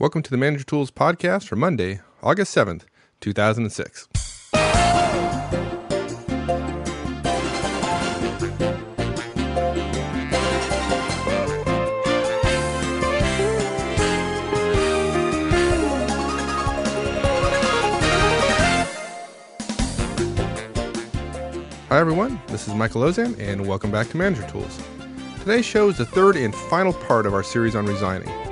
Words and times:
Welcome 0.00 0.22
to 0.22 0.30
the 0.30 0.36
Manager 0.36 0.62
Tools 0.62 0.92
podcast 0.92 1.48
for 1.48 1.56
Monday, 1.56 1.98
August 2.22 2.56
7th, 2.56 2.82
2006. 3.20 4.06
Hi, 21.88 21.98
everyone. 21.98 22.40
This 22.46 22.68
is 22.68 22.74
Michael 22.74 23.02
Auzenne, 23.02 23.36
and 23.40 23.66
welcome 23.66 23.90
back 23.90 24.08
to 24.10 24.16
Manager 24.16 24.48
Tools. 24.48 24.78
Today's 25.40 25.64
show 25.64 25.88
is 25.88 25.98
the 25.98 26.06
third 26.06 26.36
and 26.36 26.54
final 26.54 26.92
part 26.92 27.26
of 27.26 27.34
our 27.34 27.42
series 27.42 27.74
on 27.74 27.86
resigning. 27.86 28.47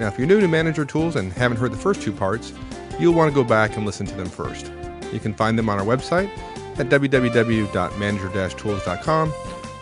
Now, 0.00 0.06
if 0.06 0.18
you're 0.18 0.28
new 0.28 0.40
to 0.40 0.48
Manager 0.48 0.84
Tools 0.84 1.16
and 1.16 1.32
haven't 1.32 1.58
heard 1.58 1.72
the 1.72 1.78
first 1.78 2.02
two 2.02 2.12
parts, 2.12 2.52
you'll 3.00 3.14
want 3.14 3.30
to 3.30 3.34
go 3.34 3.42
back 3.42 3.76
and 3.76 3.84
listen 3.84 4.06
to 4.06 4.14
them 4.14 4.28
first. 4.28 4.70
You 5.12 5.18
can 5.18 5.34
find 5.34 5.58
them 5.58 5.68
on 5.68 5.78
our 5.78 5.84
website 5.84 6.30
at 6.78 6.88
www.manager-tools.com 6.88 9.32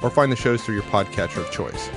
or 0.02 0.10
find 0.10 0.32
the 0.32 0.36
shows 0.36 0.62
through 0.62 0.74
your 0.74 0.84
podcatcher 0.84 1.38
of 1.38 1.50
choice. 1.50 1.90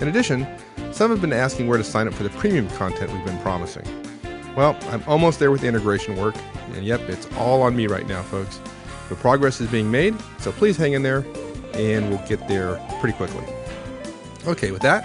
In 0.00 0.08
addition, 0.08 0.46
some 0.92 1.10
have 1.10 1.20
been 1.20 1.32
asking 1.32 1.68
where 1.68 1.78
to 1.78 1.84
sign 1.84 2.08
up 2.08 2.14
for 2.14 2.22
the 2.22 2.30
premium 2.30 2.68
content 2.70 3.12
we've 3.12 3.24
been 3.24 3.38
promising. 3.40 3.84
Well, 4.56 4.78
I'm 4.88 5.02
almost 5.06 5.38
there 5.38 5.50
with 5.50 5.60
the 5.60 5.68
integration 5.68 6.16
work, 6.16 6.34
and 6.74 6.84
yep, 6.84 7.00
it's 7.08 7.28
all 7.36 7.62
on 7.62 7.76
me 7.76 7.86
right 7.86 8.08
now, 8.08 8.22
folks. 8.22 8.60
But 9.08 9.18
progress 9.18 9.60
is 9.60 9.70
being 9.70 9.90
made, 9.90 10.16
so 10.38 10.50
please 10.50 10.76
hang 10.76 10.94
in 10.94 11.02
there, 11.02 11.24
and 11.74 12.08
we'll 12.08 12.26
get 12.26 12.48
there 12.48 12.76
pretty 13.00 13.16
quickly. 13.16 13.44
Okay, 14.46 14.70
with 14.70 14.82
that, 14.82 15.04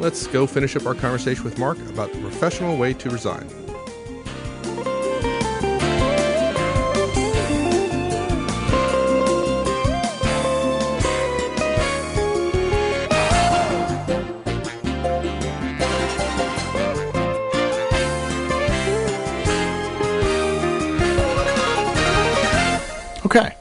let's 0.00 0.26
go 0.26 0.46
finish 0.46 0.74
up 0.76 0.86
our 0.86 0.94
conversation 0.94 1.44
with 1.44 1.58
Mark 1.58 1.78
about 1.90 2.10
the 2.12 2.18
professional 2.20 2.76
way 2.76 2.94
to 2.94 3.10
resign. 3.10 3.46
Okay. 23.26 23.54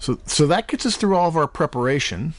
So 0.00 0.18
so 0.26 0.46
that 0.48 0.66
gets 0.66 0.86
us 0.86 0.96
through 0.96 1.14
all 1.14 1.28
of 1.28 1.36
our 1.36 1.46
preparation. 1.46 2.34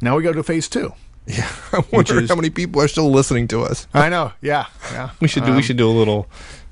Now 0.00 0.16
we 0.16 0.22
go 0.22 0.32
to 0.32 0.42
phase 0.42 0.68
two. 0.68 0.92
Yeah, 1.26 1.48
I 1.72 1.84
wonder 1.92 2.26
how 2.26 2.34
many 2.34 2.50
people 2.50 2.80
are 2.82 2.88
still 2.88 3.10
listening 3.10 3.46
to 3.48 3.62
us. 3.62 3.86
I 3.94 4.08
know. 4.08 4.32
Yeah. 4.40 4.66
Yeah. 4.92 5.10
We 5.20 5.28
should 5.28 5.44
do. 5.44 5.50
Um, 5.50 5.56
we 5.56 5.62
should 5.62 5.76
do 5.76 5.88
a 5.88 5.92
little, 5.92 6.26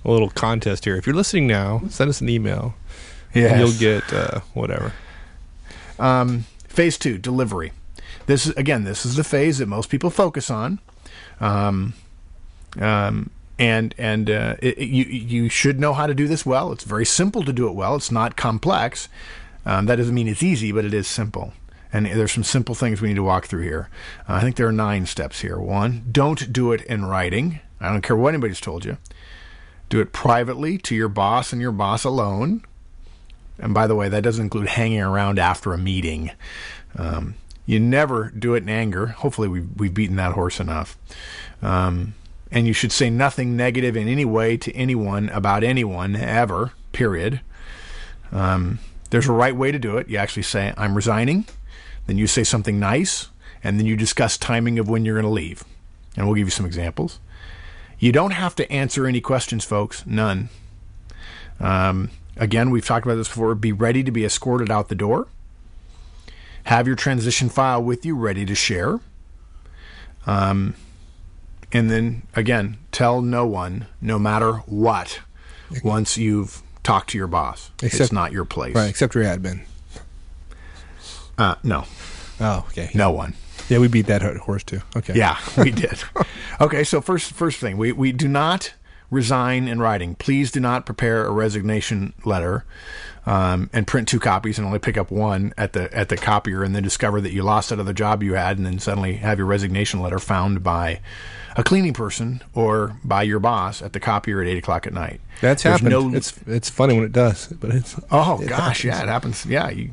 a 0.04 0.10
little 0.10 0.30
contest 0.30 0.84
here. 0.84 0.96
If 0.96 1.06
you're 1.06 1.14
listening 1.16 1.46
now, 1.46 1.82
send 1.90 2.08
us 2.10 2.20
an 2.20 2.28
email. 2.28 2.74
Yes. 3.34 3.52
and 3.52 3.60
You'll 3.60 3.78
get 3.78 4.12
uh, 4.12 4.40
whatever. 4.54 4.92
Um, 5.98 6.44
phase 6.66 6.98
two, 6.98 7.18
delivery. 7.18 7.72
This 8.26 8.46
is 8.46 8.52
again, 8.56 8.84
this 8.84 9.06
is 9.06 9.16
the 9.16 9.24
phase 9.24 9.58
that 9.58 9.66
most 9.66 9.90
people 9.90 10.10
focus 10.10 10.50
on, 10.50 10.80
um, 11.40 11.94
um, 12.80 13.30
and 13.58 13.94
and 13.98 14.28
uh, 14.30 14.56
it, 14.60 14.76
it- 14.78 14.86
you 14.88 15.04
you 15.04 15.48
should 15.48 15.78
know 15.80 15.94
how 15.94 16.06
to 16.06 16.14
do 16.14 16.26
this 16.28 16.44
well. 16.44 16.72
It's 16.72 16.84
very 16.84 17.06
simple 17.06 17.42
to 17.44 17.52
do 17.52 17.68
it 17.68 17.74
well. 17.74 17.96
It's 17.96 18.10
not 18.10 18.36
complex. 18.36 19.08
Um, 19.64 19.86
that 19.86 19.96
doesn't 19.96 20.14
mean 20.14 20.28
it's 20.28 20.42
easy, 20.42 20.72
but 20.72 20.84
it 20.84 20.94
is 20.94 21.06
simple. 21.06 21.52
And 21.92 22.06
there's 22.06 22.32
some 22.32 22.44
simple 22.44 22.74
things 22.74 23.00
we 23.00 23.08
need 23.08 23.14
to 23.14 23.22
walk 23.22 23.46
through 23.46 23.62
here. 23.62 23.88
Uh, 24.28 24.34
I 24.34 24.40
think 24.40 24.56
there 24.56 24.68
are 24.68 24.72
nine 24.72 25.06
steps 25.06 25.40
here. 25.40 25.58
One, 25.58 26.04
don't 26.10 26.52
do 26.52 26.72
it 26.72 26.82
in 26.82 27.06
writing. 27.06 27.60
I 27.80 27.90
don't 27.90 28.02
care 28.02 28.16
what 28.16 28.34
anybody's 28.34 28.60
told 28.60 28.84
you. 28.84 28.98
Do 29.88 30.00
it 30.00 30.12
privately 30.12 30.76
to 30.78 30.94
your 30.94 31.08
boss 31.08 31.52
and 31.52 31.62
your 31.62 31.72
boss 31.72 32.04
alone. 32.04 32.62
And 33.58 33.72
by 33.72 33.86
the 33.86 33.94
way, 33.94 34.08
that 34.08 34.22
doesn't 34.22 34.44
include 34.44 34.68
hanging 34.68 35.00
around 35.00 35.38
after 35.38 35.72
a 35.72 35.78
meeting. 35.78 36.30
Um, 36.96 37.34
you 37.64 37.80
never 37.80 38.30
do 38.30 38.54
it 38.54 38.62
in 38.62 38.68
anger. 38.68 39.08
Hopefully, 39.08 39.48
we've, 39.48 39.68
we've 39.76 39.94
beaten 39.94 40.16
that 40.16 40.32
horse 40.32 40.60
enough. 40.60 40.98
Um, 41.62 42.14
and 42.50 42.66
you 42.66 42.72
should 42.72 42.92
say 42.92 43.10
nothing 43.10 43.56
negative 43.56 43.96
in 43.96 44.08
any 44.08 44.24
way 44.24 44.56
to 44.58 44.74
anyone 44.74 45.28
about 45.30 45.64
anyone 45.64 46.16
ever, 46.16 46.72
period. 46.92 47.40
Um, 48.32 48.78
there's 49.10 49.28
a 49.28 49.32
right 49.32 49.54
way 49.54 49.72
to 49.72 49.78
do 49.78 49.96
it. 49.98 50.08
You 50.08 50.18
actually 50.18 50.42
say, 50.42 50.72
I'm 50.76 50.94
resigning. 50.94 51.46
Then 52.08 52.18
you 52.18 52.26
say 52.26 52.42
something 52.42 52.80
nice. 52.80 53.28
And 53.62 53.78
then 53.78 53.86
you 53.86 53.96
discuss 53.96 54.36
timing 54.36 54.78
of 54.78 54.88
when 54.88 55.04
you're 55.04 55.14
going 55.14 55.24
to 55.24 55.30
leave. 55.30 55.62
And 56.16 56.26
we'll 56.26 56.34
give 56.36 56.46
you 56.46 56.50
some 56.52 56.66
examples. 56.66 57.20
You 57.98 58.12
don't 58.12 58.30
have 58.30 58.54
to 58.56 58.72
answer 58.72 59.06
any 59.06 59.20
questions, 59.20 59.64
folks. 59.64 60.06
None. 60.06 60.48
Um, 61.60 62.10
again, 62.36 62.70
we've 62.70 62.86
talked 62.86 63.04
about 63.04 63.16
this 63.16 63.28
before. 63.28 63.54
Be 63.56 63.72
ready 63.72 64.02
to 64.04 64.10
be 64.10 64.24
escorted 64.24 64.70
out 64.70 64.88
the 64.88 64.94
door. 64.94 65.26
Have 66.64 66.86
your 66.86 66.96
transition 66.96 67.48
file 67.48 67.82
with 67.82 68.06
you, 68.06 68.16
ready 68.16 68.44
to 68.46 68.54
share. 68.54 69.00
Um, 70.26 70.74
and 71.72 71.90
then 71.90 72.22
again, 72.34 72.78
tell 72.92 73.20
no 73.20 73.46
one, 73.46 73.86
no 74.00 74.18
matter 74.18 74.52
what, 74.66 75.20
once 75.82 76.16
you've 76.16 76.62
talked 76.82 77.10
to 77.10 77.18
your 77.18 77.26
boss. 77.26 77.70
it's 77.82 77.94
Except- 77.94 78.12
not 78.12 78.32
your 78.32 78.44
place. 78.44 78.74
Right, 78.74 78.88
except 78.88 79.14
your 79.14 79.24
admin. 79.24 79.62
Uh, 81.38 81.54
no, 81.62 81.84
Oh, 82.40 82.64
okay. 82.68 82.90
no 82.94 83.10
one. 83.10 83.34
Yeah, 83.68 83.78
we 83.78 83.88
beat 83.88 84.06
that 84.06 84.22
horse 84.38 84.64
too. 84.64 84.80
Okay. 84.96 85.14
Yeah, 85.14 85.38
we 85.56 85.70
did. 85.84 85.98
okay, 86.60 86.84
so 86.84 87.00
first 87.00 87.32
first 87.32 87.58
thing, 87.60 87.76
we 87.76 87.92
we 87.92 88.12
do 88.12 88.28
not 88.28 88.72
resign 89.10 89.68
in 89.68 89.80
writing. 89.80 90.14
Please 90.16 90.50
do 90.50 90.60
not 90.60 90.84
prepare 90.86 91.24
a 91.26 91.30
resignation 91.30 92.12
letter 92.24 92.64
um, 93.26 93.68
and 93.72 93.86
print 93.86 94.06
two 94.08 94.20
copies 94.20 94.58
and 94.58 94.66
only 94.66 94.78
pick 94.78 94.96
up 94.98 95.10
one 95.10 95.52
at 95.56 95.72
the 95.72 95.92
at 95.96 96.08
the 96.08 96.16
copier 96.16 96.62
and 96.62 96.74
then 96.74 96.82
discover 96.82 97.20
that 97.20 97.32
you 97.32 97.42
lost 97.42 97.68
that 97.70 97.78
other 97.80 97.92
job 97.92 98.22
you 98.22 98.34
had 98.34 98.56
and 98.58 98.66
then 98.66 98.78
suddenly 98.78 99.14
have 99.16 99.38
your 99.38 99.46
resignation 99.46 100.00
letter 100.00 100.18
found 100.18 100.62
by 100.62 101.00
a 101.56 101.62
cleaning 101.64 101.92
person 101.94 102.40
or 102.54 102.96
by 103.02 103.22
your 103.22 103.40
boss 103.40 103.82
at 103.82 103.92
the 103.92 104.00
copier 104.00 104.40
at 104.40 104.46
eight 104.46 104.58
o'clock 104.58 104.86
at 104.86 104.92
night. 104.94 105.20
That's 105.40 105.62
There's 105.62 105.80
happened. 105.80 105.90
no- 106.12 106.16
it's 106.16 106.34
it's 106.46 106.70
funny 106.70 106.94
when 106.94 107.04
it 107.04 107.12
does, 107.12 107.48
but 107.48 107.70
it's 107.70 107.96
Oh 108.10 108.40
it 108.40 108.48
gosh, 108.48 108.82
happens. 108.82 108.84
yeah, 108.84 109.02
it 109.02 109.08
happens. 109.08 109.46
Yeah, 109.46 109.68
you, 109.70 109.90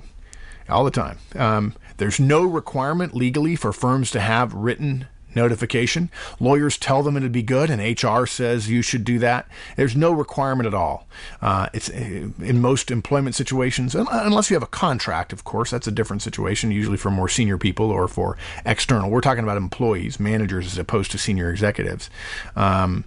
all 0.70 0.84
the 0.84 0.92
time. 0.92 1.18
Um, 1.36 1.74
there's 1.98 2.20
no 2.20 2.44
requirement 2.44 3.16
legally 3.16 3.56
for 3.56 3.72
firms 3.72 4.12
to 4.12 4.20
have 4.20 4.54
written 4.54 5.08
notification. 5.36 6.10
Lawyers 6.40 6.78
tell 6.78 7.04
them 7.04 7.18
it'd 7.18 7.32
be 7.32 7.44
good, 7.44 7.70
and 7.70 7.82
HR 7.82 8.26
says 8.26 8.70
you 8.70 8.82
should 8.82 9.04
do 9.04 9.20
that. 9.20 9.48
There's 9.76 9.96
no 9.96 10.12
requirement 10.12 10.68
at 10.68 10.74
all. 10.74 11.08
Uh, 11.42 11.68
it's 11.74 11.90
uh, 11.90 12.30
in 12.40 12.62
most 12.62 12.90
employment 12.90 13.36
situations, 13.36 13.96
unless 13.96 14.50
you 14.50 14.56
have 14.56 14.64
a 14.64 14.68
contract, 14.68 15.34
of 15.34 15.44
course, 15.44 15.72
that's 15.72 15.88
a 15.88 15.92
different 15.92 16.22
situation. 16.22 16.72
Usually 16.72 16.98
for 16.98 17.12
more 17.12 17.30
senior 17.30 17.58
people 17.58 17.92
or 17.92 18.08
for 18.08 18.38
external. 18.66 19.10
We're 19.10 19.22
talking 19.22 19.44
about 19.44 19.58
employees, 19.58 20.20
managers, 20.20 20.68
as 20.68 20.78
opposed 20.78 21.12
to 21.12 21.18
senior 21.18 21.50
executives. 21.52 22.10
Um, 22.56 23.06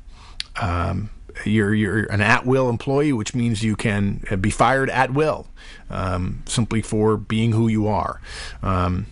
um, 0.60 1.10
you're 1.44 1.74
you're 1.74 2.04
an 2.04 2.20
at 2.20 2.46
will 2.46 2.68
employee, 2.68 3.12
which 3.12 3.34
means 3.34 3.62
you 3.62 3.76
can 3.76 4.24
uh, 4.30 4.36
be 4.36 4.50
fired 4.50 4.90
at 4.90 5.12
will, 5.12 5.48
um, 5.90 6.42
simply 6.46 6.82
for 6.82 7.16
being 7.16 7.52
who 7.52 7.68
you 7.68 7.86
are. 7.86 8.20
Um, 8.62 9.06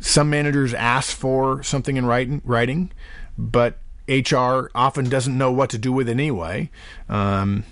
some 0.00 0.30
managers 0.30 0.74
ask 0.74 1.16
for 1.16 1.62
something 1.62 1.96
in 1.96 2.06
writing, 2.06 2.42
writing, 2.44 2.90
but 3.38 3.78
HR 4.08 4.70
often 4.74 5.08
doesn't 5.08 5.36
know 5.36 5.52
what 5.52 5.70
to 5.70 5.78
do 5.78 5.92
with 5.92 6.08
it 6.08 6.12
anyway. 6.12 6.70
Um, 7.08 7.64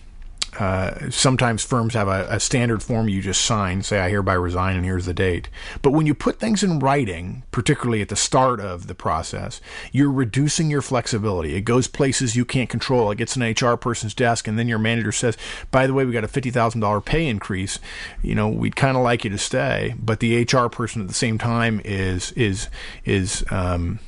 uh, 0.59 1.11
sometimes 1.11 1.65
firms 1.65 1.95
have 1.95 2.09
a, 2.09 2.27
a 2.29 2.41
standard 2.41 2.83
form 2.83 3.09
you 3.09 3.23
just 3.23 3.45
sign, 3.45 3.83
say, 3.83 4.01
I 4.01 4.09
hereby 4.09 4.35
resign, 4.35 4.77
and 4.77 4.85
here's 4.85 5.07
the 5.07 5.15
date. 5.15 5.49
But 5.83 5.93
when 5.93 6.07
you 6.07 6.15
put 6.15 6.39
things 6.39 6.63
in 6.63 6.79
writing, 6.79 7.45
particularly 7.53 8.03
at 8.03 8.09
the 8.09 8.17
start 8.17 8.61
of 8.61 8.87
the 8.87 8.95
process, 8.95 9.61
you're 9.93 10.11
reducing 10.11 10.71
your 10.71 10.83
flexibility. 10.83 11.55
It 11.55 11.63
goes 11.63 11.87
places 11.87 12.37
you 12.37 12.45
can't 12.45 12.69
control. 12.69 13.11
It 13.11 13.19
gets 13.19 13.37
an 13.37 13.43
HR 13.43 13.77
person's 13.77 14.15
desk, 14.15 14.49
and 14.49 14.59
then 14.59 14.69
your 14.69 14.79
manager 14.79 15.13
says, 15.13 15.37
By 15.71 15.87
the 15.87 15.95
way, 15.95 16.05
we 16.05 16.13
got 16.13 16.25
a 16.25 16.29
$50,000 16.29 17.05
pay 17.05 17.27
increase. 17.27 17.79
You 18.23 18.35
know, 18.35 18.49
we'd 18.49 18.77
kind 18.77 18.97
of 18.97 19.03
like 19.03 19.25
you 19.25 19.31
to 19.31 19.39
stay. 19.39 19.95
But 19.99 20.21
the 20.21 20.43
HR 20.43 20.69
person 20.69 21.03
at 21.03 21.09
the 21.09 21.15
same 21.15 21.39
time 21.39 21.81
is, 21.85 22.33
is, 22.33 22.69
is, 23.05 23.45
um, 23.51 24.01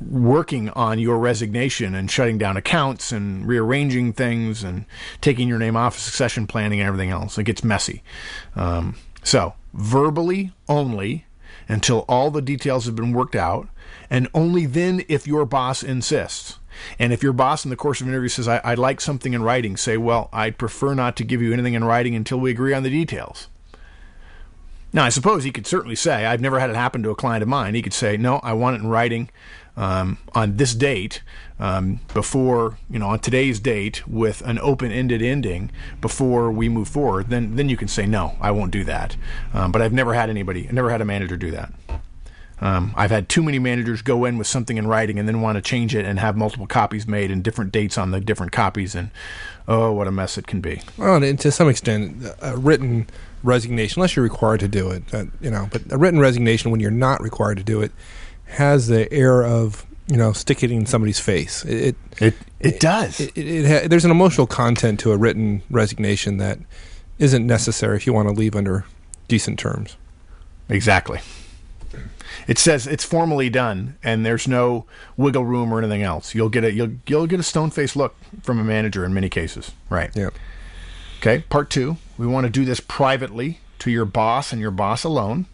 working 0.00 0.70
on 0.70 0.98
your 0.98 1.18
resignation 1.18 1.94
and 1.94 2.10
shutting 2.10 2.38
down 2.38 2.56
accounts 2.56 3.12
and 3.12 3.46
rearranging 3.46 4.12
things 4.12 4.62
and 4.62 4.84
taking 5.20 5.48
your 5.48 5.58
name 5.58 5.76
off 5.76 5.96
of 5.96 6.02
succession 6.02 6.46
planning 6.46 6.80
and 6.80 6.86
everything 6.86 7.10
else. 7.10 7.38
It 7.38 7.44
gets 7.44 7.64
messy. 7.64 8.02
Um, 8.54 8.96
so, 9.22 9.54
verbally 9.72 10.52
only 10.68 11.26
until 11.68 12.04
all 12.08 12.30
the 12.30 12.42
details 12.42 12.86
have 12.86 12.96
been 12.96 13.12
worked 13.12 13.36
out, 13.36 13.68
and 14.08 14.28
only 14.32 14.66
then 14.66 15.04
if 15.08 15.26
your 15.26 15.44
boss 15.44 15.82
insists. 15.82 16.58
And 16.98 17.12
if 17.12 17.22
your 17.22 17.32
boss 17.32 17.64
in 17.64 17.70
the 17.70 17.76
course 17.76 18.00
of 18.00 18.06
an 18.06 18.12
interview 18.12 18.28
says, 18.28 18.46
I, 18.46 18.60
I'd 18.62 18.78
like 18.78 19.00
something 19.00 19.34
in 19.34 19.42
writing, 19.42 19.76
say, 19.76 19.96
Well, 19.96 20.28
I'd 20.32 20.58
prefer 20.58 20.94
not 20.94 21.16
to 21.16 21.24
give 21.24 21.42
you 21.42 21.52
anything 21.52 21.74
in 21.74 21.84
writing 21.84 22.14
until 22.14 22.38
we 22.38 22.50
agree 22.50 22.72
on 22.72 22.84
the 22.84 22.90
details. 22.90 23.48
Now, 24.92 25.04
I 25.04 25.10
suppose 25.10 25.44
he 25.44 25.50
could 25.50 25.66
certainly 25.66 25.96
say, 25.96 26.24
I've 26.24 26.40
never 26.40 26.60
had 26.60 26.70
it 26.70 26.76
happen 26.76 27.02
to 27.02 27.10
a 27.10 27.14
client 27.14 27.42
of 27.42 27.48
mine. 27.48 27.74
He 27.74 27.82
could 27.82 27.92
say, 27.92 28.16
No, 28.16 28.36
I 28.36 28.52
want 28.52 28.76
it 28.76 28.82
in 28.82 28.88
writing. 28.88 29.28
Um, 29.78 30.18
on 30.34 30.56
this 30.56 30.74
date 30.74 31.22
um, 31.60 32.00
before 32.12 32.76
you 32.90 32.98
know 32.98 33.08
on 33.08 33.20
today's 33.20 33.60
date 33.60 34.06
with 34.06 34.42
an 34.42 34.58
open-ended 34.58 35.22
ending 35.22 35.70
before 36.00 36.50
we 36.50 36.68
move 36.68 36.88
forward, 36.88 37.30
then 37.30 37.56
then 37.56 37.68
you 37.68 37.76
can 37.76 37.88
say 37.88 38.04
no, 38.04 38.36
I 38.40 38.50
won't 38.50 38.72
do 38.72 38.84
that. 38.84 39.16
Um, 39.54 39.72
but 39.72 39.80
I've 39.80 39.92
never 39.92 40.12
had 40.12 40.28
anybody, 40.28 40.68
never 40.70 40.90
had 40.90 41.00
a 41.00 41.06
manager 41.06 41.36
do 41.36 41.52
that. 41.52 41.72
Um, 42.60 42.92
I've 42.96 43.12
had 43.12 43.28
too 43.28 43.44
many 43.44 43.60
managers 43.60 44.02
go 44.02 44.24
in 44.24 44.36
with 44.36 44.48
something 44.48 44.76
in 44.76 44.88
writing 44.88 45.16
and 45.16 45.28
then 45.28 45.40
want 45.40 45.54
to 45.56 45.62
change 45.62 45.94
it 45.94 46.04
and 46.04 46.18
have 46.18 46.36
multiple 46.36 46.66
copies 46.66 47.06
made 47.06 47.30
and 47.30 47.40
different 47.40 47.70
dates 47.70 47.96
on 47.96 48.10
the 48.10 48.20
different 48.20 48.50
copies, 48.50 48.96
and 48.96 49.12
oh, 49.68 49.92
what 49.92 50.08
a 50.08 50.10
mess 50.10 50.36
it 50.36 50.48
can 50.48 50.60
be. 50.60 50.82
Well, 50.96 51.22
and 51.22 51.38
to 51.38 51.52
some 51.52 51.68
extent, 51.68 52.26
a 52.42 52.56
written 52.56 53.06
resignation, 53.44 54.00
unless 54.00 54.16
you're 54.16 54.24
required 54.24 54.58
to 54.58 54.68
do 54.68 54.90
it, 54.90 55.14
uh, 55.14 55.26
you 55.40 55.52
know, 55.52 55.68
but 55.70 55.82
a 55.92 55.96
written 55.96 56.18
resignation 56.18 56.72
when 56.72 56.80
you're 56.80 56.90
not 56.90 57.22
required 57.22 57.58
to 57.58 57.64
do 57.64 57.80
it 57.80 57.92
has 58.48 58.88
the 58.88 59.12
air 59.12 59.44
of 59.44 59.86
you 60.08 60.16
know 60.16 60.32
stick 60.32 60.62
it 60.62 60.70
in 60.70 60.86
somebody's 60.86 61.20
face. 61.20 61.64
It 61.64 61.96
it 62.20 62.34
it 62.60 62.80
does. 62.80 63.20
It, 63.20 63.36
it, 63.36 63.46
it 63.46 63.66
ha- 63.66 63.88
there's 63.88 64.04
an 64.04 64.10
emotional 64.10 64.46
content 64.46 65.00
to 65.00 65.12
a 65.12 65.16
written 65.16 65.62
resignation 65.70 66.38
that 66.38 66.58
isn't 67.18 67.46
necessary 67.46 67.96
if 67.96 68.06
you 68.06 68.12
want 68.12 68.28
to 68.28 68.34
leave 68.34 68.56
under 68.56 68.84
decent 69.26 69.58
terms. 69.58 69.96
Exactly. 70.68 71.20
It 72.46 72.58
says 72.58 72.86
it's 72.86 73.04
formally 73.04 73.50
done, 73.50 73.98
and 74.02 74.24
there's 74.24 74.48
no 74.48 74.86
wiggle 75.16 75.44
room 75.44 75.72
or 75.72 75.78
anything 75.78 76.02
else. 76.02 76.34
You'll 76.34 76.48
get 76.48 76.64
a 76.64 76.72
you'll 76.72 76.92
you'll 77.06 77.26
get 77.26 77.40
a 77.40 77.42
stone 77.42 77.70
faced 77.70 77.96
look 77.96 78.16
from 78.42 78.58
a 78.58 78.64
manager 78.64 79.04
in 79.04 79.12
many 79.12 79.28
cases. 79.28 79.72
Right. 79.90 80.10
Yeah. 80.14 80.30
Okay. 81.18 81.44
Part 81.50 81.68
two. 81.68 81.98
We 82.16 82.26
want 82.26 82.44
to 82.44 82.50
do 82.50 82.64
this 82.64 82.80
privately 82.80 83.60
to 83.80 83.90
your 83.90 84.04
boss 84.04 84.52
and 84.52 84.60
your 84.60 84.70
boss 84.70 85.04
alone, 85.04 85.46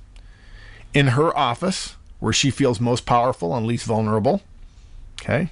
in 0.94 1.08
her 1.08 1.36
office 1.36 1.96
where 2.24 2.32
she 2.32 2.50
feels 2.50 2.80
most 2.80 3.04
powerful 3.04 3.54
and 3.54 3.66
least 3.66 3.84
vulnerable. 3.84 4.40
Okay 5.20 5.50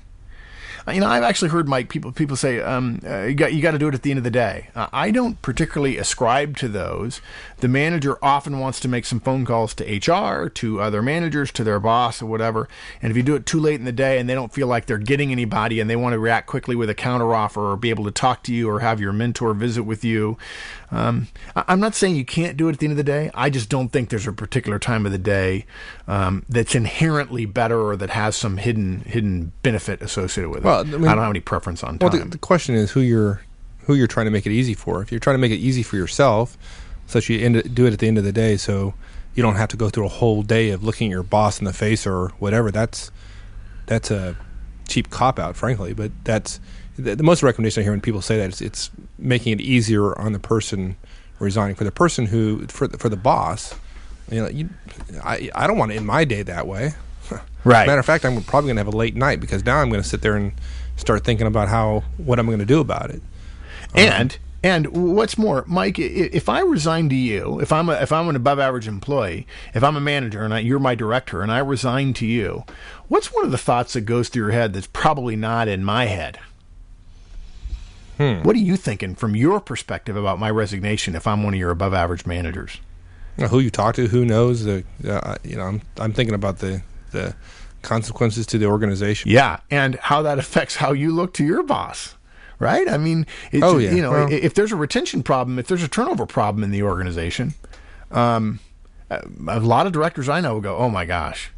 you 0.90 1.00
know, 1.00 1.06
I've 1.06 1.22
actually 1.22 1.50
heard 1.50 1.68
Mike 1.68 1.88
people 1.88 2.10
people 2.10 2.36
say 2.36 2.60
um, 2.60 3.00
uh, 3.06 3.22
you 3.22 3.34
got 3.34 3.52
you 3.52 3.62
got 3.62 3.70
to 3.72 3.78
do 3.78 3.88
it 3.88 3.94
at 3.94 4.02
the 4.02 4.10
end 4.10 4.18
of 4.18 4.24
the 4.24 4.30
day. 4.30 4.68
Uh, 4.74 4.88
I 4.92 5.10
don't 5.10 5.40
particularly 5.40 5.96
ascribe 5.96 6.56
to 6.56 6.68
those. 6.68 7.20
The 7.58 7.68
manager 7.68 8.18
often 8.22 8.58
wants 8.58 8.80
to 8.80 8.88
make 8.88 9.04
some 9.04 9.20
phone 9.20 9.44
calls 9.44 9.74
to 9.74 9.84
HR, 9.84 10.48
to 10.48 10.80
other 10.80 11.00
managers, 11.00 11.52
to 11.52 11.64
their 11.64 11.78
boss, 11.78 12.20
or 12.20 12.26
whatever. 12.26 12.68
And 13.00 13.10
if 13.10 13.16
you 13.16 13.22
do 13.22 13.36
it 13.36 13.46
too 13.46 13.60
late 13.60 13.78
in 13.78 13.84
the 13.84 13.92
day 13.92 14.18
and 14.18 14.28
they 14.28 14.34
don't 14.34 14.52
feel 14.52 14.66
like 14.66 14.86
they're 14.86 14.98
getting 14.98 15.30
anybody 15.30 15.78
and 15.78 15.88
they 15.88 15.96
want 15.96 16.14
to 16.14 16.18
react 16.18 16.48
quickly 16.48 16.74
with 16.74 16.90
a 16.90 16.94
counteroffer 16.94 17.58
or 17.58 17.76
be 17.76 17.90
able 17.90 18.04
to 18.04 18.10
talk 18.10 18.42
to 18.44 18.54
you 18.54 18.68
or 18.68 18.80
have 18.80 19.00
your 19.00 19.12
mentor 19.12 19.54
visit 19.54 19.84
with 19.84 20.04
you, 20.04 20.36
um, 20.92 21.28
I'm 21.56 21.80
not 21.80 21.94
saying 21.94 22.16
you 22.16 22.24
can't 22.24 22.56
do 22.56 22.68
it 22.68 22.74
at 22.74 22.78
the 22.78 22.86
end 22.86 22.92
of 22.92 22.98
the 22.98 23.02
day. 23.02 23.30
I 23.34 23.48
just 23.48 23.70
don't 23.70 23.88
think 23.88 24.10
there's 24.10 24.26
a 24.26 24.32
particular 24.32 24.78
time 24.78 25.06
of 25.06 25.12
the 25.12 25.18
day 25.18 25.64
um, 26.06 26.44
that's 26.50 26.74
inherently 26.74 27.46
better 27.46 27.80
or 27.80 27.96
that 27.96 28.10
has 28.10 28.36
some 28.36 28.58
hidden 28.58 29.00
hidden 29.00 29.52
benefit 29.62 30.02
associated 30.02 30.50
with 30.50 30.58
it. 30.58 30.64
Well, 30.64 30.80
I, 30.80 30.84
mean, 30.84 31.08
I 31.08 31.14
don't 31.14 31.24
have 31.24 31.30
any 31.30 31.40
preference 31.40 31.82
on 31.82 31.98
time. 31.98 32.10
Well, 32.10 32.24
the, 32.24 32.30
the, 32.30 32.38
question 32.38 32.74
is 32.74 32.90
who 32.90 33.00
you're 33.00 33.40
who 33.86 33.94
you're 33.94 34.06
trying 34.06 34.26
to 34.26 34.30
make 34.30 34.44
it 34.44 34.52
easy 34.52 34.74
for. 34.74 35.00
If 35.00 35.10
you're 35.10 35.18
trying 35.18 35.34
to 35.34 35.40
make 35.40 35.50
it 35.50 35.56
easy 35.56 35.82
for 35.82 35.96
yourself, 35.96 36.58
such 37.06 37.30
you 37.30 37.38
end, 37.38 37.74
do 37.74 37.86
it 37.86 37.94
at 37.94 37.98
the 37.98 38.06
end 38.06 38.18
of 38.18 38.24
the 38.24 38.32
day, 38.32 38.58
so 38.58 38.92
you 39.34 39.42
don't 39.42 39.56
have 39.56 39.70
to 39.70 39.78
go 39.78 39.88
through 39.88 40.04
a 40.04 40.10
whole 40.10 40.42
day 40.42 40.70
of 40.70 40.84
looking 40.84 41.08
at 41.08 41.10
your 41.10 41.22
boss 41.22 41.58
in 41.58 41.64
the 41.64 41.72
face 41.72 42.06
or 42.06 42.28
whatever. 42.38 42.70
That's 42.70 43.10
that's 43.86 44.10
a 44.10 44.36
cheap 44.88 45.08
cop 45.08 45.38
out, 45.38 45.56
frankly. 45.56 45.94
But 45.94 46.12
that's 46.24 46.60
the, 46.96 47.16
the, 47.16 47.22
most 47.22 47.42
recommendation 47.42 47.80
I 47.80 47.84
hear 47.84 47.92
when 47.92 48.00
people 48.00 48.22
say 48.22 48.38
that 48.38 48.50
is 48.50 48.60
it's 48.60 48.90
making 49.18 49.52
it 49.52 49.60
easier 49.60 50.18
on 50.18 50.32
the 50.32 50.38
person 50.38 50.96
resigning. 51.38 51.74
For 51.74 51.84
the 51.84 51.92
person 51.92 52.26
who 52.26 52.66
for 52.66 52.86
the, 52.86 52.98
for 52.98 53.08
the 53.08 53.16
boss, 53.16 53.74
you 54.30 54.42
know, 54.42 54.48
you, 54.48 54.68
I 55.22 55.50
I 55.54 55.66
don't 55.66 55.78
want 55.78 55.90
to 55.90 55.96
end 55.96 56.06
my 56.06 56.24
day 56.24 56.42
that 56.42 56.66
way. 56.66 56.92
Right. 57.64 57.86
Matter 57.86 58.00
of 58.00 58.06
fact, 58.06 58.24
I'm 58.24 58.42
probably 58.42 58.66
going 58.66 58.76
to 58.76 58.80
have 58.80 58.92
a 58.92 58.96
late 58.96 59.14
night 59.14 59.38
because 59.38 59.64
now 59.64 59.76
I'm 59.78 59.88
going 59.88 60.02
to 60.02 60.08
sit 60.08 60.20
there 60.20 60.34
and 60.34 60.50
start 60.96 61.22
thinking 61.22 61.46
about 61.46 61.68
how 61.68 62.02
what 62.16 62.40
I'm 62.40 62.46
going 62.46 62.58
to 62.58 62.64
do 62.64 62.80
about 62.80 63.12
it. 63.12 63.22
And 63.94 64.32
um, 64.32 64.38
and 64.64 65.14
what's 65.16 65.36
more, 65.36 65.64
Mike, 65.66 65.98
if 65.98 66.48
I 66.48 66.60
resign 66.60 67.08
to 67.08 67.16
you, 67.16 67.58
if 67.58 67.72
I'm 67.72 67.88
a, 67.88 67.94
if 67.94 68.12
I'm 68.12 68.28
an 68.28 68.36
above 68.36 68.60
average 68.60 68.86
employee, 68.86 69.46
if 69.74 69.82
I'm 69.82 69.96
a 69.96 70.00
manager 70.00 70.42
and 70.42 70.54
I, 70.54 70.60
you're 70.60 70.78
my 70.78 70.94
director 70.94 71.42
and 71.42 71.50
I 71.50 71.58
resign 71.58 72.14
to 72.14 72.26
you, 72.26 72.64
what's 73.08 73.32
one 73.32 73.44
of 73.44 73.50
the 73.50 73.58
thoughts 73.58 73.94
that 73.94 74.02
goes 74.02 74.28
through 74.28 74.44
your 74.44 74.52
head 74.52 74.72
that's 74.72 74.86
probably 74.86 75.34
not 75.34 75.66
in 75.66 75.84
my 75.84 76.06
head? 76.06 76.38
Hmm. 78.22 78.42
What 78.44 78.54
are 78.54 78.60
you 78.60 78.76
thinking 78.76 79.16
from 79.16 79.34
your 79.34 79.60
perspective 79.60 80.16
about 80.16 80.38
my 80.38 80.50
resignation 80.50 81.16
if 81.16 81.26
I'm 81.26 81.42
one 81.42 81.54
of 81.54 81.60
your 81.60 81.70
above 81.70 81.92
average 81.92 82.24
managers? 82.24 82.78
Who 83.48 83.58
you 83.58 83.70
talk 83.70 83.96
to, 83.96 84.06
who 84.06 84.24
knows? 84.24 84.66
Uh, 84.66 84.82
uh, 85.08 85.36
you 85.42 85.56
know, 85.56 85.64
I'm 85.64 85.82
I'm 85.98 86.12
thinking 86.12 86.34
about 86.34 86.58
the 86.58 86.82
the 87.10 87.34
consequences 87.80 88.46
to 88.46 88.58
the 88.58 88.66
organization. 88.66 89.30
Yeah, 89.30 89.58
and 89.70 89.96
how 89.96 90.22
that 90.22 90.38
affects 90.44 90.76
how 90.76 90.92
you 90.92 91.10
look 91.10 91.34
to 91.34 91.44
your 91.44 91.62
boss. 91.62 92.14
Right? 92.58 92.88
I 92.88 92.96
mean, 92.96 93.26
oh, 93.60 93.78
yeah. 93.78 93.90
you 93.90 94.00
know, 94.00 94.12
well, 94.12 94.28
if 94.30 94.54
there's 94.54 94.70
a 94.70 94.76
retention 94.76 95.24
problem, 95.24 95.58
if 95.58 95.66
there's 95.66 95.82
a 95.82 95.88
turnover 95.88 96.26
problem 96.26 96.62
in 96.62 96.70
the 96.70 96.84
organization, 96.84 97.54
um, 98.12 98.60
a 99.10 99.58
lot 99.58 99.88
of 99.88 99.92
directors 99.92 100.28
I 100.28 100.40
know 100.40 100.54
will 100.54 100.60
go, 100.60 100.76
"Oh 100.76 100.88
my 100.88 101.04
gosh, 101.04 101.50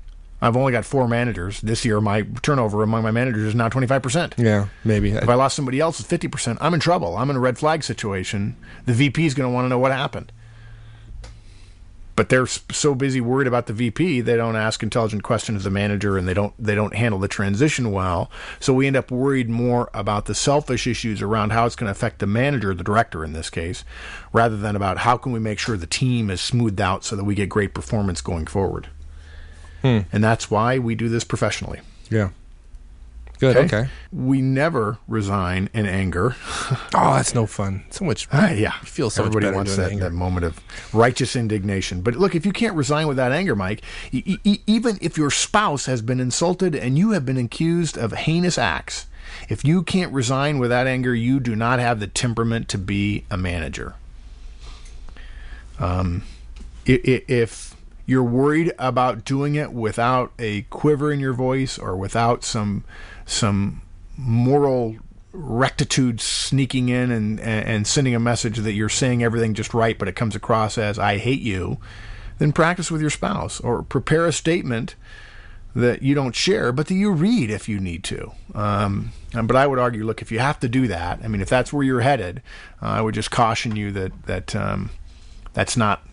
I've 0.44 0.58
only 0.58 0.73
got 0.73 0.85
four 0.85 1.08
managers 1.08 1.62
this 1.62 1.87
year. 1.87 2.02
My 2.02 2.23
turnover 2.43 2.82
among 2.82 3.02
my 3.02 3.11
managers 3.11 3.44
is 3.44 3.55
now 3.55 3.70
twenty 3.70 3.87
five 3.87 4.02
percent. 4.02 4.35
Yeah, 4.37 4.69
maybe. 4.85 5.12
If 5.12 5.29
I 5.29 5.35
lost 5.35 5.56
somebody 5.56 5.81
else, 5.81 5.99
it's 6.00 6.08
fifty 6.08 6.29
percent. 6.29 6.58
I'm 6.61 6.75
in 6.75 6.81
trouble. 6.81 7.17
I'm 7.17 7.31
in 7.31 7.37
a 7.37 7.41
red 7.41 7.56
flag 7.56 7.82
situation. 7.82 8.56
The 8.85 8.93
VP 8.93 9.25
is 9.25 9.32
going 9.32 9.50
to 9.50 9.55
want 9.55 9.64
to 9.64 9.70
know 9.70 9.79
what 9.79 9.91
happened. 9.91 10.32
But 12.17 12.29
they're 12.29 12.46
so 12.46 12.94
busy 12.94 13.20
worried 13.20 13.49
about 13.49 13.67
the 13.67 13.73
VP, 13.73 14.20
they 14.20 14.37
don't 14.37 14.55
ask 14.55 14.85
intelligent 14.85 15.25
questions 15.25 15.56
of 15.56 15.62
the 15.64 15.70
manager, 15.70 16.17
and 16.17 16.29
they 16.29 16.35
don't 16.35 16.52
they 16.58 16.75
don't 16.75 16.94
handle 16.94 17.19
the 17.19 17.26
transition 17.26 17.91
well. 17.91 18.31
So 18.61 18.75
we 18.75 18.87
end 18.87 18.96
up 18.96 19.11
worried 19.11 19.49
more 19.49 19.91
about 19.94 20.26
the 20.26 20.35
selfish 20.35 20.87
issues 20.87 21.23
around 21.23 21.50
how 21.50 21.64
it's 21.64 21.75
going 21.75 21.88
to 21.88 21.93
affect 21.93 22.19
the 22.19 22.26
manager, 22.26 22.75
the 22.75 22.85
director 22.85 23.25
in 23.25 23.32
this 23.32 23.49
case, 23.49 23.82
rather 24.32 24.56
than 24.58 24.76
about 24.76 24.99
how 24.99 25.17
can 25.17 25.32
we 25.32 25.41
make 25.41 25.58
sure 25.58 25.76
the 25.76 25.87
team 25.87 26.31
is 26.31 26.43
smoothed 26.43 26.81
out 26.81 27.02
so 27.02 27.17
that 27.17 27.25
we 27.25 27.35
get 27.35 27.49
great 27.49 27.75
performance 27.75 28.20
going 28.20 28.46
forward. 28.46 28.88
Hmm. 29.84 29.98
And 30.14 30.25
that's 30.25 30.50
why 30.50 30.78
we 30.78 30.94
do 30.94 31.10
this 31.10 31.25
professionally. 31.25 31.81
Yeah. 32.08 32.31
Good. 33.38 33.54
Okay. 33.54 33.76
okay. 33.76 33.90
We 34.10 34.40
never 34.40 34.96
resign 35.06 35.69
in 35.75 35.84
anger. 35.84 36.36
oh, 36.94 37.14
that's 37.14 37.34
no 37.34 37.44
fun. 37.44 37.84
So 37.90 38.06
much. 38.06 38.26
Uh, 38.32 38.54
yeah. 38.54 38.72
You 38.81 38.86
feel 38.86 39.10
so 39.10 39.26
Everybody 39.26 39.54
wants 39.54 39.76
that, 39.76 39.94
that, 39.98 40.12
moment 40.12 40.46
of 40.46 40.58
righteous 40.94 41.36
indignation. 41.36 42.00
But 42.00 42.14
look, 42.14 42.34
if 42.34 42.46
you 42.46 42.52
can't 42.52 42.75
resign 42.75 43.08
without 43.08 43.31
anger, 43.31 43.54
Mike, 43.54 43.82
e- 44.10 44.38
e- 44.42 44.60
even 44.66 44.96
if 45.02 45.19
your 45.19 45.31
spouse 45.31 45.84
has 45.84 46.00
been 46.00 46.19
insulted 46.19 46.75
and 46.75 46.96
you 46.96 47.10
have 47.10 47.26
been 47.26 47.36
accused 47.36 47.98
of 47.98 48.12
heinous 48.12 48.56
acts, 48.56 49.06
if 49.50 49.66
you 49.66 49.82
can't 49.82 50.14
resign 50.14 50.58
without 50.58 50.86
anger, 50.86 51.14
you 51.14 51.40
do 51.40 51.54
not 51.54 51.78
have 51.78 52.00
the 52.00 52.06
temperament 52.06 52.70
to 52.70 52.79
be 52.79 53.26
a 53.31 53.36
manager. 53.36 53.96
Um, 55.79 56.22
if 56.86 57.73
you're 58.06 58.23
worried 58.23 58.73
about 58.79 59.25
doing 59.25 59.55
it 59.55 59.73
without 59.73 60.32
a 60.39 60.63
quiver 60.63 61.13
in 61.13 61.20
your 61.20 61.32
voice 61.32 61.79
or 61.79 61.96
without 61.96 62.44
some 62.44 62.84
some 63.25 63.82
moral 64.17 64.96
rectitude 65.32 66.20
sneaking 66.20 66.89
in 66.89 67.11
and, 67.11 67.41
and 67.41 67.87
sending 67.87 68.15
a 68.15 68.20
message 68.20 68.58
that 68.58 68.73
you're 68.73 68.89
saying 68.89 69.23
everything 69.23 69.55
just 69.55 69.75
right, 69.75 69.99
but 69.99 70.06
it 70.06 70.15
comes 70.15 70.37
across 70.37 70.79
as 70.79 70.99
I 70.99 71.19
hate 71.19 71.41
you, 71.41 71.79
then 72.39 72.53
practice 72.53 72.91
with 72.91 73.01
your 73.01 73.11
spouse 73.11 73.58
or 73.61 73.82
prepare 73.82 74.27
a 74.27 74.32
statement 74.32 74.94
that 75.75 76.03
you 76.03 76.15
don't 76.15 76.37
share, 76.37 76.70
but 76.70 76.87
that 76.87 76.94
you 76.94 77.11
read 77.11 77.51
if 77.51 77.69
you 77.69 77.81
need 77.81 78.05
to. 78.05 78.31
Um, 78.55 79.11
but 79.32 79.56
I 79.56 79.67
would 79.67 79.81
argue, 79.81 80.05
look, 80.05 80.23
if 80.23 80.31
you 80.31 80.39
have 80.39 80.61
to 80.61 80.69
do 80.69 80.87
that, 80.87 81.20
I 81.25 81.29
mean, 81.29 81.41
if 81.41 81.49
that's 81.49 81.73
where 81.73 81.82
you're 81.82 82.03
headed, 82.03 82.41
uh, 82.81 82.87
I 82.87 83.01
would 83.01 83.15
just 83.15 83.32
caution 83.32 83.75
you 83.75 83.91
that 83.91 84.27
that 84.27 84.55
um, 84.55 84.91
that's 85.53 85.77
not 85.77 86.06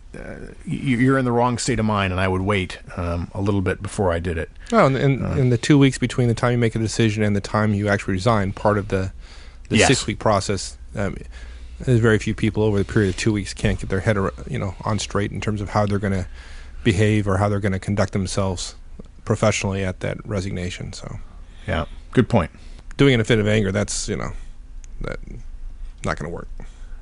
you're 0.66 1.18
in 1.18 1.26
the 1.26 1.32
wrong 1.32 1.58
state 1.58 1.80
of 1.80 1.86
mind, 1.86 2.12
and 2.12 2.20
I 2.20 2.28
would 2.28 2.42
wait 2.42 2.80
um, 2.98 3.30
a 3.34 3.42
little 3.42 3.62
bit 3.62 3.82
before 3.82 4.12
I 4.12 4.20
did 4.20 4.38
it. 4.38 4.50
Oh, 4.72 4.86
and, 4.86 4.98
and, 4.98 5.26
uh, 5.26 5.36
the 5.50 5.58
two 5.58 5.78
weeks 5.78 5.98
between 5.98 6.28
the 6.28 6.34
time 6.34 6.52
you 6.52 6.58
make 6.58 6.76
a 6.76 6.80
decision 6.80 7.24
and 7.24 7.36
the 7.36 7.42
time 7.42 7.74
you 7.74 7.88
actually 7.88 8.14
resign, 8.14 8.52
part 8.54 8.78
of 8.78 8.90
the 8.90 9.12
the 9.70 9.78
yes. 9.78 9.88
six 9.88 10.06
week 10.06 10.20
process. 10.20 10.78
Um, 10.96 11.16
there's 11.80 12.00
very 12.00 12.20
few 12.20 12.36
people 12.36 12.64
over 12.64 12.78
the 12.78 12.86
period 12.86 13.10
of 13.10 13.18
two 13.18 13.34
weeks 13.34 13.54
can't 13.54 13.80
get 13.80 13.90
their 13.90 14.02
head 14.02 14.18
you 14.48 14.60
know 14.60 14.76
on 14.84 15.00
straight 15.00 15.32
in 15.32 15.42
terms 15.42 15.62
of 15.62 15.70
how 15.70 15.86
they're 15.86 15.98
going 15.98 16.14
to 16.14 16.28
behave 16.84 17.28
or 17.28 17.38
how 17.38 17.50
they're 17.50 17.60
going 17.60 17.72
to 17.72 17.80
conduct 17.80 18.14
themselves 18.14 18.76
professionally 19.26 19.84
at 19.84 20.02
that 20.02 20.18
resignation. 20.26 20.94
So, 20.94 21.20
yeah, 21.68 21.86
good 22.12 22.28
point. 22.28 22.52
Doing 22.98 23.14
it 23.14 23.16
in 23.16 23.22
a 23.22 23.24
fit 23.24 23.40
of 23.40 23.48
anger, 23.48 23.72
that's 23.72 24.10
you 24.10 24.18
know, 24.18 24.32
that 25.02 25.20
not 26.04 26.18
going 26.18 26.30
to 26.30 26.36
work. 26.36 26.50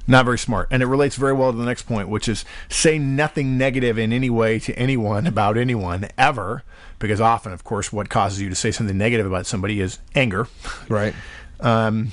Not 0.10 0.26
very 0.26 0.40
smart. 0.40 0.68
And 0.72 0.82
it 0.82 0.88
relates 0.88 1.16
very 1.16 1.34
well 1.34 1.52
to 1.52 1.58
the 1.58 1.66
next 1.66 1.84
point, 1.84 2.10
which 2.10 2.28
is 2.28 2.44
say 2.68 2.98
nothing 2.98 3.58
negative 3.58 3.98
in 3.98 4.12
any 4.12 4.30
way 4.30 4.58
to 4.60 4.74
anyone 4.74 5.28
about 5.28 5.56
anyone 5.56 6.10
ever, 6.18 6.64
because 6.98 7.22
often, 7.22 7.54
of 7.54 7.64
course, 7.64 7.94
what 7.94 8.10
causes 8.10 8.42
you 8.42 8.50
to 8.50 8.56
say 8.56 8.72
something 8.72 8.98
negative 8.98 9.28
about 9.28 9.46
somebody 9.46 9.80
is 9.80 10.00
anger. 10.16 10.48
Right. 10.90 11.14
Um, 11.60 12.12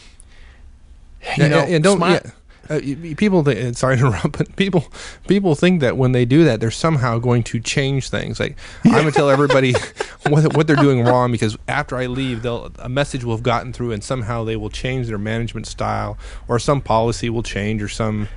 you 1.38 1.48
know, 1.48 1.60
and 1.60 1.82
don't. 1.82 1.96
Smile- 1.96 2.20
yeah. 2.24 2.30
Uh, 2.68 2.80
people 3.16 3.42
think, 3.42 3.76
sorry 3.76 3.96
to 3.96 4.06
interrupt, 4.06 4.38
but 4.38 4.56
people 4.56 4.87
people 5.26 5.54
think 5.54 5.80
that 5.80 5.96
when 5.96 6.12
they 6.12 6.25
do 6.25 6.44
that, 6.44 6.61
they're 6.61 6.70
somehow 6.70 7.18
going 7.18 7.42
to 7.44 7.61
change 7.61 8.11
things. 8.11 8.40
Like 8.40 8.56
I'm 8.85 8.92
gonna 8.92 9.12
tell 9.12 9.30
everybody 9.30 9.73
what, 10.28 10.56
what 10.56 10.66
they're 10.66 10.76
doing 10.76 11.04
wrong 11.04 11.32
because 11.32 11.56
after 11.68 11.96
I 11.96 12.06
leave, 12.06 12.42
they'll 12.42 12.73
a 12.78 12.88
message 12.88 13.25
will 13.25 13.35
have 13.35 13.42
gotten 13.42 13.73
through, 13.73 13.92
and 13.92 14.02
somehow 14.02 14.44
they 14.44 14.56
will 14.56 14.70
change 14.70 15.08
their 15.08 15.18
management 15.18 15.66
style, 15.66 16.18
or 16.49 16.58
some 16.58 16.80
policy 16.80 17.30
will 17.30 17.42
change, 17.42 17.82
or 17.82 17.88
some. 17.88 18.28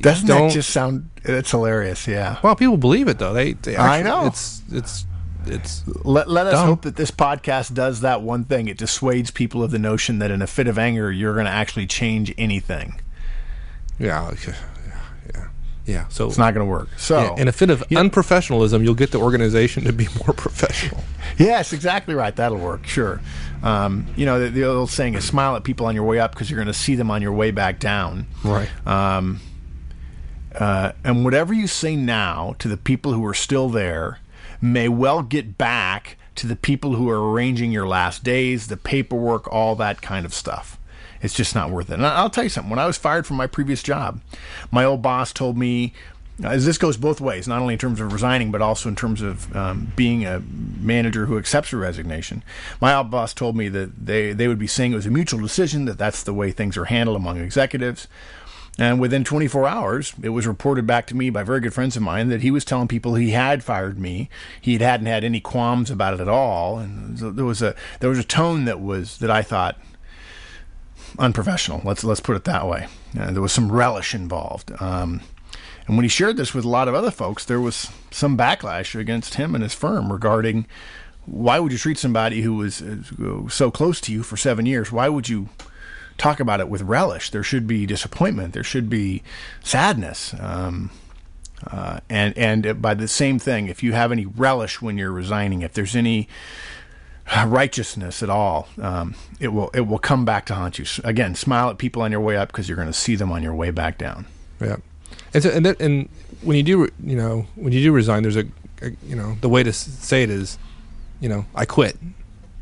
Doesn't 0.00 0.26
that 0.26 0.52
just 0.52 0.70
sound? 0.70 1.10
It's 1.22 1.50
hilarious. 1.50 2.06
Yeah. 2.08 2.38
Well, 2.42 2.56
people 2.56 2.78
believe 2.78 3.08
it 3.08 3.18
though. 3.18 3.34
They, 3.34 3.52
they 3.52 3.76
actually, 3.76 4.00
I 4.00 4.02
know. 4.02 4.26
It's 4.26 4.62
it's 4.72 5.06
it's 5.48 5.84
let, 6.04 6.28
let 6.28 6.46
us 6.46 6.64
hope 6.64 6.82
that 6.82 6.96
this 6.96 7.10
podcast 7.10 7.74
does 7.74 8.00
that 8.00 8.22
one 8.22 8.44
thing. 8.44 8.68
It 8.68 8.78
dissuades 8.78 9.30
people 9.30 9.62
of 9.62 9.70
the 9.70 9.78
notion 9.78 10.18
that 10.18 10.30
in 10.30 10.42
a 10.42 10.46
fit 10.46 10.66
of 10.66 10.78
anger 10.78 11.10
you're 11.10 11.34
going 11.34 11.46
to 11.46 11.52
actually 11.52 11.86
change 11.86 12.34
anything. 12.36 13.00
Yeah, 13.98 14.34
yeah, 14.46 14.54
yeah. 15.34 15.48
yeah. 15.84 16.08
So 16.08 16.26
it's 16.26 16.38
not 16.38 16.54
going 16.54 16.66
to 16.66 16.70
work. 16.70 16.88
So 16.98 17.18
yeah, 17.18 17.40
in 17.42 17.48
a 17.48 17.52
fit 17.52 17.70
of 17.70 17.84
yeah. 17.88 18.00
unprofessionalism, 18.00 18.82
you'll 18.82 18.94
get 18.94 19.12
the 19.12 19.18
organization 19.18 19.84
to 19.84 19.92
be 19.92 20.08
more 20.26 20.34
professional. 20.34 21.02
yes, 21.38 21.72
exactly 21.72 22.14
right. 22.14 22.34
That'll 22.34 22.58
work. 22.58 22.86
Sure. 22.86 23.20
Um, 23.62 24.06
you 24.16 24.26
know, 24.26 24.38
the, 24.38 24.50
the, 24.50 24.64
old 24.64 24.90
saying 24.90 25.14
is 25.14 25.24
smile 25.24 25.56
at 25.56 25.64
people 25.64 25.86
on 25.86 25.94
your 25.94 26.04
way 26.04 26.18
up 26.18 26.32
because 26.32 26.50
you're 26.50 26.58
going 26.58 26.66
to 26.66 26.74
see 26.74 26.94
them 26.94 27.10
on 27.10 27.22
your 27.22 27.32
way 27.32 27.50
back 27.50 27.80
down. 27.80 28.26
Right. 28.44 28.68
Um, 28.86 29.40
uh, 30.54 30.92
and 31.04 31.24
whatever 31.24 31.52
you 31.52 31.66
say 31.66 31.96
now 31.96 32.54
to 32.58 32.68
the 32.68 32.76
people 32.76 33.12
who 33.12 33.24
are 33.26 33.34
still 33.34 33.68
there 33.68 34.20
may 34.60 34.88
well 34.88 35.22
get 35.22 35.58
back 35.58 36.16
to 36.36 36.46
the 36.46 36.56
people 36.56 36.94
who 36.94 37.08
are 37.08 37.32
arranging 37.32 37.72
your 37.72 37.86
last 37.86 38.22
days, 38.22 38.68
the 38.68 38.76
paperwork, 38.76 39.50
all 39.52 39.74
that 39.76 40.02
kind 40.02 40.24
of 40.24 40.34
stuff. 40.34 40.78
It's 41.22 41.34
just 41.34 41.54
not 41.54 41.70
worth 41.70 41.90
it. 41.90 41.94
And 41.94 42.06
I'll 42.06 42.30
tell 42.30 42.44
you 42.44 42.50
something. 42.50 42.70
When 42.70 42.78
I 42.78 42.86
was 42.86 42.96
fired 42.96 43.26
from 43.26 43.36
my 43.36 43.46
previous 43.46 43.82
job, 43.82 44.20
my 44.70 44.84
old 44.84 45.02
boss 45.02 45.32
told 45.32 45.56
me, 45.56 45.92
as 46.42 46.66
this 46.66 46.76
goes 46.76 46.96
both 46.96 47.20
ways, 47.20 47.48
not 47.48 47.62
only 47.62 47.74
in 47.74 47.78
terms 47.78 48.00
of 48.00 48.12
resigning, 48.12 48.50
but 48.50 48.60
also 48.60 48.88
in 48.88 48.96
terms 48.96 49.22
of 49.22 49.54
um, 49.56 49.92
being 49.96 50.26
a 50.26 50.40
manager 50.40 51.26
who 51.26 51.38
accepts 51.38 51.72
a 51.72 51.76
resignation. 51.76 52.42
My 52.80 52.94
old 52.94 53.10
boss 53.10 53.32
told 53.32 53.56
me 53.56 53.68
that 53.70 54.06
they, 54.06 54.32
they 54.32 54.46
would 54.46 54.58
be 54.58 54.66
saying 54.66 54.92
it 54.92 54.96
was 54.96 55.06
a 55.06 55.10
mutual 55.10 55.40
decision, 55.40 55.86
that 55.86 55.98
that's 55.98 56.22
the 56.22 56.34
way 56.34 56.50
things 56.50 56.76
are 56.76 56.84
handled 56.86 57.16
among 57.16 57.38
executives. 57.38 58.06
And 58.78 59.00
within 59.00 59.24
24 59.24 59.66
hours, 59.66 60.12
it 60.22 60.28
was 60.30 60.46
reported 60.46 60.86
back 60.86 61.06
to 61.06 61.16
me 61.16 61.30
by 61.30 61.42
very 61.42 61.60
good 61.60 61.72
friends 61.72 61.96
of 61.96 62.02
mine 62.02 62.28
that 62.28 62.42
he 62.42 62.50
was 62.50 62.64
telling 62.64 62.88
people 62.88 63.14
he 63.14 63.30
had 63.30 63.64
fired 63.64 63.98
me. 63.98 64.28
He 64.60 64.76
hadn't 64.76 65.06
had 65.06 65.24
any 65.24 65.40
qualms 65.40 65.90
about 65.90 66.14
it 66.14 66.20
at 66.20 66.28
all, 66.28 66.78
and 66.78 67.16
there 67.16 67.46
was 67.46 67.62
a 67.62 67.74
there 68.00 68.10
was 68.10 68.18
a 68.18 68.24
tone 68.24 68.66
that 68.66 68.80
was 68.80 69.16
that 69.18 69.30
I 69.30 69.40
thought 69.40 69.78
unprofessional. 71.18 71.80
Let's 71.84 72.04
let's 72.04 72.20
put 72.20 72.36
it 72.36 72.44
that 72.44 72.66
way. 72.66 72.88
Uh, 73.18 73.30
there 73.32 73.42
was 73.42 73.52
some 73.52 73.70
relish 73.70 74.14
involved. 74.14 74.72
Um, 74.80 75.20
and 75.86 75.96
when 75.96 76.04
he 76.04 76.08
shared 76.08 76.36
this 76.36 76.52
with 76.52 76.64
a 76.64 76.68
lot 76.68 76.88
of 76.88 76.94
other 76.94 77.10
folks, 77.10 77.44
there 77.44 77.60
was 77.60 77.90
some 78.10 78.36
backlash 78.36 78.98
against 78.98 79.34
him 79.34 79.54
and 79.54 79.62
his 79.62 79.74
firm 79.74 80.12
regarding 80.12 80.66
why 81.26 81.58
would 81.58 81.72
you 81.72 81.78
treat 81.78 81.98
somebody 81.98 82.42
who 82.42 82.54
was 82.54 82.82
uh, 82.82 83.48
so 83.48 83.70
close 83.70 84.00
to 84.02 84.12
you 84.12 84.22
for 84.22 84.36
seven 84.36 84.64
years? 84.64 84.92
Why 84.92 85.08
would 85.08 85.28
you 85.28 85.48
talk 86.18 86.40
about 86.40 86.60
it 86.60 86.68
with 86.68 86.82
relish. 86.82 87.30
There 87.30 87.42
should 87.42 87.66
be 87.66 87.86
disappointment. 87.86 88.54
There 88.54 88.64
should 88.64 88.88
be 88.88 89.22
sadness. 89.62 90.34
Um, 90.38 90.90
uh, 91.66 92.00
and 92.10 92.36
and 92.36 92.82
by 92.82 92.94
the 92.94 93.08
same 93.08 93.38
thing, 93.38 93.68
if 93.68 93.82
you 93.82 93.92
have 93.92 94.12
any 94.12 94.26
relish 94.26 94.82
when 94.82 94.98
you're 94.98 95.12
resigning, 95.12 95.62
if 95.62 95.72
there's 95.72 95.96
any 95.96 96.28
righteousness 97.46 98.22
at 98.22 98.30
all, 98.30 98.68
um, 98.80 99.14
it 99.40 99.48
will 99.48 99.70
it 99.74 99.82
will 99.82 99.98
come 99.98 100.24
back 100.24 100.46
to 100.46 100.54
haunt 100.54 100.78
you. 100.78 100.84
Again, 101.04 101.34
smile 101.34 101.70
at 101.70 101.78
people 101.78 102.02
on 102.02 102.12
your 102.12 102.20
way 102.20 102.36
up 102.36 102.48
because 102.48 102.68
you're 102.68 102.76
going 102.76 102.88
to 102.88 102.94
see 102.94 103.16
them 103.16 103.32
on 103.32 103.42
your 103.42 103.54
way 103.54 103.70
back 103.70 103.98
down. 103.98 104.26
Yeah, 104.60 104.76
and 105.34 105.42
so, 105.42 105.50
and, 105.50 105.66
that, 105.66 105.80
and 105.80 106.08
when 106.42 106.56
you 106.56 106.62
do 106.62 106.88
you 107.02 107.16
know 107.16 107.46
when 107.56 107.72
you 107.72 107.82
do 107.82 107.92
resign, 107.92 108.22
there's 108.22 108.36
a, 108.36 108.46
a 108.82 108.90
you 109.04 109.16
know 109.16 109.36
the 109.40 109.48
way 109.48 109.62
to 109.62 109.72
say 109.72 110.22
it 110.22 110.30
is, 110.30 110.58
you 111.20 111.28
know, 111.28 111.46
I 111.54 111.64
quit. 111.64 111.98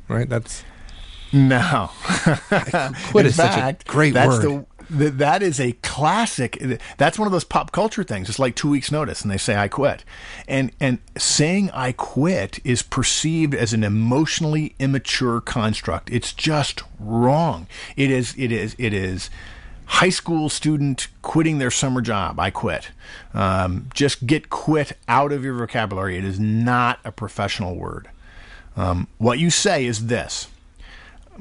Right. 0.09 0.29
That's 0.29 0.63
no. 1.33 1.91
quit 3.11 3.27
is 3.27 3.37
fact, 3.37 3.55
such 3.55 3.89
a 3.89 3.93
great 3.93 4.15
that's 4.15 4.29
word. 4.29 4.43
The, 4.43 4.67
that 4.95 5.43
is 5.43 5.61
a 5.61 5.73
classic. 5.83 6.63
That's 6.97 7.19
one 7.19 7.27
of 7.27 7.33
those 7.33 7.45
pop 7.45 7.73
culture 7.73 8.05
things. 8.05 8.29
It's 8.29 8.39
like 8.39 8.55
two 8.55 8.71
weeks' 8.71 8.93
notice, 8.93 9.23
and 9.23 9.31
they 9.31 9.39
say 9.39 9.57
"I 9.57 9.69
quit," 9.69 10.05
and 10.47 10.73
and 10.81 10.99
saying 11.17 11.71
"I 11.73 11.93
quit" 11.93 12.59
is 12.65 12.83
perceived 12.83 13.55
as 13.55 13.73
an 13.73 13.85
emotionally 13.85 14.75
immature 14.79 15.41
construct. 15.41 16.11
It's 16.11 16.33
just 16.33 16.83
wrong. 16.99 17.67
It 17.97 18.11
is. 18.11 18.35
It 18.37 18.53
is. 18.53 18.75
It 18.79 18.93
is. 18.93 19.31
High 19.87 20.11
school 20.11 20.49
student 20.49 21.09
quitting 21.21 21.59
their 21.59 21.71
summer 21.71 22.01
job. 22.01 22.41
I 22.41 22.51
quit. 22.51 22.91
Um, 23.35 23.89
just 23.93 24.27
get 24.27 24.49
quit 24.49 24.97
out 25.09 25.31
of 25.31 25.45
your 25.45 25.55
vocabulary. 25.55 26.17
It 26.17 26.25
is 26.25 26.41
not 26.41 27.01
a 27.05 27.13
professional 27.13 27.77
word. 27.77 28.09
Um, 28.77 29.09
what 29.19 29.39
you 29.39 29.51
say 29.51 29.85
is 29.85 30.07
this 30.07 30.49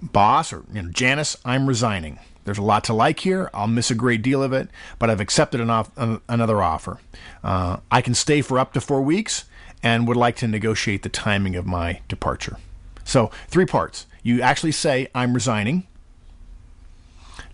boss 0.01 0.51
or 0.51 0.63
you 0.73 0.81
know, 0.81 0.89
Janice, 0.89 1.37
I'm 1.45 1.67
resigning. 1.67 2.19
There's 2.45 2.57
a 2.57 2.63
lot 2.63 2.83
to 2.85 2.93
like 2.93 3.19
here. 3.19 3.49
I'll 3.53 3.67
miss 3.67 3.91
a 3.91 3.95
great 3.95 4.21
deal 4.21 4.43
of 4.43 4.53
it, 4.53 4.69
but 4.99 5.09
I've 5.09 5.21
accepted 5.21 5.61
an 5.61 5.69
off, 5.69 5.91
uh, 5.97 6.19
another 6.27 6.61
offer. 6.61 6.99
Uh, 7.43 7.77
I 7.91 8.01
can 8.01 8.13
stay 8.13 8.41
for 8.41 8.59
up 8.59 8.73
to 8.73 8.81
four 8.81 9.01
weeks 9.01 9.45
and 9.81 10.07
would 10.07 10.17
like 10.17 10.35
to 10.37 10.47
negotiate 10.47 11.03
the 11.03 11.09
timing 11.09 11.55
of 11.55 11.65
my 11.65 12.01
departure. 12.07 12.57
So, 13.03 13.31
three 13.47 13.65
parts. 13.65 14.05
You 14.23 14.41
actually 14.41 14.71
say, 14.71 15.07
I'm 15.13 15.33
resigning. 15.33 15.87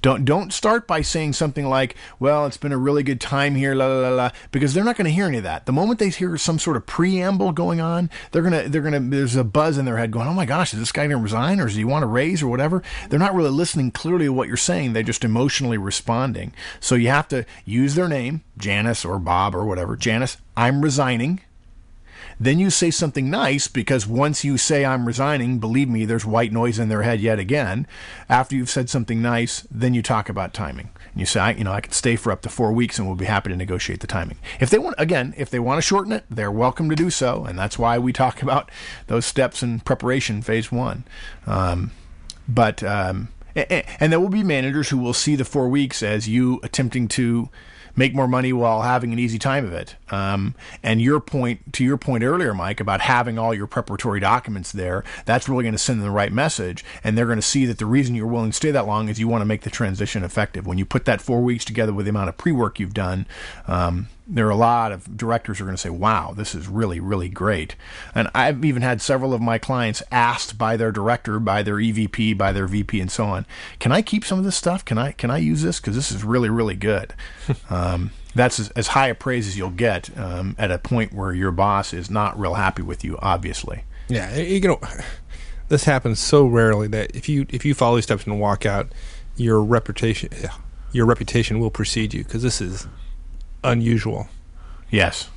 Don't 0.01 0.23
don't 0.23 0.53
start 0.53 0.87
by 0.87 1.01
saying 1.01 1.33
something 1.33 1.65
like, 1.65 1.95
"Well, 2.19 2.45
it's 2.45 2.57
been 2.57 2.71
a 2.71 2.77
really 2.77 3.03
good 3.03 3.19
time 3.19 3.55
here," 3.55 3.75
la 3.75 3.87
la 3.87 4.07
la, 4.07 4.09
la 4.09 4.29
because 4.51 4.73
they're 4.73 4.83
not 4.83 4.95
going 4.95 5.05
to 5.05 5.11
hear 5.11 5.27
any 5.27 5.37
of 5.37 5.43
that. 5.43 5.65
The 5.65 5.73
moment 5.73 5.99
they 5.99 6.09
hear 6.09 6.37
some 6.37 6.59
sort 6.59 6.77
of 6.77 6.85
preamble 6.85 7.51
going 7.51 7.81
on, 7.81 8.09
they're 8.31 8.41
gonna 8.41 8.69
they're 8.69 8.81
gonna 8.81 8.99
there's 8.99 9.35
a 9.35 9.43
buzz 9.43 9.77
in 9.77 9.85
their 9.85 9.97
head 9.97 10.11
going, 10.11 10.27
"Oh 10.27 10.33
my 10.33 10.45
gosh, 10.45 10.73
is 10.73 10.79
this 10.79 10.91
guy 10.91 11.07
going 11.07 11.17
to 11.17 11.23
resign, 11.23 11.59
or 11.59 11.65
does 11.65 11.75
he 11.75 11.83
want 11.83 12.03
to 12.03 12.07
raise, 12.07 12.41
or 12.41 12.47
whatever?" 12.47 12.81
They're 13.09 13.19
not 13.19 13.35
really 13.35 13.49
listening 13.49 13.91
clearly 13.91 14.25
to 14.25 14.33
what 14.33 14.47
you're 14.47 14.57
saying. 14.57 14.93
They're 14.93 15.03
just 15.03 15.25
emotionally 15.25 15.77
responding. 15.77 16.53
So 16.79 16.95
you 16.95 17.09
have 17.09 17.27
to 17.29 17.45
use 17.65 17.95
their 17.95 18.07
name, 18.07 18.41
Janice 18.57 19.03
or 19.03 19.19
Bob 19.19 19.55
or 19.55 19.65
whatever. 19.65 19.95
Janice, 19.95 20.37
I'm 20.55 20.81
resigning. 20.81 21.41
Then 22.39 22.57
you 22.57 22.69
say 22.69 22.89
something 22.89 23.29
nice 23.29 23.67
because 23.67 24.07
once 24.07 24.45
you 24.45 24.57
say 24.57 24.85
I'm 24.85 25.05
resigning, 25.05 25.59
believe 25.59 25.89
me, 25.89 26.05
there's 26.05 26.25
white 26.25 26.53
noise 26.53 26.79
in 26.79 26.87
their 26.87 27.01
head 27.01 27.19
yet 27.19 27.37
again. 27.37 27.85
After 28.29 28.55
you've 28.55 28.69
said 28.69 28.89
something 28.89 29.21
nice, 29.21 29.67
then 29.69 29.93
you 29.93 30.01
talk 30.01 30.29
about 30.29 30.53
timing. 30.53 30.89
And 31.11 31.19
you 31.19 31.25
say, 31.25 31.41
I, 31.41 31.51
you 31.51 31.65
know, 31.65 31.73
I 31.73 31.81
can 31.81 31.91
stay 31.91 32.15
for 32.15 32.31
up 32.31 32.41
to 32.43 32.49
four 32.49 32.71
weeks 32.71 32.97
and 32.97 33.07
we'll 33.07 33.17
be 33.17 33.25
happy 33.25 33.49
to 33.49 33.55
negotiate 33.57 33.99
the 33.99 34.07
timing. 34.07 34.37
If 34.61 34.69
they 34.69 34.77
want, 34.77 34.95
again, 34.97 35.33
if 35.35 35.49
they 35.49 35.59
want 35.59 35.79
to 35.79 35.81
shorten 35.81 36.13
it, 36.13 36.23
they're 36.29 36.51
welcome 36.51 36.89
to 36.89 36.95
do 36.95 37.09
so. 37.09 37.43
And 37.43 37.59
that's 37.59 37.77
why 37.77 37.97
we 37.97 38.13
talk 38.13 38.41
about 38.41 38.71
those 39.07 39.25
steps 39.25 39.61
in 39.61 39.81
preparation, 39.81 40.41
phase 40.41 40.71
one. 40.71 41.03
Um, 41.45 41.91
but, 42.47 42.81
um, 42.83 43.29
and 43.55 44.13
there 44.13 44.19
will 44.19 44.29
be 44.29 44.43
managers 44.43 44.89
who 44.89 44.97
will 44.97 45.13
see 45.13 45.35
the 45.35 45.43
four 45.43 45.67
weeks 45.67 46.01
as 46.01 46.29
you 46.29 46.61
attempting 46.63 47.09
to 47.09 47.49
make 47.99 48.15
more 48.15 48.29
money 48.29 48.53
while 48.53 48.81
having 48.81 49.11
an 49.11 49.19
easy 49.19 49.37
time 49.37 49.65
of 49.65 49.73
it. 49.73 49.97
Um, 50.09 50.55
and 50.81 51.01
your 51.01 51.19
point, 51.19 51.73
to 51.73 51.83
your 51.83 51.97
point 51.97 52.23
earlier, 52.23 52.53
Mike, 52.53 52.79
about 52.79 53.01
having 53.01 53.37
all 53.37 53.53
your 53.53 53.67
preparatory 53.67 54.21
documents 54.21 54.71
there, 54.71 55.03
that's 55.25 55.49
really 55.49 55.63
going 55.65 55.73
to 55.73 55.77
send 55.77 55.99
them 55.99 56.07
the 56.07 56.11
right 56.11 56.31
message. 56.31 56.85
And 57.03 57.17
they're 57.17 57.25
going 57.25 57.37
to 57.37 57.43
see 57.43 57.65
that 57.65 57.77
the 57.77 57.85
reason 57.85 58.15
you're 58.15 58.25
willing 58.25 58.51
to 58.51 58.55
stay 58.55 58.71
that 58.71 58.87
long 58.87 59.09
is 59.09 59.19
you 59.19 59.27
want 59.27 59.41
to 59.41 59.45
make 59.45 59.63
the 59.63 59.69
transition 59.69 60.23
effective. 60.23 60.65
When 60.65 60.77
you 60.77 60.85
put 60.85 61.03
that 61.05 61.19
four 61.21 61.41
weeks 61.41 61.65
together 61.65 61.91
with 61.91 62.05
the 62.05 62.11
amount 62.11 62.29
of 62.29 62.37
pre 62.37 62.53
work 62.53 62.79
you've 62.79 62.93
done, 62.93 63.27
um, 63.67 64.07
there 64.31 64.45
are 64.45 64.51
a 64.51 64.55
lot 64.55 64.91
of 64.91 65.17
directors 65.17 65.57
who 65.57 65.63
are 65.63 65.67
going 65.67 65.75
to 65.75 65.81
say, 65.81 65.89
wow, 65.89 66.33
this 66.37 66.53
is 66.53 66.67
really, 66.67 66.99
really 66.99 67.29
great. 67.29 67.75
And 68.13 68.29
I've 68.35 68.63
even 68.63 68.83
had 68.83 69.01
several 69.01 69.33
of 69.33 69.41
my 69.41 69.57
clients 69.57 70.03
asked 70.11 70.57
by 70.57 70.77
their 70.77 70.91
director, 70.91 71.39
by 71.39 71.63
their 71.63 71.77
EVP, 71.77 72.37
by 72.37 72.51
their 72.51 72.67
VP, 72.67 73.01
and 73.01 73.11
so 73.11 73.25
on, 73.25 73.47
can 73.79 73.91
I 73.91 74.03
keep 74.03 74.23
some 74.23 74.37
of 74.37 74.45
this 74.45 74.55
stuff? 74.55 74.85
Can 74.85 74.99
I, 74.99 75.13
can 75.13 75.31
I 75.31 75.39
use 75.39 75.63
this? 75.63 75.79
Because 75.79 75.95
this 75.95 76.11
is 76.11 76.23
really, 76.23 76.49
really 76.49 76.75
good. 76.75 77.15
um, 77.71 78.11
that's 78.35 78.59
as, 78.59 78.69
as, 78.71 78.89
high 78.89 79.07
a 79.07 79.15
praise 79.15 79.47
as 79.47 79.57
you'll 79.57 79.71
get 79.71 80.15
um, 80.17 80.55
at 80.59 80.69
a 80.69 80.77
point 80.77 81.11
where 81.11 81.33
your 81.33 81.51
boss 81.51 81.91
is 81.91 82.11
not 82.11 82.39
real 82.39 82.53
happy 82.53 82.83
with 82.83 83.03
you, 83.03 83.17
obviously. 83.21 83.83
Yeah, 84.07 84.37
you 84.37 84.61
know, 84.61 84.79
this 85.69 85.85
happens 85.85 86.19
so 86.19 86.45
rarely 86.45 86.87
that 86.89 87.15
if 87.15 87.27
you 87.27 87.47
if 87.49 87.65
you 87.65 87.73
follow 87.73 87.95
these 87.95 88.03
steps 88.03 88.25
and 88.25 88.39
walk 88.39 88.67
out, 88.67 88.91
your 89.35 89.63
reputation 89.63 90.29
your 90.91 91.05
reputation 91.05 91.59
will 91.59 91.69
precede 91.69 92.13
you 92.13 92.23
because 92.23 92.43
this 92.43 92.61
is 92.61 92.87
unusual. 93.63 94.27
Yes. 94.89 95.29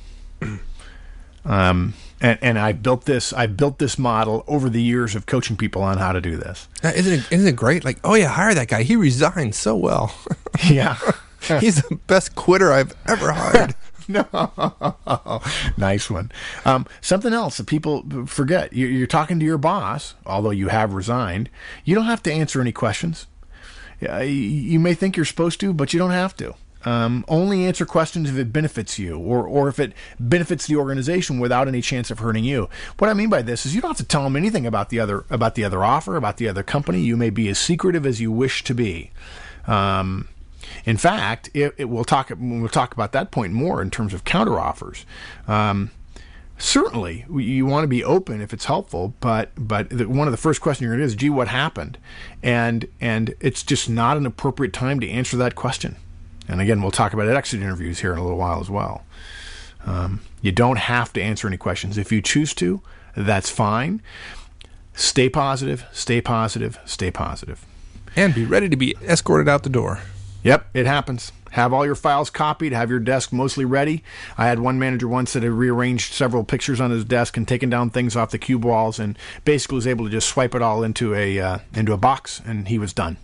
um, 1.45 1.93
and, 2.23 2.39
and 2.41 2.59
I 2.59 2.71
built 2.71 3.05
this. 3.05 3.33
I 3.33 3.45
built 3.45 3.77
this 3.77 3.99
model 3.99 4.43
over 4.47 4.69
the 4.69 4.81
years 4.81 5.13
of 5.13 5.25
coaching 5.25 5.57
people 5.57 5.83
on 5.83 5.97
how 5.97 6.13
to 6.13 6.21
do 6.21 6.37
this. 6.37 6.67
Uh, 6.83 6.93
isn't 6.95 7.13
it, 7.13 7.31
isn't 7.31 7.47
it 7.47 7.55
great? 7.55 7.83
Like, 7.83 7.99
oh 8.03 8.15
yeah, 8.15 8.29
hire 8.29 8.53
that 8.53 8.69
guy. 8.69 8.83
He 8.83 8.95
resigned 8.95 9.53
so 9.53 9.75
well. 9.75 10.15
yeah, 10.71 10.97
he's 11.59 11.83
the 11.83 11.99
best 12.07 12.33
quitter 12.35 12.71
I've 12.71 12.95
ever 13.05 13.31
hired. 13.33 13.75
no, 14.07 15.41
nice 15.77 16.09
one. 16.09 16.31
Um, 16.65 16.85
something 17.01 17.33
else 17.33 17.57
that 17.57 17.67
people 17.67 18.25
forget: 18.25 18.73
you're, 18.73 18.89
you're 18.89 19.07
talking 19.07 19.39
to 19.39 19.45
your 19.45 19.57
boss, 19.57 20.15
although 20.25 20.51
you 20.51 20.69
have 20.69 20.93
resigned. 20.93 21.49
You 21.83 21.93
don't 21.93 22.05
have 22.05 22.23
to 22.23 22.31
answer 22.31 22.61
any 22.61 22.71
questions. 22.71 23.27
You 24.01 24.79
may 24.81 24.95
think 24.95 25.15
you're 25.15 25.25
supposed 25.25 25.61
to, 25.61 25.73
but 25.73 25.93
you 25.93 25.99
don't 25.99 26.11
have 26.11 26.35
to. 26.37 26.55
Um, 26.85 27.23
only 27.27 27.65
answer 27.65 27.85
questions 27.85 28.29
if 28.29 28.37
it 28.37 28.51
benefits 28.51 28.99
you 28.99 29.17
or, 29.17 29.47
or 29.47 29.69
if 29.69 29.79
it 29.79 29.93
benefits 30.19 30.67
the 30.67 30.75
organization 30.75 31.39
without 31.39 31.67
any 31.67 31.81
chance 31.81 32.11
of 32.11 32.19
hurting 32.19 32.43
you. 32.43 32.69
What 32.97 33.09
I 33.09 33.13
mean 33.13 33.29
by 33.29 33.41
this 33.41 33.65
is 33.65 33.73
you 33.73 33.81
don't 33.81 33.91
have 33.91 33.97
to 33.97 34.03
tell 34.03 34.23
them 34.23 34.35
anything 34.35 34.65
about 34.65 34.89
the 34.89 34.99
other 34.99 35.25
about 35.29 35.55
the 35.55 35.63
other 35.63 35.83
offer, 35.83 36.15
about 36.15 36.37
the 36.37 36.49
other 36.49 36.63
company. 36.63 37.01
You 37.01 37.15
may 37.15 37.29
be 37.29 37.47
as 37.49 37.57
secretive 37.57 38.05
as 38.05 38.19
you 38.19 38.31
wish 38.31 38.63
to 38.65 38.73
be. 38.73 39.11
Um, 39.65 40.27
in 40.85 40.97
fact, 40.97 41.49
it, 41.53 41.73
it, 41.77 41.85
we'll 41.85 42.03
talk 42.03 42.31
we'll 42.37 42.67
talk 42.69 42.93
about 42.93 43.11
that 43.13 43.31
point 43.31 43.53
more 43.53 43.81
in 43.81 43.89
terms 43.89 44.13
of 44.13 44.23
counteroffers. 44.23 45.05
Um, 45.47 45.91
certainly, 46.57 47.25
you 47.33 47.65
want 47.65 47.83
to 47.83 47.87
be 47.87 48.03
open 48.03 48.41
if 48.41 48.53
it's 48.53 48.65
helpful, 48.65 49.13
but 49.19 49.51
but 49.57 49.89
the, 49.89 50.07
one 50.09 50.27
of 50.27 50.31
the 50.31 50.37
first 50.37 50.61
questions 50.61 50.83
you're 50.83 50.91
going 50.91 50.99
to 50.99 51.05
is, 51.05 51.15
"Gee, 51.15 51.29
what 51.29 51.47
happened?" 51.47 51.97
and 52.41 52.87
and 52.99 53.35
it's 53.39 53.63
just 53.63 53.89
not 53.89 54.17
an 54.17 54.25
appropriate 54.25 54.73
time 54.73 54.99
to 54.99 55.09
answer 55.09 55.37
that 55.37 55.55
question. 55.55 55.95
And 56.47 56.61
again, 56.61 56.81
we'll 56.81 56.91
talk 56.91 57.13
about 57.13 57.27
exit 57.27 57.61
interviews 57.61 57.99
here 57.99 58.13
in 58.13 58.17
a 58.17 58.23
little 58.23 58.37
while 58.37 58.59
as 58.59 58.69
well. 58.69 59.05
Um, 59.85 60.21
you 60.41 60.51
don't 60.51 60.77
have 60.77 61.11
to 61.13 61.21
answer 61.21 61.47
any 61.47 61.57
questions. 61.57 61.97
If 61.97 62.11
you 62.11 62.21
choose 62.21 62.53
to, 62.55 62.81
that's 63.15 63.49
fine. 63.49 64.01
Stay 64.93 65.29
positive, 65.29 65.85
stay 65.91 66.21
positive, 66.21 66.79
stay 66.85 67.11
positive. 67.11 67.65
And 68.15 68.35
be 68.35 68.45
ready 68.45 68.69
to 68.69 68.75
be 68.75 68.95
escorted 69.01 69.49
out 69.49 69.63
the 69.63 69.69
door. 69.69 70.01
Yep, 70.43 70.67
it 70.73 70.85
happens. 70.85 71.31
Have 71.51 71.71
all 71.71 71.85
your 71.85 71.95
files 71.95 72.29
copied, 72.29 72.73
have 72.73 72.89
your 72.89 72.99
desk 72.99 73.31
mostly 73.31 73.63
ready. 73.63 74.03
I 74.37 74.47
had 74.47 74.59
one 74.59 74.79
manager 74.79 75.07
once 75.07 75.33
that 75.33 75.43
had 75.43 75.51
rearranged 75.51 76.13
several 76.13 76.43
pictures 76.43 76.81
on 76.81 76.91
his 76.91 77.05
desk 77.05 77.37
and 77.37 77.47
taken 77.47 77.69
down 77.69 77.91
things 77.91 78.15
off 78.15 78.31
the 78.31 78.37
cube 78.37 78.65
walls 78.65 78.99
and 78.99 79.17
basically 79.45 79.75
was 79.75 79.87
able 79.87 80.05
to 80.05 80.11
just 80.11 80.27
swipe 80.27 80.55
it 80.55 80.61
all 80.61 80.83
into 80.83 81.13
a 81.13 81.39
uh, 81.39 81.59
into 81.75 81.93
a 81.93 81.97
box 81.97 82.41
and 82.45 82.67
he 82.67 82.79
was 82.79 82.91
done 82.91 83.17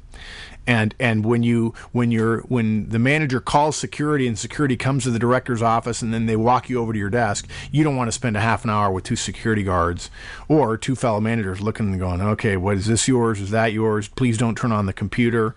and 0.69 0.93
and 0.99 1.25
when 1.25 1.41
you 1.41 1.73
when 1.91 2.11
you're 2.11 2.41
when 2.41 2.87
the 2.89 2.99
manager 2.99 3.41
calls 3.41 3.75
security 3.75 4.27
and 4.27 4.37
security 4.37 4.77
comes 4.77 5.03
to 5.03 5.09
the 5.09 5.17
director's 5.17 5.63
office 5.63 6.03
and 6.03 6.13
then 6.13 6.27
they 6.27 6.35
walk 6.35 6.69
you 6.69 6.79
over 6.79 6.93
to 6.93 6.99
your 6.99 7.09
desk 7.09 7.49
you 7.71 7.83
don't 7.83 7.95
want 7.95 8.07
to 8.07 8.11
spend 8.11 8.37
a 8.37 8.39
half 8.39 8.63
an 8.63 8.69
hour 8.69 8.91
with 8.91 9.03
two 9.03 9.15
security 9.15 9.63
guards 9.63 10.11
or 10.47 10.77
two 10.77 10.95
fellow 10.95 11.19
managers 11.19 11.59
looking 11.59 11.87
and 11.87 11.99
going 11.99 12.21
okay 12.21 12.55
what 12.55 12.77
is 12.77 12.85
this 12.85 13.07
yours? 13.07 13.41
Is 13.41 13.49
that 13.49 13.73
yours? 13.73 14.07
Please 14.09 14.37
don't 14.37 14.55
turn 14.55 14.71
on 14.71 14.85
the 14.85 14.93
computer 14.93 15.55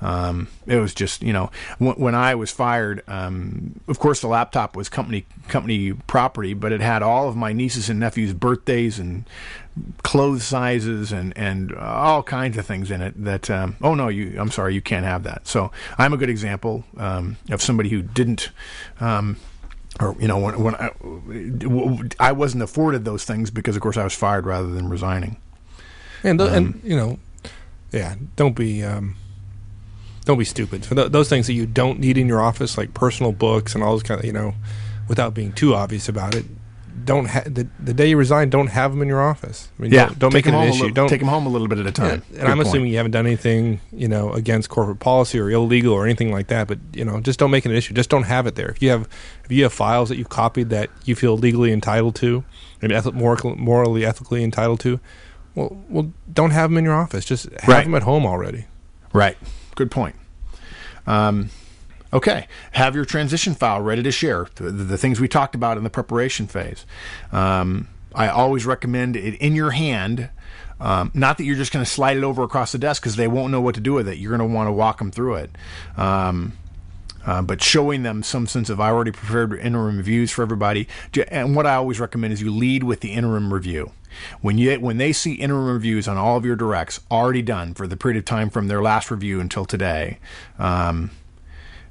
um, 0.00 0.48
it 0.66 0.78
was 0.78 0.94
just 0.94 1.22
you 1.22 1.32
know 1.32 1.50
when, 1.78 1.94
when 1.94 2.14
I 2.14 2.34
was 2.34 2.50
fired 2.50 3.02
um, 3.08 3.80
of 3.88 3.98
course 3.98 4.20
the 4.20 4.28
laptop 4.28 4.76
was 4.76 4.88
company 4.88 5.26
company 5.48 5.92
property 5.92 6.54
but 6.54 6.72
it 6.72 6.80
had 6.80 7.02
all 7.02 7.28
of 7.28 7.36
my 7.36 7.52
nieces 7.52 7.88
and 7.88 8.00
nephews 8.00 8.32
birthdays 8.32 8.98
and 8.98 9.24
clothes 10.02 10.44
sizes 10.44 11.10
and 11.12 11.36
and 11.36 11.74
all 11.74 12.22
kinds 12.22 12.56
of 12.56 12.64
things 12.64 12.90
in 12.90 13.00
it 13.00 13.24
that 13.24 13.50
um, 13.50 13.76
oh 13.82 13.94
no 13.94 14.08
you 14.08 14.34
I'm 14.38 14.50
sorry 14.50 14.74
you 14.74 14.82
can't 14.82 15.04
have 15.04 15.24
that. 15.24 15.46
So 15.46 15.70
I'm 15.98 16.12
a 16.12 16.16
good 16.16 16.30
example 16.30 16.84
um, 16.96 17.36
of 17.50 17.62
somebody 17.62 17.88
who 17.88 18.02
didn't 18.02 18.50
um, 19.00 19.36
or 20.00 20.16
you 20.18 20.28
know 20.28 20.38
when, 20.38 20.62
when 20.62 20.74
I, 20.74 22.28
I 22.28 22.32
wasn't 22.32 22.62
afforded 22.62 23.04
those 23.04 23.24
things 23.24 23.50
because 23.50 23.76
of 23.76 23.82
course 23.82 23.96
I 23.96 24.04
was 24.04 24.14
fired 24.14 24.46
rather 24.46 24.68
than 24.68 24.88
resigning. 24.88 25.36
And 26.22 26.38
th- 26.38 26.52
and 26.52 26.66
um, 26.66 26.80
you 26.84 26.96
know 26.96 27.18
yeah 27.92 28.14
don't 28.36 28.54
be 28.54 28.82
um, 28.84 29.16
don't 30.24 30.38
be 30.38 30.44
stupid 30.44 30.84
for 30.84 30.94
th- 30.94 31.12
those 31.12 31.28
things 31.28 31.46
that 31.46 31.52
you 31.52 31.66
don't 31.66 31.98
need 31.98 32.16
in 32.16 32.26
your 32.26 32.40
office 32.40 32.78
like 32.78 32.94
personal 32.94 33.32
books 33.32 33.74
and 33.74 33.84
all 33.84 33.92
those 33.92 34.02
kind 34.02 34.20
of 34.20 34.24
you 34.24 34.32
know 34.32 34.54
without 35.08 35.34
being 35.34 35.52
too 35.52 35.74
obvious 35.74 36.08
about 36.08 36.34
it 36.34 36.44
don't 37.04 37.26
ha- 37.26 37.42
the, 37.46 37.68
the 37.80 37.92
day 37.92 38.08
you 38.08 38.16
resign, 38.16 38.50
don't 38.50 38.68
have 38.68 38.92
them 38.92 39.02
in 39.02 39.08
your 39.08 39.20
office. 39.20 39.68
I 39.78 39.82
mean, 39.82 39.92
yeah, 39.92 40.06
don't, 40.06 40.18
don't 40.18 40.34
make 40.34 40.46
it 40.46 40.54
an 40.54 40.62
issue. 40.62 40.84
Little, 40.84 40.94
don't 40.94 41.08
take 41.08 41.20
them 41.20 41.28
home 41.28 41.46
a 41.46 41.48
little 41.48 41.68
bit 41.68 41.78
at 41.78 41.86
a 41.86 41.92
time. 41.92 42.22
Yeah, 42.30 42.40
and 42.40 42.48
I'm 42.48 42.56
point. 42.56 42.68
assuming 42.68 42.90
you 42.90 42.96
haven't 42.96 43.12
done 43.12 43.26
anything, 43.26 43.80
you 43.92 44.08
know, 44.08 44.32
against 44.32 44.68
corporate 44.68 45.00
policy 45.00 45.38
or 45.38 45.50
illegal 45.50 45.92
or 45.92 46.04
anything 46.04 46.32
like 46.32 46.48
that. 46.48 46.68
But 46.68 46.78
you 46.92 47.04
know, 47.04 47.20
just 47.20 47.38
don't 47.38 47.50
make 47.50 47.66
it 47.66 47.70
an 47.70 47.76
issue. 47.76 47.94
Just 47.94 48.10
don't 48.10 48.24
have 48.24 48.46
it 48.46 48.54
there. 48.54 48.70
If 48.70 48.82
you 48.82 48.90
have 48.90 49.08
if 49.44 49.52
you 49.52 49.64
have 49.64 49.72
files 49.72 50.08
that 50.08 50.16
you've 50.16 50.28
copied 50.28 50.70
that 50.70 50.90
you 51.04 51.14
feel 51.14 51.36
legally 51.36 51.72
entitled 51.72 52.14
to 52.16 52.44
and 52.80 52.92
eth- 52.92 53.12
morally 53.12 54.04
ethically 54.04 54.44
entitled 54.44 54.80
to, 54.80 55.00
well, 55.54 55.76
well, 55.88 56.12
don't 56.32 56.50
have 56.50 56.70
them 56.70 56.78
in 56.78 56.84
your 56.84 56.94
office. 56.94 57.24
Just 57.24 57.50
have 57.60 57.68
right. 57.68 57.84
them 57.84 57.94
at 57.94 58.02
home 58.02 58.24
already. 58.24 58.66
Right. 59.12 59.36
Good 59.74 59.90
point. 59.90 60.16
Um, 61.06 61.50
Okay, 62.14 62.46
have 62.70 62.94
your 62.94 63.04
transition 63.04 63.56
file 63.56 63.82
ready 63.82 64.00
to 64.04 64.12
share. 64.12 64.46
The, 64.54 64.70
the, 64.70 64.96
things 64.96 65.20
we 65.20 65.26
talked 65.26 65.56
about 65.56 65.78
in 65.78 65.82
the 65.82 65.90
preparation 65.90 66.46
phase. 66.46 66.86
Um, 67.32 67.88
I 68.14 68.28
always 68.28 68.64
recommend 68.64 69.16
it 69.16 69.34
in 69.40 69.56
your 69.56 69.72
hand. 69.72 70.30
Um, 70.78 71.10
not 71.12 71.38
that 71.38 71.44
you're 71.44 71.56
just 71.56 71.72
going 71.72 71.84
to 71.84 71.90
slide 71.90 72.16
it 72.16 72.22
over 72.22 72.44
across 72.44 72.70
the 72.70 72.78
desk 72.78 73.02
because 73.02 73.16
they 73.16 73.26
won't 73.26 73.50
know 73.50 73.60
what 73.60 73.74
to 73.74 73.80
do 73.80 73.94
with 73.94 74.06
it. 74.06 74.18
You're 74.18 74.36
going 74.36 74.48
to 74.48 74.54
want 74.54 74.68
to 74.68 74.72
walk 74.72 74.98
them 74.98 75.10
through 75.10 75.34
it. 75.34 75.50
Um, 75.96 76.52
uh, 77.26 77.42
but 77.42 77.60
showing 77.60 78.04
them 78.04 78.22
some 78.22 78.46
sense 78.46 78.70
of 78.70 78.78
I 78.80 78.90
already 78.90 79.10
prepared 79.10 79.52
interim 79.54 79.96
reviews 79.96 80.30
for 80.30 80.42
everybody. 80.42 80.86
And 81.28 81.56
what 81.56 81.66
I 81.66 81.74
always 81.74 81.98
recommend 81.98 82.32
is 82.32 82.40
you 82.40 82.54
lead 82.54 82.84
with 82.84 83.00
the 83.00 83.12
interim 83.12 83.52
review. 83.52 83.90
When 84.40 84.58
you 84.58 84.74
when 84.80 84.98
they 84.98 85.12
see 85.12 85.34
interim 85.34 85.66
reviews 85.66 86.08
on 86.08 86.16
all 86.16 86.36
of 86.36 86.44
your 86.44 86.56
directs 86.56 87.00
already 87.10 87.42
done 87.42 87.74
for 87.74 87.86
the 87.86 87.96
period 87.96 88.18
of 88.18 88.24
time 88.24 88.50
from 88.50 88.68
their 88.68 88.82
last 88.82 89.10
review 89.10 89.40
until 89.40 89.64
today, 89.64 90.18
um, 90.58 91.10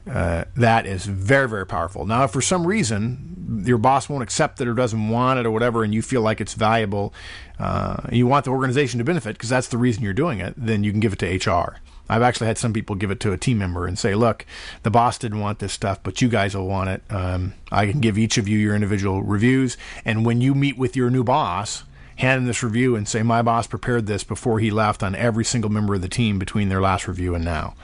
uh, 0.09 0.43
that 0.55 0.85
is 0.85 1.05
very, 1.05 1.47
very 1.47 1.65
powerful. 1.65 2.05
Now, 2.05 2.25
if 2.25 2.31
for 2.31 2.41
some 2.41 2.67
reason 2.67 3.63
your 3.65 3.77
boss 3.77 4.09
won't 4.09 4.23
accept 4.23 4.59
it 4.59 4.67
or 4.67 4.73
doesn't 4.73 5.09
want 5.09 5.39
it 5.39 5.45
or 5.45 5.51
whatever, 5.51 5.83
and 5.83 5.93
you 5.93 6.01
feel 6.01 6.21
like 6.21 6.41
it's 6.41 6.55
valuable, 6.55 7.13
uh, 7.59 7.97
you 8.11 8.27
want 8.27 8.45
the 8.45 8.51
organization 8.51 8.97
to 8.97 9.03
benefit 9.03 9.33
because 9.33 9.49
that's 9.49 9.69
the 9.69 9.77
reason 9.77 10.03
you're 10.03 10.13
doing 10.13 10.39
it, 10.39 10.53
then 10.57 10.83
you 10.83 10.91
can 10.91 10.99
give 10.99 11.13
it 11.13 11.19
to 11.19 11.51
HR. 11.51 11.77
I've 12.09 12.21
actually 12.21 12.47
had 12.47 12.57
some 12.57 12.73
people 12.73 12.97
give 12.97 13.11
it 13.11 13.21
to 13.21 13.31
a 13.31 13.37
team 13.37 13.57
member 13.57 13.87
and 13.87 13.97
say, 13.97 14.13
"Look, 14.13 14.45
the 14.83 14.91
boss 14.91 15.17
didn't 15.17 15.39
want 15.39 15.59
this 15.59 15.71
stuff, 15.71 15.99
but 16.03 16.21
you 16.21 16.27
guys 16.27 16.53
will 16.55 16.67
want 16.67 16.89
it. 16.89 17.03
Um, 17.09 17.53
I 17.71 17.89
can 17.89 18.01
give 18.01 18.17
each 18.17 18.37
of 18.37 18.47
you 18.47 18.57
your 18.57 18.75
individual 18.75 19.23
reviews, 19.23 19.77
and 20.03 20.25
when 20.25 20.41
you 20.41 20.53
meet 20.53 20.77
with 20.77 20.95
your 20.97 21.09
new 21.09 21.23
boss." 21.23 21.83
Hand 22.23 22.39
him 22.39 22.45
this 22.45 22.63
review 22.63 22.95
and 22.95 23.07
say, 23.07 23.21
My 23.21 23.41
boss 23.41 23.67
prepared 23.67 24.07
this 24.07 24.23
before 24.23 24.59
he 24.59 24.71
left 24.71 25.03
on 25.03 25.15
every 25.15 25.45
single 25.45 25.69
member 25.69 25.95
of 25.95 26.01
the 26.01 26.07
team 26.07 26.39
between 26.39 26.69
their 26.69 26.81
last 26.81 27.07
review 27.07 27.35
and 27.35 27.45
now. 27.45 27.75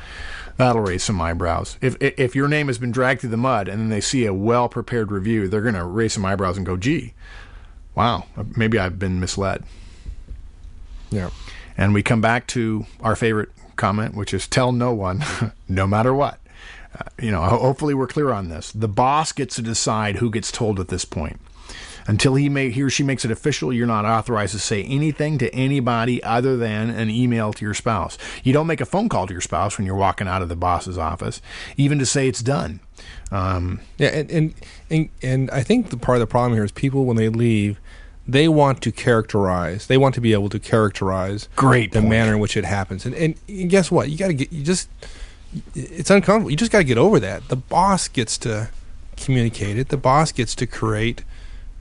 That'll 0.58 0.82
raise 0.82 1.04
some 1.04 1.21
eyebrows. 1.21 1.78
If 1.80 1.95
if 2.02 2.36
your 2.36 2.49
name 2.49 2.67
has 2.67 2.78
been 2.78 2.91
dragged 2.91 3.21
through 3.21 3.30
the 3.30 3.38
mud 3.38 3.69
and 3.69 3.80
then 3.80 3.89
they 3.89 4.02
see 4.02 4.25
a 4.25 4.34
well 4.34 4.67
prepared 4.67 5.12
review, 5.12 5.47
they're 5.47 5.62
going 5.62 5.75
to 5.75 5.86
raise 5.86 6.13
some 6.13 6.25
eyebrows 6.25 6.58
and 6.58 6.65
go, 6.65 6.75
"Gee, 6.75 7.13
wow, 7.95 8.25
maybe 8.58 8.78
I've 8.78 8.99
been 8.99 9.21
misled." 9.21 9.63
Yeah. 11.12 11.30
And 11.78 11.93
we 11.93 12.04
come 12.04 12.19
back 12.19 12.45
to 12.47 12.86
our 12.99 13.15
favorite 13.15 13.49
comment, 13.78 14.15
which 14.15 14.34
is 14.34 14.47
tell 14.47 14.73
no 14.73 14.93
one, 14.93 15.23
no 15.69 15.88
matter 15.88 16.13
what. 16.13 16.39
Uh, 16.93 17.04
you 17.21 17.32
know, 17.32 17.41
hopefully 17.41 17.93
we're 17.93 18.08
clear 18.08 18.32
on 18.32 18.49
this. 18.49 18.71
The 18.71 18.88
boss 18.89 19.32
gets 19.32 19.56
to 19.56 19.62
decide 19.62 20.17
who 20.17 20.30
gets 20.30 20.52
told 20.52 20.80
at 20.80 20.89
this 20.89 21.06
point. 21.06 21.39
Until 22.10 22.34
he 22.34 22.50
may 22.50 22.72
he 22.72 22.82
or 22.82 22.89
she 22.89 23.04
makes 23.04 23.24
it 23.24 23.30
official, 23.30 23.72
you're 23.72 23.86
not 23.86 24.04
authorized 24.04 24.54
to 24.54 24.60
say 24.60 24.84
anything 24.84 25.38
to 25.38 25.54
anybody 25.54 26.24
other 26.24 26.58
than 26.58 26.89
an 26.89 27.08
email 27.08 27.54
to 27.54 27.63
your 27.63 27.76
spouse. 27.76 28.17
You 28.43 28.52
don't 28.52 28.65
make 28.65 28.82
a 28.82 28.86
phone 28.86 29.10
call 29.10 29.28
to 29.28 29.32
your 29.32 29.41
spouse 29.41 29.78
when 29.78 29.86
you're 29.86 29.95
walking 29.95 30.28
out 30.28 30.41
of 30.41 30.50
the 30.50 30.56
boss's 30.56 30.98
office, 30.98 31.39
even 31.78 32.00
to 32.00 32.08
say 32.08 32.28
it's 32.28 32.41
done. 32.41 32.80
Um, 33.32 33.82
yeah, 34.00 34.08
and, 34.08 34.32
and 34.32 34.54
and 34.89 35.10
and 35.22 35.52
I 35.52 35.62
think 35.62 35.91
the 35.91 35.98
part 35.98 36.15
of 36.15 36.22
the 36.22 36.26
problem 36.26 36.54
here 36.54 36.63
is 36.63 36.72
people 36.72 37.06
when 37.06 37.15
they 37.15 37.30
leave 37.30 37.80
they 38.28 38.48
want 38.48 38.82
to 38.82 38.91
characterize 38.91 39.86
they 39.86 39.98
want 39.98 40.15
to 40.15 40.22
be 40.22 40.34
able 40.34 40.50
to 40.50 40.60
characterize 40.60 41.48
great 41.56 41.91
the 41.91 42.00
point. 42.00 42.10
manner 42.10 42.34
in 42.34 42.39
which 42.39 42.58
it 42.58 42.65
happens 42.65 43.06
and 43.06 43.15
and 43.15 43.69
guess 43.69 43.89
what 43.91 44.10
you 44.10 44.17
got 44.17 44.28
to 44.28 44.34
get 44.34 44.52
you 44.52 44.63
just 44.63 44.89
it's 45.74 46.10
uncomfortable 46.12 46.52
you 46.52 46.58
just 46.58 46.72
got 46.72 46.80
to 46.80 46.84
get 46.84 46.98
over 46.98 47.19
that 47.19 47.48
the 47.50 47.56
boss 47.56 48.08
gets 48.08 48.38
to 48.38 48.69
communicate 49.17 49.78
it 49.80 49.89
the 49.89 49.98
boss 49.98 50.32
gets 50.32 50.54
to 50.54 50.67
create 50.67 51.24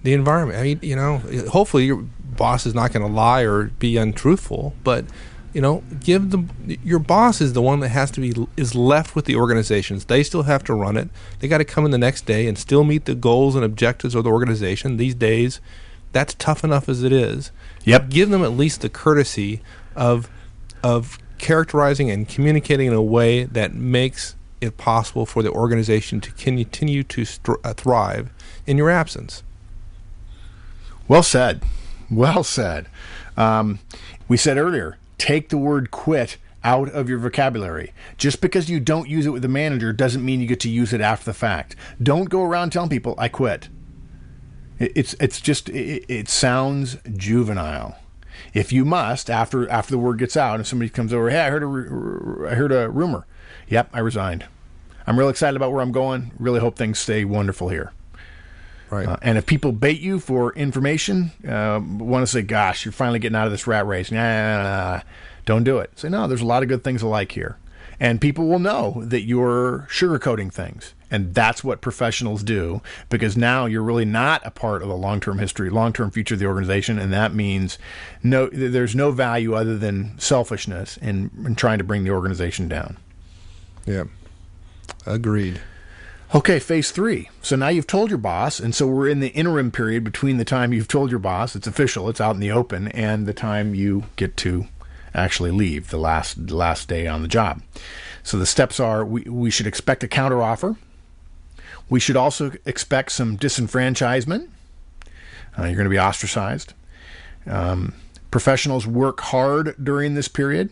the 0.03 0.13
environment. 0.13 0.59
I 0.59 0.63
mean, 0.63 0.81
you 0.83 0.97
know, 0.97 1.19
hopefully 1.51 1.87
your 1.87 2.05
boss 2.37 2.67
is 2.67 2.75
not 2.75 2.93
going 2.93 3.07
to 3.07 3.13
lie 3.13 3.43
or 3.43 3.65
be 3.65 3.97
untruthful, 3.97 4.75
but 4.85 5.05
you 5.53 5.61
know, 5.61 5.83
give 6.01 6.31
the 6.31 6.79
your 6.85 6.99
boss 6.99 7.41
is 7.41 7.55
the 7.55 7.63
one 7.63 7.81
that 7.81 7.89
has 7.89 8.11
to 8.13 8.21
be 8.21 8.35
is 8.57 8.75
left 8.75 9.17
with 9.17 9.25
the 9.25 9.37
organizations. 9.37 10.05
They 10.05 10.23
still 10.23 10.45
have 10.45 10.63
to 10.65 10.75
run 10.75 10.97
it. 10.97 11.09
They 11.41 11.49
got 11.49 11.59
to 11.59 11.65
come 11.65 11.85
in 11.85 11.91
the 11.91 11.99
next 11.99 12.27
day 12.27 12.47
and 12.47 12.59
still 12.59 12.85
meet 12.85 13.07
the 13.07 13.15
goals 13.15 13.55
and 13.55 13.65
objectives 13.65 14.15
of 14.15 14.25
the 14.25 14.31
organization. 14.31 14.99
These 14.99 15.15
days, 15.15 15.61
that's 16.13 16.35
tough 16.35 16.65
enough 16.65 16.89
as 16.89 17.03
it 17.03 17.13
is. 17.13 17.51
Yep. 17.85 18.11
Give 18.11 18.31
them 18.31 18.45
at 18.45 18.53
least 18.53 18.83
the 18.83 18.89
courtesy 18.89 19.63
of 19.97 20.31
of 20.83 21.19
characterizing 21.39 22.11
and 22.11 22.29
communicating 22.29 22.87
in 22.87 22.93
a 22.93 23.03
way 23.03 23.45
that 23.45 23.75
makes 23.75 24.37
it 24.61 24.77
possible 24.77 25.25
for 25.25 25.43
the 25.43 25.51
organization 25.51 26.21
to 26.21 26.33
continue 26.33 27.03
to 27.05 27.25
uh, 27.65 27.73
thrive 27.75 28.31
in 28.67 28.77
your 28.77 28.91
absence. 28.91 29.43
Well 31.09 31.23
said. 31.23 31.63
Well 32.11 32.45
said. 32.45 32.87
Um, 33.37 33.79
we 34.29 34.37
said 34.37 34.59
earlier, 34.59 34.99
take 35.17 35.49
the 35.49 35.57
word 35.57 35.91
quit 35.91 36.37
out 36.63 36.91
of 36.91 37.09
your 37.09 37.19
vocabulary. 37.19 37.93
Just 38.19 38.41
because 38.43 38.69
you 38.69 38.79
don't 38.79 39.09
use 39.09 39.25
it 39.25 39.31
with 39.31 39.43
the 39.43 39.49
manager 39.49 39.93
doesn't 39.93 40.25
mean 40.25 40.41
you 40.41 40.47
get 40.47 40.61
to 40.61 40.69
use 40.69 40.93
it 40.93 41.01
after 41.01 41.25
the 41.25 41.35
fact. 41.35 41.77
Don't 42.03 42.29
go 42.29 42.43
around 42.43 42.71
telling 42.71 42.91
people, 42.91 43.15
I 43.17 43.29
quit. 43.29 43.69
It's, 44.79 45.15
it's 45.15 45.41
just, 45.41 45.71
it, 45.71 46.05
it 46.09 46.29
sounds 46.29 46.99
juvenile. 47.17 47.99
If 48.53 48.73
you 48.73 48.85
must, 48.85 49.31
after, 49.31 49.69
after 49.71 49.93
the 49.93 49.99
word 49.99 50.19
gets 50.19 50.37
out 50.37 50.57
and 50.57 50.67
somebody 50.67 50.91
comes 50.91 51.13
over, 51.13 51.31
hey, 51.31 51.41
I 51.41 51.51
heard 51.51 51.63
a, 51.63 52.51
I 52.51 52.55
heard 52.55 52.73
a 52.73 52.91
rumor. 52.91 53.27
Yep, 53.69 53.91
I 53.93 54.01
resigned. 54.01 54.45
I'm 55.07 55.19
real 55.19 55.29
excited 55.29 55.57
about 55.57 55.73
where 55.73 55.81
I'm 55.81 55.91
going. 55.91 56.33
Really 56.39 56.61
hope 56.61 56.77
things 56.77 56.99
stay 56.99 57.25
wonderful 57.25 57.71
here. 57.71 57.93
Right. 58.91 59.07
Uh, 59.07 59.17
and 59.23 59.37
if 59.37 59.47
people 59.47 59.73
bait 59.73 60.01
you 60.01 60.19
for 60.19 60.53
information, 60.55 61.33
uh, 61.47 61.81
want 61.83 62.23
to 62.23 62.27
say, 62.27 62.43
"Gosh, 62.43 62.85
you're 62.85 62.93
finally 62.93 63.19
getting 63.19 63.37
out 63.37 63.47
of 63.47 63.53
this 63.53 63.67
rat 63.67 63.87
race," 63.87 64.11
nah, 64.11 64.19
nah, 64.19 64.63
nah, 64.63 64.97
nah, 64.97 65.01
don't 65.45 65.65
do 65.65 65.79
it. 65.79 65.99
Say, 65.99 66.09
"No, 66.09 66.27
there's 66.27 66.41
a 66.41 66.47
lot 66.47 66.63
of 66.63 66.69
good 66.69 66.83
things 66.85 67.03
I 67.03 67.07
like 67.07 67.33
here," 67.33 67.59
and 68.01 68.21
people 68.21 68.47
will 68.49 68.59
know 68.59 69.03
that 69.05 69.23
you're 69.23 69.87
sugarcoating 69.91 70.51
things, 70.53 70.95
and 71.11 71.35
that's 71.35 71.63
what 71.63 71.81
professionals 71.83 72.43
do 72.43 72.81
because 73.11 73.37
now 73.37 73.67
you're 73.67 73.83
really 73.83 74.05
not 74.07 74.41
a 74.47 74.51
part 74.51 74.83
of 74.83 74.89
the 74.89 74.97
long-term 74.97 75.39
history, 75.39 75.69
long-term 75.69 76.11
future 76.11 76.35
of 76.35 76.41
the 76.41 76.47
organization, 76.47 76.99
and 76.99 77.13
that 77.13 77.35
means 77.35 77.79
no, 78.23 78.49
there's 78.49 78.95
no 78.95 79.11
value 79.11 79.55
other 79.55 79.77
than 79.77 80.19
selfishness 80.19 80.97
in, 80.99 81.31
in 81.45 81.55
trying 81.55 81.79
to 81.79 81.85
bring 81.85 82.05
the 82.05 82.11
organization 82.11 82.69
down. 82.69 82.97
yeah. 83.85 84.05
Agreed. 85.07 85.61
Okay, 86.35 86.59
phase 86.59 86.91
three. 86.91 87.31
So 87.41 87.57
now 87.57 87.69
you've 87.69 87.87
told 87.87 88.11
your 88.11 88.19
boss, 88.19 88.61
and 88.61 88.75
so 88.75 88.87
we're 88.87 89.09
in 89.09 89.21
the 89.21 89.29
interim 89.29 89.71
period 89.71 90.05
between 90.05 90.37
the 90.37 90.45
time 90.45 90.75
you've 90.75 90.87
told 90.87 91.11
your 91.11 91.19
boss, 91.19 91.57
it's 91.57 91.67
official, 91.67 92.07
it's 92.11 92.21
out 92.21 92.35
in 92.35 92.41
the 92.41 92.51
open, 92.51 92.89
and 92.89 93.25
the 93.25 93.33
time 93.33 93.75
you 93.75 94.05
get 94.17 94.37
to 94.39 94.67
actually 95.15 95.51
leave, 95.51 95.89
the 95.89 95.97
last 95.97 96.51
last 96.51 96.87
day 96.87 97.07
on 97.07 97.23
the 97.23 97.29
job. 97.29 97.63
So 98.23 98.39
the 98.39 98.45
steps 98.45 98.79
are: 98.79 99.07
we 99.07 99.23
we 99.23 99.51
should 99.51 99.67
expect 99.67 100.05
a 100.05 100.07
counteroffer. 100.07 100.77
We 101.89 101.99
should 101.99 102.17
also 102.17 102.53
expect 102.67 103.13
some 103.13 103.39
disenfranchisement. 103.39 104.49
Uh, 105.59 105.65
you're 105.65 105.77
going 105.77 105.85
to 105.85 105.89
be 105.89 105.99
ostracized. 105.99 106.75
Um, 107.47 107.95
professionals 108.31 108.87
work 108.87 109.21
hard 109.21 109.75
during 109.83 110.13
this 110.13 110.29
period, 110.29 110.69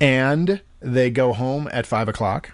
and 0.00 0.62
they 0.80 1.10
go 1.10 1.34
home 1.34 1.68
at 1.70 1.86
five 1.86 2.08
o'clock. 2.08 2.52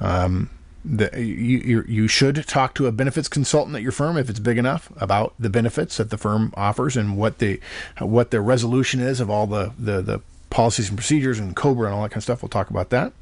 Um, 0.00 0.50
you, 0.84 1.84
you 1.86 2.08
should 2.08 2.46
talk 2.46 2.74
to 2.74 2.86
a 2.86 2.92
benefits 2.92 3.28
consultant 3.28 3.76
at 3.76 3.82
your 3.82 3.92
firm 3.92 4.16
if 4.16 4.30
it's 4.30 4.38
big 4.38 4.56
enough 4.56 4.90
about 4.96 5.34
the 5.38 5.50
benefits 5.50 5.98
that 5.98 6.08
the 6.08 6.16
firm 6.16 6.54
offers 6.56 6.96
and 6.96 7.18
what 7.18 7.38
the 7.38 7.60
what 7.98 8.30
the 8.30 8.40
resolution 8.40 9.00
is 9.00 9.20
of 9.20 9.28
all 9.28 9.46
the, 9.46 9.72
the, 9.78 10.00
the 10.00 10.20
policies 10.48 10.88
and 10.88 10.96
procedures 10.96 11.38
and 11.38 11.54
COBRA 11.54 11.86
and 11.86 11.94
all 11.94 12.02
that 12.02 12.10
kind 12.10 12.18
of 12.18 12.22
stuff. 12.22 12.42
We'll 12.42 12.48
talk 12.48 12.70
about 12.70 12.90
that. 12.90 13.12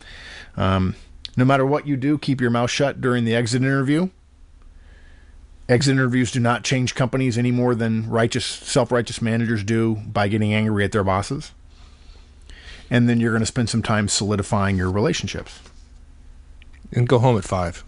Um, 0.57 0.95
no 1.37 1.45
matter 1.45 1.67
what 1.67 1.87
you 1.87 1.97
do, 1.97 2.17
keep 2.17 2.41
your 2.41 2.51
mouth 2.51 2.71
shut 2.71 3.01
during 3.01 3.25
the 3.25 3.35
exit 3.35 3.63
interview. 3.63 4.11
Exit 5.69 5.93
interviews 5.93 6.33
do 6.33 6.41
not 6.41 6.65
change 6.65 6.95
companies 6.95 7.37
any 7.37 7.51
more 7.51 7.75
than 7.75 8.09
righteous 8.09 8.47
self 8.47 8.91
righteous 8.91 9.21
managers 9.21 9.63
do 9.63 9.97
by 9.97 10.29
getting 10.29 10.55
angry 10.55 10.85
at 10.85 10.93
their 10.93 11.05
bosses. 11.05 11.53
And 12.91 13.09
then 13.09 13.21
you're 13.21 13.33
going 13.33 13.43
to 13.43 13.47
spend 13.47 13.69
some 13.69 13.83
time 13.83 14.09
solidifying 14.09 14.79
your 14.79 14.91
relationships. 14.91 15.61
And 16.93 17.09
go 17.09 17.19
home 17.19 17.37
at 17.37 17.45
five. 17.45 17.85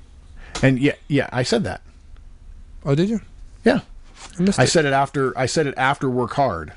And 0.62 0.78
yeah, 0.78 0.94
yeah, 1.08 1.28
I 1.32 1.42
said 1.42 1.64
that. 1.64 1.80
Oh, 2.84 2.94
did 2.94 3.08
you? 3.08 3.20
Yeah, 3.64 3.80
I 4.38 4.62
I 4.62 4.64
said 4.64 4.84
it 4.84 4.92
after. 4.92 5.36
I 5.38 5.46
said 5.46 5.66
it 5.66 5.74
after 5.76 6.08
work 6.10 6.32
hard, 6.34 6.72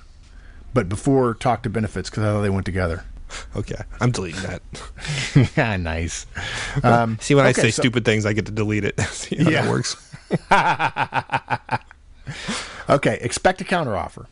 but 0.73 0.88
before 0.89 1.33
talk 1.33 1.63
to 1.63 1.69
benefits 1.69 2.09
because 2.09 2.23
I 2.23 2.27
thought 2.27 2.41
they 2.41 2.49
went 2.49 2.65
together. 2.65 3.03
okay. 3.55 3.81
I'm 3.99 4.12
deleting 4.12 4.41
that. 4.43 4.62
yeah, 5.57 5.75
nice. 5.77 6.25
Um, 6.83 7.17
See, 7.21 7.36
when 7.36 7.45
I 7.45 7.51
say 7.51 7.71
so- 7.71 7.81
stupid 7.81 8.03
things, 8.05 8.25
I 8.25 8.33
get 8.33 8.45
to 8.47 8.51
delete 8.51 8.83
it. 8.83 8.99
See 9.01 9.38
how 9.43 9.49
Yeah. 9.49 9.62
that 9.62 9.69
works. 9.69 9.95
Okay, 12.89 13.17
expect 13.21 13.62
a 13.62 13.63
counteroffer. 13.63 14.25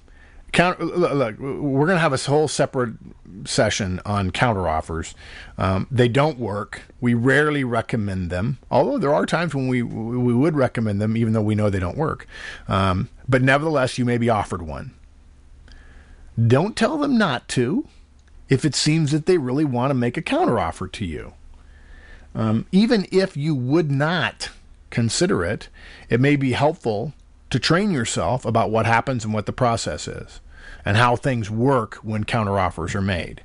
Look, 0.57 1.39
we're 1.39 1.85
going 1.85 1.95
to 1.95 1.99
have 1.99 2.13
a 2.13 2.17
whole 2.17 2.47
separate 2.47 2.95
session 3.45 4.01
on 4.05 4.31
counteroffers. 4.31 5.13
Um, 5.57 5.87
they 5.89 6.07
don't 6.07 6.37
work. 6.37 6.81
We 6.99 7.13
rarely 7.13 7.63
recommend 7.63 8.29
them, 8.29 8.57
although 8.69 8.97
there 8.97 9.13
are 9.13 9.25
times 9.25 9.55
when 9.55 9.67
we 9.67 9.81
we 9.81 10.33
would 10.33 10.55
recommend 10.55 11.01
them, 11.01 11.15
even 11.15 11.33
though 11.33 11.41
we 11.41 11.55
know 11.55 11.69
they 11.69 11.79
don't 11.79 11.97
work. 11.97 12.27
Um, 12.67 13.09
but 13.29 13.41
nevertheless, 13.41 13.97
you 13.97 14.05
may 14.05 14.17
be 14.17 14.29
offered 14.29 14.61
one. 14.61 14.91
Don't 16.47 16.75
tell 16.75 16.97
them 16.97 17.17
not 17.17 17.47
to, 17.49 17.87
if 18.49 18.65
it 18.65 18.75
seems 18.75 19.11
that 19.11 19.25
they 19.25 19.37
really 19.37 19.65
want 19.65 19.91
to 19.91 19.95
make 19.95 20.17
a 20.17 20.21
counteroffer 20.21 20.91
to 20.91 21.05
you. 21.05 21.33
Um, 22.35 22.65
even 22.71 23.07
if 23.11 23.35
you 23.35 23.55
would 23.55 23.91
not 23.91 24.49
consider 24.89 25.43
it, 25.43 25.69
it 26.09 26.19
may 26.19 26.35
be 26.35 26.51
helpful 26.53 27.13
to 27.51 27.59
train 27.59 27.91
yourself 27.91 28.45
about 28.45 28.71
what 28.71 28.85
happens 28.85 29.23
and 29.23 29.33
what 29.33 29.45
the 29.45 29.53
process 29.53 30.07
is 30.07 30.41
and 30.83 30.97
how 30.97 31.15
things 31.15 31.51
work 31.51 31.95
when 31.95 32.23
counteroffers 32.23 32.95
are 32.95 33.01
made. 33.01 33.43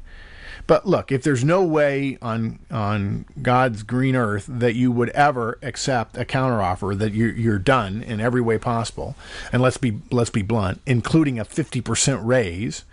But 0.67 0.87
look, 0.87 1.13
if 1.13 1.23
there's 1.23 1.45
no 1.45 1.63
way 1.63 2.19
on 2.21 2.59
on 2.71 3.27
God's 3.41 3.83
green 3.85 4.17
earth 4.17 4.47
that 4.49 4.75
you 4.75 4.91
would 4.91 5.11
ever 5.11 5.59
accept 5.63 6.17
a 6.17 6.25
counteroffer 6.25 6.99
that 6.99 7.13
you're, 7.13 7.33
you're 7.33 7.59
done 7.59 8.03
in 8.03 8.21
every 8.21 8.41
way 8.41 8.59
possible, 8.59 9.15
and 9.53 9.63
let's 9.63 9.77
be 9.77 10.01
let's 10.11 10.31
be 10.31 10.43
blunt, 10.43 10.81
including 10.85 11.39
a 11.39 11.45
50% 11.45 12.21
raise, 12.25 12.85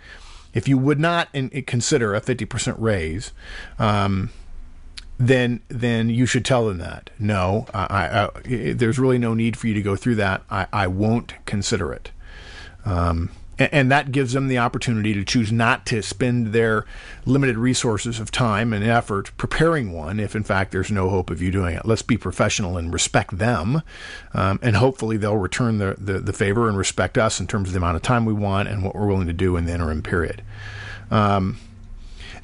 if 0.52 0.68
you 0.68 0.78
would 0.78 1.00
not 1.00 1.28
in, 1.32 1.50
consider 1.62 2.14
a 2.14 2.20
50% 2.20 2.76
raise, 2.78 3.32
um, 3.80 4.30
then 5.18 5.60
then 5.68 6.08
you 6.08 6.26
should 6.26 6.44
tell 6.44 6.66
them 6.66 6.78
that 6.78 7.10
no, 7.18 7.66
I, 7.72 8.26
I, 8.26 8.72
there's 8.72 8.98
really 8.98 9.18
no 9.18 9.34
need 9.34 9.56
for 9.56 9.68
you 9.68 9.74
to 9.74 9.82
go 9.82 9.96
through 9.96 10.16
that. 10.16 10.42
I, 10.50 10.66
I 10.72 10.86
won't 10.86 11.34
consider 11.46 11.92
it, 11.92 12.10
um, 12.84 13.30
and, 13.56 13.72
and 13.72 13.92
that 13.92 14.10
gives 14.10 14.32
them 14.32 14.48
the 14.48 14.58
opportunity 14.58 15.14
to 15.14 15.24
choose 15.24 15.52
not 15.52 15.86
to 15.86 16.02
spend 16.02 16.48
their 16.48 16.84
limited 17.26 17.56
resources 17.56 18.18
of 18.18 18.32
time 18.32 18.72
and 18.72 18.84
effort 18.84 19.30
preparing 19.36 19.92
one. 19.92 20.18
If 20.18 20.34
in 20.34 20.42
fact 20.42 20.72
there's 20.72 20.90
no 20.90 21.08
hope 21.08 21.30
of 21.30 21.40
you 21.40 21.52
doing 21.52 21.76
it, 21.76 21.86
let's 21.86 22.02
be 22.02 22.16
professional 22.16 22.76
and 22.76 22.92
respect 22.92 23.38
them, 23.38 23.82
um, 24.32 24.58
and 24.62 24.76
hopefully 24.76 25.16
they'll 25.16 25.36
return 25.36 25.78
the, 25.78 25.94
the 25.96 26.18
the 26.18 26.32
favor 26.32 26.68
and 26.68 26.76
respect 26.76 27.18
us 27.18 27.38
in 27.38 27.46
terms 27.46 27.68
of 27.68 27.72
the 27.72 27.78
amount 27.78 27.96
of 27.96 28.02
time 28.02 28.24
we 28.24 28.32
want 28.32 28.68
and 28.68 28.82
what 28.82 28.96
we're 28.96 29.06
willing 29.06 29.28
to 29.28 29.32
do 29.32 29.56
in 29.56 29.66
the 29.66 29.72
interim 29.72 30.02
period. 30.02 30.42
Um, 31.10 31.58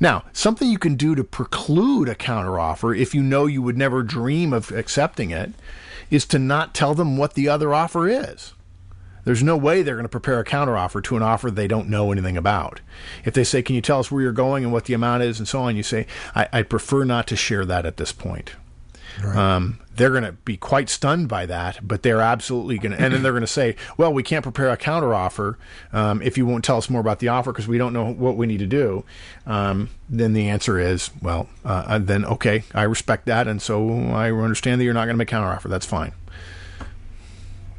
now, 0.00 0.24
something 0.32 0.70
you 0.70 0.78
can 0.78 0.96
do 0.96 1.14
to 1.14 1.22
preclude 1.22 2.08
a 2.08 2.14
counteroffer 2.14 2.98
if 2.98 3.14
you 3.14 3.22
know 3.22 3.44
you 3.44 3.60
would 3.60 3.76
never 3.76 4.02
dream 4.02 4.54
of 4.54 4.72
accepting 4.72 5.30
it 5.30 5.52
is 6.10 6.24
to 6.26 6.38
not 6.38 6.74
tell 6.74 6.94
them 6.94 7.18
what 7.18 7.34
the 7.34 7.48
other 7.48 7.74
offer 7.74 8.08
is. 8.08 8.54
There's 9.24 9.42
no 9.42 9.58
way 9.58 9.82
they're 9.82 9.96
going 9.96 10.04
to 10.04 10.08
prepare 10.08 10.40
a 10.40 10.44
counteroffer 10.44 11.04
to 11.04 11.16
an 11.16 11.22
offer 11.22 11.50
they 11.50 11.68
don't 11.68 11.90
know 11.90 12.10
anything 12.10 12.38
about. 12.38 12.80
If 13.24 13.34
they 13.34 13.44
say, 13.44 13.62
Can 13.62 13.76
you 13.76 13.82
tell 13.82 14.00
us 14.00 14.10
where 14.10 14.22
you're 14.22 14.32
going 14.32 14.64
and 14.64 14.72
what 14.72 14.86
the 14.86 14.94
amount 14.94 15.22
is 15.22 15.38
and 15.38 15.46
so 15.46 15.60
on, 15.60 15.76
you 15.76 15.82
say, 15.82 16.06
I, 16.34 16.48
I'd 16.52 16.70
prefer 16.70 17.04
not 17.04 17.26
to 17.28 17.36
share 17.36 17.66
that 17.66 17.84
at 17.84 17.98
this 17.98 18.12
point. 18.12 18.54
Um, 19.24 19.80
they're 20.00 20.10
going 20.10 20.24
to 20.24 20.32
be 20.32 20.56
quite 20.56 20.88
stunned 20.88 21.28
by 21.28 21.44
that, 21.46 21.86
but 21.86 22.02
they're 22.02 22.22
absolutely 22.22 22.78
going 22.78 22.92
to, 22.92 23.02
and 23.02 23.12
then 23.12 23.22
they're 23.22 23.32
going 23.32 23.42
to 23.42 23.46
say, 23.46 23.76
"Well, 23.98 24.12
we 24.12 24.22
can't 24.22 24.42
prepare 24.42 24.70
a 24.70 24.76
counteroffer 24.76 25.56
um, 25.92 26.22
if 26.22 26.38
you 26.38 26.46
won't 26.46 26.64
tell 26.64 26.78
us 26.78 26.88
more 26.88 27.02
about 27.02 27.18
the 27.18 27.28
offer 27.28 27.52
because 27.52 27.68
we 27.68 27.76
don't 27.76 27.92
know 27.92 28.10
what 28.10 28.36
we 28.36 28.46
need 28.46 28.60
to 28.60 28.66
do." 28.66 29.04
Um, 29.46 29.90
then 30.08 30.32
the 30.32 30.48
answer 30.48 30.78
is, 30.78 31.10
"Well, 31.20 31.48
uh, 31.64 31.84
uh, 31.86 31.98
then 31.98 32.24
okay, 32.24 32.64
I 32.74 32.84
respect 32.84 33.26
that, 33.26 33.46
and 33.46 33.60
so 33.60 33.90
I 34.10 34.32
understand 34.32 34.80
that 34.80 34.84
you're 34.84 34.94
not 34.94 35.04
going 35.04 35.14
to 35.14 35.18
make 35.18 35.30
a 35.30 35.34
counteroffer. 35.34 35.68
That's 35.68 35.86
fine." 35.86 36.12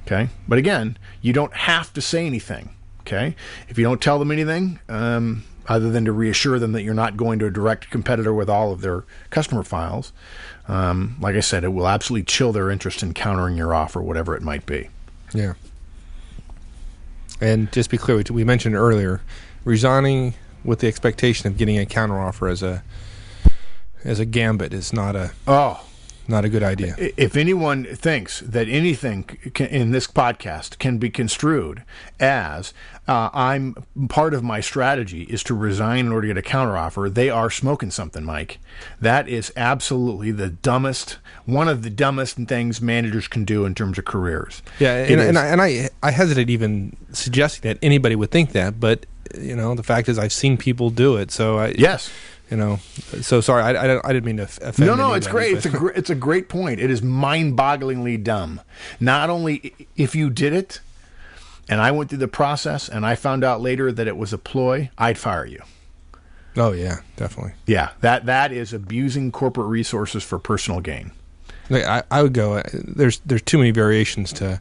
Okay, 0.05 0.29
but 0.47 0.57
again, 0.59 0.97
you 1.21 1.33
don't 1.33 1.53
have 1.53 1.91
to 1.93 2.01
say 2.01 2.25
anything. 2.25 2.69
Okay, 3.01 3.35
if 3.67 3.79
you 3.79 3.83
don't 3.83 4.01
tell 4.01 4.19
them 4.19 4.31
anything, 4.31 4.79
um, 4.89 5.43
other 5.67 5.89
than 5.89 6.05
to 6.05 6.11
reassure 6.11 6.59
them 6.59 6.73
that 6.73 6.83
you're 6.83 6.93
not 6.93 7.17
going 7.17 7.39
to 7.39 7.45
a 7.45 7.51
direct 7.51 7.89
competitor 7.89 8.33
with 8.33 8.49
all 8.49 8.71
of 8.71 8.81
their 8.81 9.05
customer 9.29 9.63
files, 9.63 10.11
um, 10.71 11.15
like 11.19 11.35
I 11.35 11.41
said, 11.41 11.63
it 11.63 11.69
will 11.73 11.87
absolutely 11.87 12.23
chill 12.25 12.51
their 12.51 12.71
interest 12.71 13.03
in 13.03 13.13
countering 13.13 13.55
your 13.57 13.73
offer, 13.75 14.01
whatever 14.01 14.35
it 14.35 14.41
might 14.41 14.65
be. 14.65 14.89
Yeah. 15.33 15.53
And 17.39 17.71
just 17.71 17.89
be 17.89 17.97
clear, 17.97 18.17
we- 18.17 18.23
we 18.35 18.43
mentioned 18.43 18.75
earlier, 18.75 19.21
resigning 19.65 20.33
with 20.63 20.79
the 20.79 20.87
expectation 20.87 21.47
of 21.47 21.57
getting 21.57 21.77
a 21.79 21.85
counteroffer 21.85 22.49
as 22.51 22.61
a 22.63 22.83
as 24.03 24.19
a 24.19 24.25
gambit 24.25 24.73
is 24.73 24.91
not 24.93 25.15
a 25.15 25.31
Oh, 25.47 25.79
not 26.27 26.45
a 26.45 26.49
good 26.49 26.63
idea. 26.63 26.95
If 26.97 27.35
anyone 27.35 27.85
thinks 27.85 28.39
that 28.41 28.67
anything 28.67 29.23
can, 29.23 29.67
in 29.67 29.91
this 29.91 30.07
podcast 30.07 30.79
can 30.79 30.97
be 30.97 31.09
construed 31.09 31.83
as 32.19 32.73
uh, 33.07 33.29
I'm 33.33 33.75
part 34.09 34.33
of 34.33 34.43
my 34.43 34.61
strategy 34.61 35.23
is 35.23 35.43
to 35.43 35.53
resign 35.53 36.05
in 36.05 36.11
order 36.11 36.27
to 36.27 36.33
get 36.33 36.45
a 36.45 36.47
counteroffer, 36.47 37.13
they 37.13 37.29
are 37.29 37.49
smoking 37.49 37.91
something, 37.91 38.23
Mike. 38.23 38.59
That 38.99 39.27
is 39.27 39.51
absolutely 39.57 40.31
the 40.31 40.49
dumbest, 40.49 41.17
one 41.45 41.67
of 41.67 41.83
the 41.83 41.89
dumbest 41.89 42.37
things 42.37 42.81
managers 42.81 43.27
can 43.27 43.43
do 43.43 43.65
in 43.65 43.75
terms 43.75 43.97
of 43.97 44.05
careers. 44.05 44.61
Yeah, 44.79 44.95
and, 44.95 45.19
and, 45.19 45.37
I, 45.37 45.47
and 45.47 45.61
I 45.61 45.89
I 46.01 46.11
hesitate 46.11 46.49
even 46.49 46.95
suggesting 47.11 47.69
that 47.69 47.79
anybody 47.81 48.15
would 48.15 48.31
think 48.31 48.51
that, 48.53 48.79
but 48.79 49.05
you 49.37 49.55
know 49.55 49.75
the 49.75 49.83
fact 49.83 50.07
is 50.09 50.19
I've 50.19 50.33
seen 50.33 50.57
people 50.57 50.89
do 50.89 51.17
it, 51.17 51.31
so 51.31 51.57
I 51.57 51.73
Yes. 51.77 52.11
You 52.51 52.57
know 52.57 52.77
so 53.21 53.41
sorry 53.41 53.63
I, 53.63 53.71
I, 53.95 54.09
I 54.09 54.13
didn't 54.13 54.25
mean 54.25 54.37
to 54.37 54.43
offend. 54.43 54.79
No, 54.79 54.95
no, 54.95 55.13
it's 55.13 55.27
great. 55.27 55.55
It's 55.57 55.65
a 55.65 55.69
gr- 55.69 55.89
it's 55.91 56.09
a 56.09 56.15
great 56.15 56.49
point. 56.49 56.79
It 56.79 56.91
is 56.91 57.01
mind-bogglingly 57.01 58.23
dumb. 58.23 58.61
Not 58.99 59.29
only 59.29 59.73
if 59.95 60.13
you 60.15 60.29
did 60.29 60.53
it, 60.53 60.81
and 61.69 61.79
I 61.81 61.91
went 61.91 62.09
through 62.09 62.19
the 62.19 62.27
process, 62.27 62.89
and 62.89 63.05
I 63.05 63.15
found 63.15 63.43
out 63.43 63.61
later 63.61 63.91
that 63.91 64.07
it 64.07 64.17
was 64.17 64.33
a 64.33 64.37
ploy, 64.37 64.89
I'd 64.97 65.17
fire 65.17 65.45
you. 65.45 65.61
Oh 66.57 66.73
yeah, 66.73 66.97
definitely. 67.15 67.53
Yeah, 67.65 67.91
that 68.01 68.25
that 68.25 68.51
is 68.51 68.73
abusing 68.73 69.31
corporate 69.31 69.67
resources 69.67 70.21
for 70.23 70.37
personal 70.37 70.81
gain. 70.81 71.11
Like, 71.69 71.85
I, 71.85 72.03
I 72.11 72.21
would 72.21 72.33
go. 72.33 72.57
uh, 72.57 72.63
There's 72.73 73.19
there's 73.25 73.41
too 73.41 73.57
many 73.57 73.71
variations 73.71 74.33
to 74.33 74.59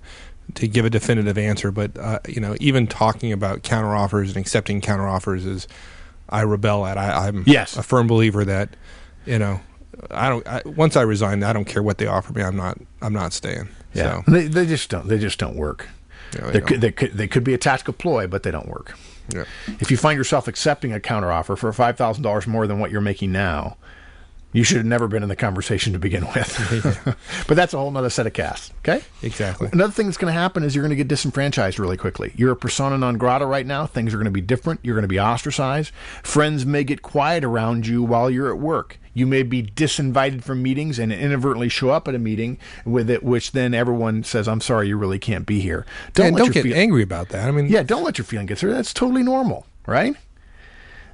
to 0.55 0.69
give 0.69 0.85
a 0.85 0.91
definitive 0.91 1.37
answer, 1.37 1.73
but 1.73 1.99
uh, 1.99 2.21
you 2.29 2.41
know, 2.41 2.55
even 2.61 2.87
talking 2.87 3.33
about 3.33 3.63
counteroffers 3.63 4.29
and 4.29 4.37
accepting 4.37 4.81
counteroffers 4.81 5.45
is 5.45 5.67
I 6.31 6.43
rebel 6.43 6.87
at. 6.87 6.97
I, 6.97 7.29
I'm 7.29 7.45
Yes. 7.47 7.77
a 7.77 7.83
firm 7.83 8.07
believer 8.07 8.45
that 8.45 8.71
you 9.27 9.39
know 9.39 9.61
I 10.11 10.29
don't. 10.29 10.47
I, 10.47 10.63
once 10.65 10.97
I 10.97 11.03
resign, 11.03 11.43
I 11.43 11.53
don't 11.53 11.67
care 11.67 11.83
what 11.83 11.99
they 11.99 12.07
offer 12.07 12.33
me. 12.33 12.43
I'm 12.43 12.57
not. 12.57 12.79
I'm 13.03 13.13
not 13.13 13.33
staying. 13.33 13.69
So, 13.95 14.23
they, 14.29 14.47
they 14.47 14.67
just 14.67 14.89
don't. 14.89 15.09
They 15.09 15.19
just 15.19 15.39
don't 15.39 15.57
work. 15.57 15.89
know, 16.39 16.51
They 16.53 16.61
could, 16.61 16.81
they 16.81 16.93
could 16.93 17.13
they 17.15 17.27
could 17.27 17.43
be 17.45 17.55
a 17.55 17.59
tactical 17.59 17.93
ploy, 17.93 18.27
but 18.29 18.45
they 18.45 18.51
don't 18.53 18.69
work. 18.69 18.97
yeah. 19.35 19.45
If 19.81 19.91
you 19.91 19.97
find 19.97 20.17
yourself 20.17 20.47
accepting 20.49 20.93
a 20.93 21.01
counteroffer 21.01 21.59
for 21.59 21.73
five 21.73 21.97
thousand 21.97 22.23
dollars 22.23 22.47
more 22.47 22.67
than 22.69 22.79
what 22.79 22.91
you're 22.93 23.01
making 23.01 23.33
now, 23.33 23.77
you 24.53 24.65
should 24.65 24.79
have 24.79 24.87
never 24.87 25.07
been 25.07 25.23
in 25.23 25.29
the 25.29 25.37
conversation 25.37 25.93
to 25.93 25.99
begin 25.99 26.27
with. 26.27 27.17
but 27.49 27.57
that's 27.57 27.73
a 27.75 27.79
whole 27.79 27.97
other 27.97 28.11
set 28.11 28.27
of 28.27 28.33
casts. 28.33 28.73
Okay. 28.81 29.03
Exactly. 29.23 29.69
Another 29.73 29.93
thing 29.93 30.07
that's 30.07 30.19
going 30.19 30.33
to 30.33 30.39
happen 30.39 30.63
is 30.63 30.75
you're 30.75 30.83
going 30.83 30.91
to 30.91 30.97
get 30.97 31.09
disenfranchised 31.09 31.79
really 31.79 31.97
quickly. 31.97 32.33
You're 32.37 32.53
a 32.53 32.57
persona 32.57 32.99
non 32.99 33.19
grata 33.19 33.47
right 33.47 33.67
now. 33.67 33.87
Things 33.87 34.13
are 34.13 34.17
going 34.17 34.25
to 34.25 34.31
be 34.31 34.41
different. 34.41 34.81
You're 34.83 34.95
going 34.97 35.03
to 35.03 35.09
be 35.09 35.21
ostracized. 35.21 35.93
Friends 36.23 36.67
may 36.67 36.85
get 36.85 37.03
quiet 37.03 37.45
around 37.45 37.87
you 37.87 38.03
while 38.03 38.31
you're 38.31 38.51
at 38.51 38.59
work. 38.59 38.99
You 39.13 39.27
may 39.27 39.43
be 39.43 39.63
disinvited 39.63 40.43
from 40.45 40.63
meetings 40.63 40.99
and 40.99 41.13
inadvertently 41.13 41.69
show 41.69 41.91
up 41.91 42.07
at 42.07 42.15
a 42.15 42.19
meeting 42.19 42.59
with 42.85 43.11
it, 43.11 43.25
which 43.25 43.53
then 43.53 43.75
everyone 43.75 44.23
says, 44.23 44.47
"I'm 44.47 44.61
sorry, 44.61 44.87
you 44.89 44.97
really 44.97 45.19
can't 45.19 45.47
be 45.47 45.61
here." 45.61 45.85
Don't 46.15 46.37
don't 46.37 46.53
get 46.53 46.63
feel- 46.63 46.77
angry 46.77 47.03
about 47.03 47.31
that. 47.31 47.49
I 47.49 47.51
mean, 47.51 47.67
yeah, 47.67 47.83
don't 47.83 48.05
let 48.05 48.19
your 48.19 48.25
feeling 48.25 48.47
get 48.47 48.59
through. 48.59 48.73
That's 48.73 48.95
totally 48.95 49.25
normal, 49.25 49.67
right? 49.85 50.15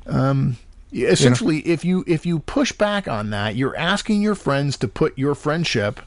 Um, 0.06 0.58
essentially, 1.04 1.58
if 1.60 1.84
you 1.84 2.04
if 2.06 2.24
you 2.26 2.38
push 2.40 2.72
back 2.72 3.06
on 3.08 3.30
that, 3.30 3.54
you're 3.56 3.76
asking 3.76 4.22
your 4.22 4.34
friends 4.34 4.76
to 4.78 4.88
put 4.88 5.16
your 5.18 5.34
friendship 5.34 6.00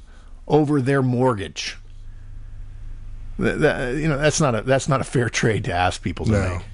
over 0.48 0.82
their 0.82 1.02
mortgage. 1.02 1.78
That, 3.38 3.60
that- 3.62 3.96
you 3.96 4.08
know, 4.08 4.18
that's 4.18 4.42
not 4.42 4.56
a 4.56 4.62
that's 4.64 4.88
not 4.90 5.02
a 5.02 5.06
fair 5.06 5.30
trade 5.30 5.64
to 5.66 5.74
ask 5.74 6.02
people 6.02 6.26
to 6.26 6.32
No. 6.32 6.50
make. 6.58 6.66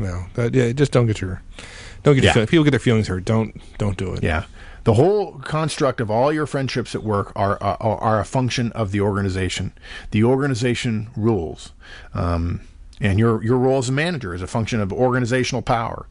no. 0.00 0.24
That, 0.34 0.54
yeah, 0.54 0.72
just 0.72 0.92
don't 0.92 1.06
get 1.06 1.20
your 1.20 1.42
don't 2.02 2.14
get 2.14 2.24
Yeah. 2.24 2.28
your 2.28 2.32
feelings. 2.34 2.50
People 2.50 2.64
get 2.64 2.70
their 2.70 2.80
feelings 2.80 3.08
hurt. 3.08 3.24
Don't 3.24 3.60
don't 3.78 3.96
do 3.96 4.12
it. 4.14 4.22
Yeah. 4.22 4.44
The 4.84 4.94
whole 4.94 5.38
construct 5.38 6.00
of 6.00 6.10
all 6.10 6.32
your 6.32 6.46
friendships 6.46 6.94
at 6.96 7.04
work 7.04 7.30
are 7.36 7.56
are, 7.62 7.76
are 7.80 8.18
a 8.20 8.24
function 8.24 8.72
of 8.72 8.90
the 8.90 9.00
organization. 9.00 9.72
The 10.10 10.24
organization 10.24 11.08
rules, 11.16 11.72
um, 12.14 12.62
and 13.00 13.18
your 13.20 13.44
your 13.44 13.58
role 13.58 13.78
as 13.78 13.88
a 13.88 13.92
manager 13.92 14.34
is 14.34 14.42
a 14.42 14.48
function 14.48 14.80
of 14.80 14.92
organizational 14.92 15.62
power. 15.62 16.06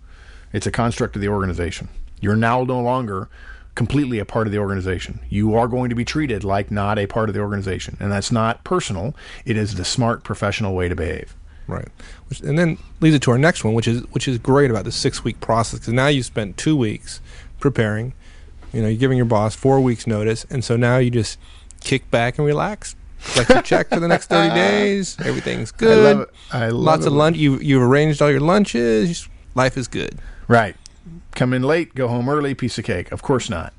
It's 0.53 0.67
a 0.67 0.71
construct 0.71 1.15
of 1.15 1.21
the 1.21 1.27
organization. 1.29 1.89
You're 2.19 2.35
now 2.35 2.63
no 2.63 2.79
longer 2.79 3.29
completely 3.75 4.19
a 4.19 4.25
part 4.25 4.47
of 4.47 4.51
the 4.53 4.59
organization. 4.59 5.19
You 5.29 5.55
are 5.55 5.67
going 5.67 5.89
to 5.89 5.95
be 5.95 6.03
treated 6.05 6.43
like 6.43 6.69
not 6.71 6.99
a 6.99 7.07
part 7.07 7.29
of 7.29 7.35
the 7.35 7.41
organization, 7.41 7.97
and 7.99 8.11
that's 8.11 8.31
not 8.31 8.63
personal. 8.63 9.15
It 9.45 9.55
is 9.57 9.75
the 9.75 9.85
smart 9.85 10.23
professional 10.23 10.75
way 10.75 10.89
to 10.89 10.95
behave. 10.95 11.35
Right. 11.67 11.87
Which, 12.27 12.41
and 12.41 12.59
then 12.59 12.77
leads 12.99 13.15
it 13.15 13.21
to 13.23 13.31
our 13.31 13.37
next 13.37 13.63
one, 13.63 13.73
which 13.73 13.87
is 13.87 14.01
which 14.11 14.27
is 14.27 14.37
great 14.37 14.69
about 14.69 14.83
the 14.83 14.91
six 14.91 15.23
week 15.23 15.39
process 15.39 15.79
because 15.79 15.93
now 15.93 16.07
you 16.07 16.21
spent 16.23 16.57
two 16.57 16.75
weeks 16.75 17.21
preparing. 17.59 18.13
You 18.73 18.81
know, 18.81 18.87
you're 18.89 18.97
giving 18.99 19.17
your 19.17 19.25
boss 19.25 19.55
four 19.55 19.79
weeks 19.79 20.05
notice, 20.05 20.45
and 20.49 20.63
so 20.63 20.75
now 20.75 20.97
you 20.97 21.09
just 21.09 21.39
kick 21.81 22.09
back 22.11 22.37
and 22.37 22.45
relax. 22.45 22.95
Collect 23.33 23.49
your 23.51 23.61
check 23.61 23.89
for 23.89 23.99
the 24.01 24.07
next 24.07 24.27
thirty 24.27 24.53
days. 24.55 25.15
Everything's 25.23 25.71
good. 25.71 26.03
love 26.17 26.27
it. 26.27 26.29
I 26.51 26.69
love 26.69 26.81
Lots 26.83 27.05
it. 27.05 27.07
of 27.07 27.13
lunch. 27.13 27.37
You 27.37 27.57
you've 27.59 27.83
arranged 27.83 28.21
all 28.21 28.31
your 28.31 28.39
lunches. 28.41 29.29
Life 29.55 29.77
is 29.77 29.87
good. 29.87 30.17
Right. 30.47 30.75
Come 31.33 31.53
in 31.53 31.63
late, 31.63 31.95
go 31.95 32.07
home 32.07 32.29
early, 32.29 32.53
piece 32.53 32.77
of 32.77 32.85
cake. 32.85 33.11
Of 33.11 33.21
course 33.21 33.49
not. 33.49 33.73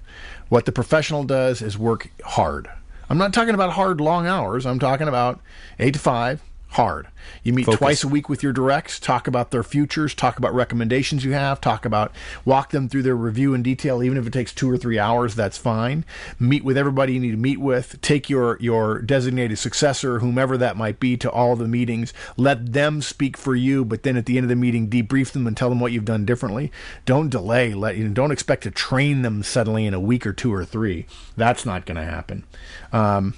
What 0.49 0.67
the 0.67 0.73
professional 0.73 1.25
does 1.25 1.63
is 1.63 1.79
work 1.79 2.11
hard. 2.25 2.69
I'm 3.09 3.19
not 3.19 3.33
talking 3.33 3.55
about 3.55 3.73
hard, 3.73 4.01
long 4.01 4.27
hours. 4.27 4.67
I'm 4.67 4.79
talking 4.79 5.09
about 5.09 5.41
eight 5.79 5.95
to 5.95 6.01
five, 6.01 6.43
hard. 6.73 7.09
You 7.43 7.53
meet 7.53 7.67
Focus. 7.67 7.79
twice 7.79 8.05
a 8.05 8.09
week 8.09 8.29
with 8.29 8.43
your 8.43 8.53
directs, 8.53 8.99
talk 8.99 9.27
about 9.27 9.51
their 9.51 9.63
futures, 9.63 10.15
talk 10.15 10.39
about 10.39 10.55
recommendations 10.55 11.25
you 11.25 11.33
have, 11.33 11.61
talk 11.61 11.85
about 11.85 12.13
walk 12.45 12.71
them 12.71 12.89
through 12.89 13.03
their 13.03 13.17
review 13.17 13.55
in 13.55 13.63
detail, 13.63 14.03
even 14.03 14.17
if 14.17 14.27
it 14.27 14.33
takes 14.33 14.53
two 14.53 14.71
or 14.71 14.77
three 14.77 14.99
hours, 14.99 15.35
that's 15.35 15.59
fine. 15.59 16.05
Meet 16.39 16.65
with 16.65 16.77
everybody 16.77 17.15
you 17.15 17.21
need 17.21 17.33
to 17.33 17.37
meet 17.37 17.59
with. 17.59 18.01
Take 18.01 18.31
your, 18.31 18.57
your 18.61 19.01
designated 19.01 19.59
successor, 19.59 20.21
whomever 20.21 20.57
that 20.57 20.77
might 20.77 20.99
be, 20.99 21.17
to 21.19 21.31
all 21.31 21.57
the 21.57 21.69
meetings. 21.69 22.13
Let 22.37 22.73
them 22.73 23.03
speak 23.03 23.37
for 23.37 23.55
you, 23.55 23.85
but 23.85 24.03
then 24.03 24.17
at 24.17 24.27
the 24.27 24.37
end 24.39 24.45
of 24.45 24.49
the 24.49 24.57
meeting, 24.57 24.89
debrief 24.89 25.33
them 25.33 25.47
and 25.47 25.57
tell 25.57 25.69
them 25.69 25.81
what 25.81 25.93
you've 25.93 26.05
done 26.05 26.25
differently. 26.25 26.73
Don't 27.05 27.29
delay. 27.29 27.75
Let 27.75 27.97
you 27.97 28.09
know, 28.09 28.15
don't 28.15 28.33
expect 28.33 28.63
to 28.63 28.71
train 28.71 29.23
them 29.23 29.43
suddenly 29.43 29.87
in 29.87 29.95
a 29.95 30.01
week 30.01 30.27
or 30.27 30.33
two 30.33 30.53
or 30.53 30.65
three. 30.65 31.07
That's 31.37 31.67
not 31.67 31.87
going 31.87 31.97
to 31.97 32.05
happen. 32.05 32.45
Um, 32.93 33.35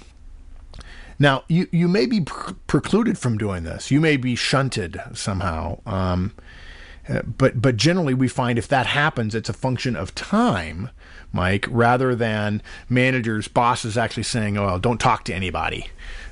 now, 1.19 1.43
you, 1.47 1.67
you 1.71 1.87
may 1.87 2.05
be 2.05 2.21
pre- 2.21 2.55
precluded 2.67 3.17
from 3.17 3.37
doing 3.37 3.63
this. 3.63 3.91
You 3.91 4.01
may 4.01 4.17
be 4.17 4.35
shunted 4.35 5.01
somehow. 5.13 5.79
Um, 5.85 6.33
but 7.37 7.61
but 7.61 7.77
generally, 7.77 8.13
we 8.13 8.27
find 8.27 8.57
if 8.57 8.67
that 8.69 8.87
happens, 8.87 9.35
it's 9.35 9.49
a 9.49 9.53
function 9.53 9.95
of 9.95 10.15
time, 10.15 10.89
Mike, 11.31 11.67
rather 11.69 12.15
than 12.15 12.61
managers, 12.89 13.47
bosses 13.47 13.97
actually 13.97 14.23
saying, 14.23 14.57
"Oh, 14.57 14.65
well, 14.65 14.79
don't 14.79 14.99
talk 14.99 15.23
to 15.25 15.33
anybody." 15.33 15.87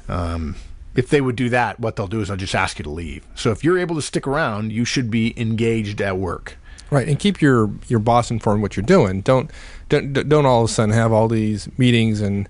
Um, 0.10 0.56
if 0.96 1.10
they 1.10 1.22
would 1.22 1.36
do 1.36 1.50
that, 1.50 1.80
what 1.80 1.96
they'll 1.96 2.08
do 2.08 2.22
is 2.22 2.28
they'll 2.28 2.38
just 2.38 2.56
ask 2.56 2.80
you 2.80 2.84
to 2.84 2.90
leave. 2.90 3.26
So 3.36 3.52
if 3.52 3.64
you're 3.64 3.78
able 3.78 3.96
to 3.96 4.02
stick 4.02 4.28
around, 4.28 4.72
you 4.72 4.86
should 4.86 5.10
be 5.10 5.40
engaged 5.40 6.02
at 6.02 6.18
work. 6.18 6.58
Right, 6.90 7.08
and 7.08 7.18
keep 7.18 7.42
your 7.42 7.72
your 7.88 8.00
boss 8.00 8.32
informed 8.32 8.62
what 8.62 8.76
you're 8.76 8.86
doing. 8.86 9.22
Don't 9.22 9.52
don't 9.90 10.14
don't 10.14 10.46
all 10.46 10.64
of 10.64 10.70
a 10.70 10.74
sudden 10.74 10.94
have 10.94 11.12
all 11.12 11.28
these 11.28 11.68
meetings 11.78 12.20
and 12.20 12.50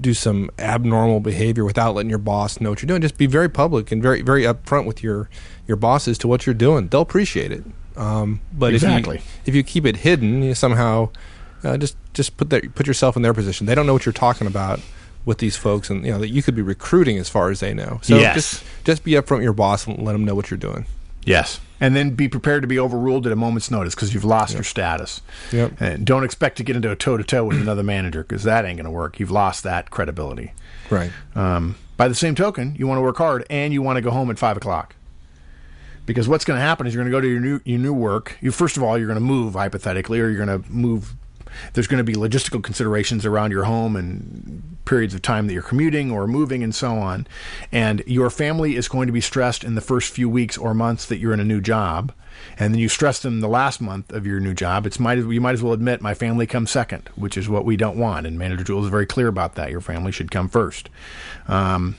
do 0.00 0.12
some 0.14 0.50
abnormal 0.58 1.20
behavior 1.20 1.64
without 1.64 1.94
letting 1.94 2.10
your 2.10 2.18
boss 2.18 2.60
know 2.60 2.70
what 2.70 2.82
you're 2.82 2.86
doing. 2.88 3.00
Just 3.00 3.16
be 3.18 3.26
very 3.26 3.48
public 3.48 3.90
and 3.92 4.02
very 4.02 4.22
very 4.22 4.42
upfront 4.42 4.86
with 4.86 5.02
your 5.02 5.28
your 5.66 5.76
bosses 5.76 6.18
to 6.18 6.28
what 6.28 6.46
you're 6.46 6.54
doing. 6.54 6.88
They'll 6.88 7.00
appreciate 7.02 7.52
it. 7.52 7.64
Um, 7.96 8.40
but 8.52 8.74
Exactly. 8.74 9.16
if 9.16 9.22
you 9.24 9.30
if 9.46 9.54
you 9.56 9.62
keep 9.62 9.84
it 9.86 9.96
hidden, 9.98 10.42
you 10.42 10.54
somehow 10.54 11.08
uh, 11.64 11.76
just 11.76 11.96
just 12.14 12.36
put 12.36 12.50
that 12.50 12.74
put 12.74 12.86
yourself 12.86 13.16
in 13.16 13.22
their 13.22 13.34
position. 13.34 13.66
They 13.66 13.74
don't 13.74 13.86
know 13.86 13.92
what 13.94 14.06
you're 14.06 14.12
talking 14.12 14.46
about 14.46 14.80
with 15.24 15.38
these 15.38 15.56
folks, 15.56 15.90
and 15.90 16.04
you 16.06 16.12
know 16.12 16.18
that 16.18 16.28
you 16.28 16.42
could 16.42 16.54
be 16.54 16.62
recruiting 16.62 17.18
as 17.18 17.28
far 17.28 17.50
as 17.50 17.60
they 17.60 17.74
know. 17.74 17.98
So 18.02 18.16
Yes. 18.16 18.34
just 18.34 18.64
just 18.84 19.04
be 19.04 19.12
upfront 19.12 19.36
with 19.38 19.42
your 19.44 19.52
boss 19.52 19.86
and 19.86 19.98
let 20.04 20.12
them 20.12 20.24
know 20.24 20.34
what 20.34 20.50
you're 20.50 20.58
doing. 20.58 20.86
Yes. 21.24 21.60
And 21.80 21.94
then 21.94 22.10
be 22.10 22.28
prepared 22.28 22.62
to 22.62 22.68
be 22.68 22.78
overruled 22.78 23.26
at 23.26 23.32
a 23.32 23.36
moment's 23.36 23.70
notice 23.70 23.94
because 23.94 24.12
you've 24.12 24.24
lost 24.24 24.54
your 24.54 24.64
status. 24.64 25.20
Yep. 25.52 25.80
And 25.80 26.04
don't 26.04 26.24
expect 26.24 26.56
to 26.56 26.64
get 26.64 26.74
into 26.74 26.90
a 26.90 26.96
toe 26.96 27.16
to 27.16 27.22
toe 27.22 27.44
with 27.44 27.60
another 27.60 27.84
manager 27.84 28.22
because 28.22 28.42
that 28.42 28.64
ain't 28.64 28.78
going 28.78 28.84
to 28.84 28.90
work. 28.90 29.20
You've 29.20 29.30
lost 29.30 29.62
that 29.62 29.90
credibility. 29.90 30.52
Right. 30.90 31.12
Um, 31.36 31.76
by 31.96 32.08
the 32.08 32.14
same 32.14 32.34
token, 32.34 32.74
you 32.76 32.86
want 32.86 32.98
to 32.98 33.02
work 33.02 33.18
hard 33.18 33.44
and 33.50 33.72
you 33.72 33.82
want 33.82 33.96
to 33.96 34.00
go 34.00 34.10
home 34.10 34.30
at 34.30 34.38
five 34.38 34.56
o'clock. 34.56 34.94
Because 36.06 36.26
what's 36.26 36.44
going 36.44 36.56
to 36.56 36.62
happen 36.62 36.86
is 36.86 36.94
you're 36.94 37.04
going 37.04 37.12
to 37.12 37.16
go 37.16 37.20
to 37.20 37.28
your 37.28 37.40
new 37.40 37.60
your 37.64 37.78
new 37.78 37.92
work. 37.92 38.38
You 38.40 38.50
first 38.50 38.76
of 38.76 38.82
all 38.82 38.96
you're 38.96 39.06
going 39.06 39.18
to 39.18 39.24
move 39.24 39.52
hypothetically, 39.52 40.20
or 40.20 40.30
you're 40.30 40.44
going 40.44 40.62
to 40.62 40.70
move. 40.70 41.14
There's 41.72 41.86
going 41.86 41.98
to 41.98 42.04
be 42.04 42.14
logistical 42.14 42.62
considerations 42.62 43.26
around 43.26 43.50
your 43.50 43.64
home 43.64 43.96
and 43.96 44.76
periods 44.84 45.14
of 45.14 45.22
time 45.22 45.46
that 45.46 45.52
you're 45.52 45.62
commuting 45.62 46.10
or 46.10 46.26
moving 46.26 46.62
and 46.62 46.74
so 46.74 46.96
on. 46.96 47.26
And 47.70 48.02
your 48.06 48.30
family 48.30 48.76
is 48.76 48.88
going 48.88 49.06
to 49.06 49.12
be 49.12 49.20
stressed 49.20 49.64
in 49.64 49.74
the 49.74 49.80
first 49.80 50.12
few 50.12 50.28
weeks 50.28 50.56
or 50.56 50.74
months 50.74 51.04
that 51.06 51.18
you're 51.18 51.34
in 51.34 51.40
a 51.40 51.44
new 51.44 51.60
job. 51.60 52.12
And 52.58 52.72
then 52.72 52.80
you 52.80 52.88
stress 52.88 53.20
them 53.20 53.40
the 53.40 53.48
last 53.48 53.80
month 53.80 54.12
of 54.12 54.26
your 54.26 54.40
new 54.40 54.54
job. 54.54 54.86
It's 54.86 55.00
might 55.00 55.18
as, 55.18 55.26
you 55.26 55.40
might 55.40 55.52
as 55.52 55.62
well 55.62 55.72
admit 55.72 56.00
my 56.00 56.14
family 56.14 56.46
comes 56.46 56.70
second, 56.70 57.10
which 57.16 57.36
is 57.36 57.48
what 57.48 57.64
we 57.64 57.76
don't 57.76 57.98
want. 57.98 58.26
And 58.26 58.38
Manager 58.38 58.64
Tool 58.64 58.84
is 58.84 58.90
very 58.90 59.06
clear 59.06 59.28
about 59.28 59.54
that. 59.56 59.70
Your 59.70 59.80
family 59.80 60.12
should 60.12 60.30
come 60.30 60.48
first. 60.48 60.88
Um, 61.48 61.96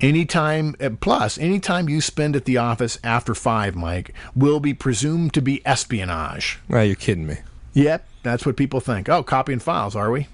anytime 0.00 0.74
uh, 0.80 0.90
plus 1.00 1.38
anytime 1.38 1.88
you 1.88 2.00
spend 2.00 2.36
at 2.36 2.44
the 2.44 2.56
office 2.56 2.98
after 3.02 3.34
five, 3.34 3.74
Mike, 3.74 4.14
will 4.34 4.60
be 4.60 4.74
presumed 4.74 5.34
to 5.34 5.42
be 5.42 5.64
espionage. 5.66 6.58
Ah, 6.70 6.80
you're 6.80 6.94
kidding 6.94 7.26
me. 7.26 7.38
Yep, 7.74 8.06
that's 8.24 8.44
what 8.44 8.56
people 8.56 8.80
think. 8.80 9.08
Oh, 9.08 9.22
copying 9.22 9.60
files, 9.60 9.94
are 9.94 10.10
we? 10.10 10.26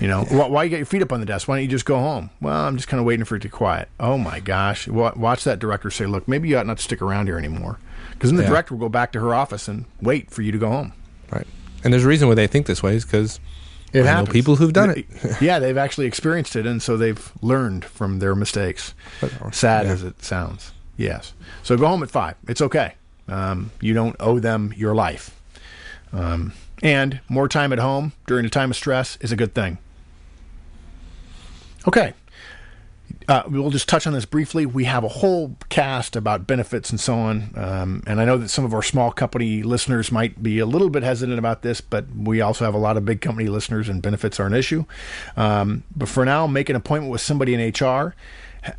You 0.00 0.08
know, 0.08 0.24
why, 0.28 0.46
why 0.48 0.64
you 0.64 0.70
get 0.70 0.78
your 0.78 0.86
feet 0.86 1.02
up 1.02 1.12
on 1.12 1.20
the 1.20 1.26
desk? 1.26 1.46
Why 1.46 1.56
don't 1.56 1.62
you 1.62 1.68
just 1.68 1.84
go 1.84 1.98
home? 1.98 2.30
Well, 2.40 2.66
I'm 2.66 2.76
just 2.76 2.88
kind 2.88 2.98
of 2.98 3.06
waiting 3.06 3.24
for 3.24 3.36
it 3.36 3.42
to 3.42 3.48
quiet. 3.48 3.88
Oh 4.00 4.18
my 4.18 4.40
gosh! 4.40 4.88
Watch 4.88 5.44
that 5.44 5.60
director 5.60 5.90
say, 5.90 6.06
"Look, 6.06 6.26
maybe 6.26 6.48
you 6.48 6.58
ought 6.58 6.66
not 6.66 6.78
to 6.78 6.82
stick 6.82 7.00
around 7.00 7.26
here 7.28 7.38
anymore," 7.38 7.78
because 8.12 8.30
then 8.30 8.36
the 8.38 8.42
Yeah. 8.42 8.48
director 8.48 8.74
will 8.74 8.80
go 8.80 8.88
back 8.88 9.12
to 9.12 9.20
her 9.20 9.32
office 9.34 9.68
and 9.68 9.84
wait 10.02 10.30
for 10.32 10.42
you 10.42 10.50
to 10.50 10.58
go 10.58 10.68
home. 10.68 10.92
Right. 11.30 11.46
And 11.84 11.92
there's 11.92 12.04
a 12.04 12.08
reason 12.08 12.26
why 12.26 12.34
they 12.34 12.48
think 12.48 12.66
this 12.66 12.82
way 12.82 12.96
is 12.96 13.04
because 13.04 13.38
It 13.92 14.02
I 14.04 14.06
happens. 14.08 14.30
people 14.30 14.56
who've 14.56 14.72
done 14.72 14.90
it. 14.90 15.06
yeah, 15.40 15.60
they've 15.60 15.76
actually 15.78 16.06
experienced 16.06 16.56
it, 16.56 16.66
and 16.66 16.82
so 16.82 16.96
they've 16.96 17.30
learned 17.40 17.84
from 17.84 18.18
their 18.18 18.34
mistakes. 18.34 18.94
Sad 19.52 19.86
Yeah. 19.86 19.92
as 19.92 20.02
it 20.02 20.24
sounds, 20.24 20.72
yes. 20.96 21.34
So 21.62 21.76
go 21.76 21.86
home 21.86 22.02
at 22.02 22.10
five. 22.10 22.34
It's 22.48 22.60
okay. 22.60 22.94
Um, 23.28 23.70
you 23.80 23.94
don't 23.94 24.16
owe 24.18 24.40
them 24.40 24.72
your 24.76 24.94
life. 24.94 25.30
Um, 26.12 26.52
and 26.82 27.20
more 27.28 27.48
time 27.48 27.72
at 27.72 27.78
home 27.78 28.12
during 28.26 28.44
a 28.46 28.50
time 28.50 28.70
of 28.70 28.76
stress 28.76 29.16
is 29.20 29.32
a 29.32 29.36
good 29.36 29.54
thing. 29.54 29.78
Okay. 31.86 32.12
uh, 33.28 33.42
we'll 33.48 33.70
just 33.70 33.88
touch 33.88 34.06
on 34.06 34.12
this 34.12 34.24
briefly. 34.24 34.64
We 34.66 34.84
have 34.84 35.04
a 35.04 35.08
whole 35.08 35.56
cast 35.68 36.16
about 36.16 36.46
benefits 36.46 36.90
and 36.90 36.98
so 36.98 37.14
on. 37.14 37.52
Um, 37.56 38.02
and 38.06 38.20
I 38.20 38.24
know 38.24 38.38
that 38.38 38.48
some 38.48 38.64
of 38.64 38.72
our 38.72 38.82
small 38.82 39.10
company 39.12 39.62
listeners 39.62 40.10
might 40.10 40.42
be 40.42 40.58
a 40.58 40.66
little 40.66 40.88
bit 40.90 41.02
hesitant 41.02 41.38
about 41.38 41.62
this, 41.62 41.80
but 41.80 42.06
we 42.14 42.40
also 42.40 42.64
have 42.64 42.74
a 42.74 42.78
lot 42.78 42.96
of 42.96 43.04
big 43.04 43.20
company 43.20 43.48
listeners, 43.48 43.88
and 43.88 44.00
benefits 44.02 44.40
are 44.40 44.46
an 44.46 44.54
issue. 44.54 44.84
Um, 45.36 45.84
but 45.94 46.08
for 46.08 46.24
now, 46.24 46.46
make 46.46 46.68
an 46.68 46.76
appointment 46.76 47.12
with 47.12 47.20
somebody 47.20 47.54
in 47.54 47.60
HR. 47.60 48.14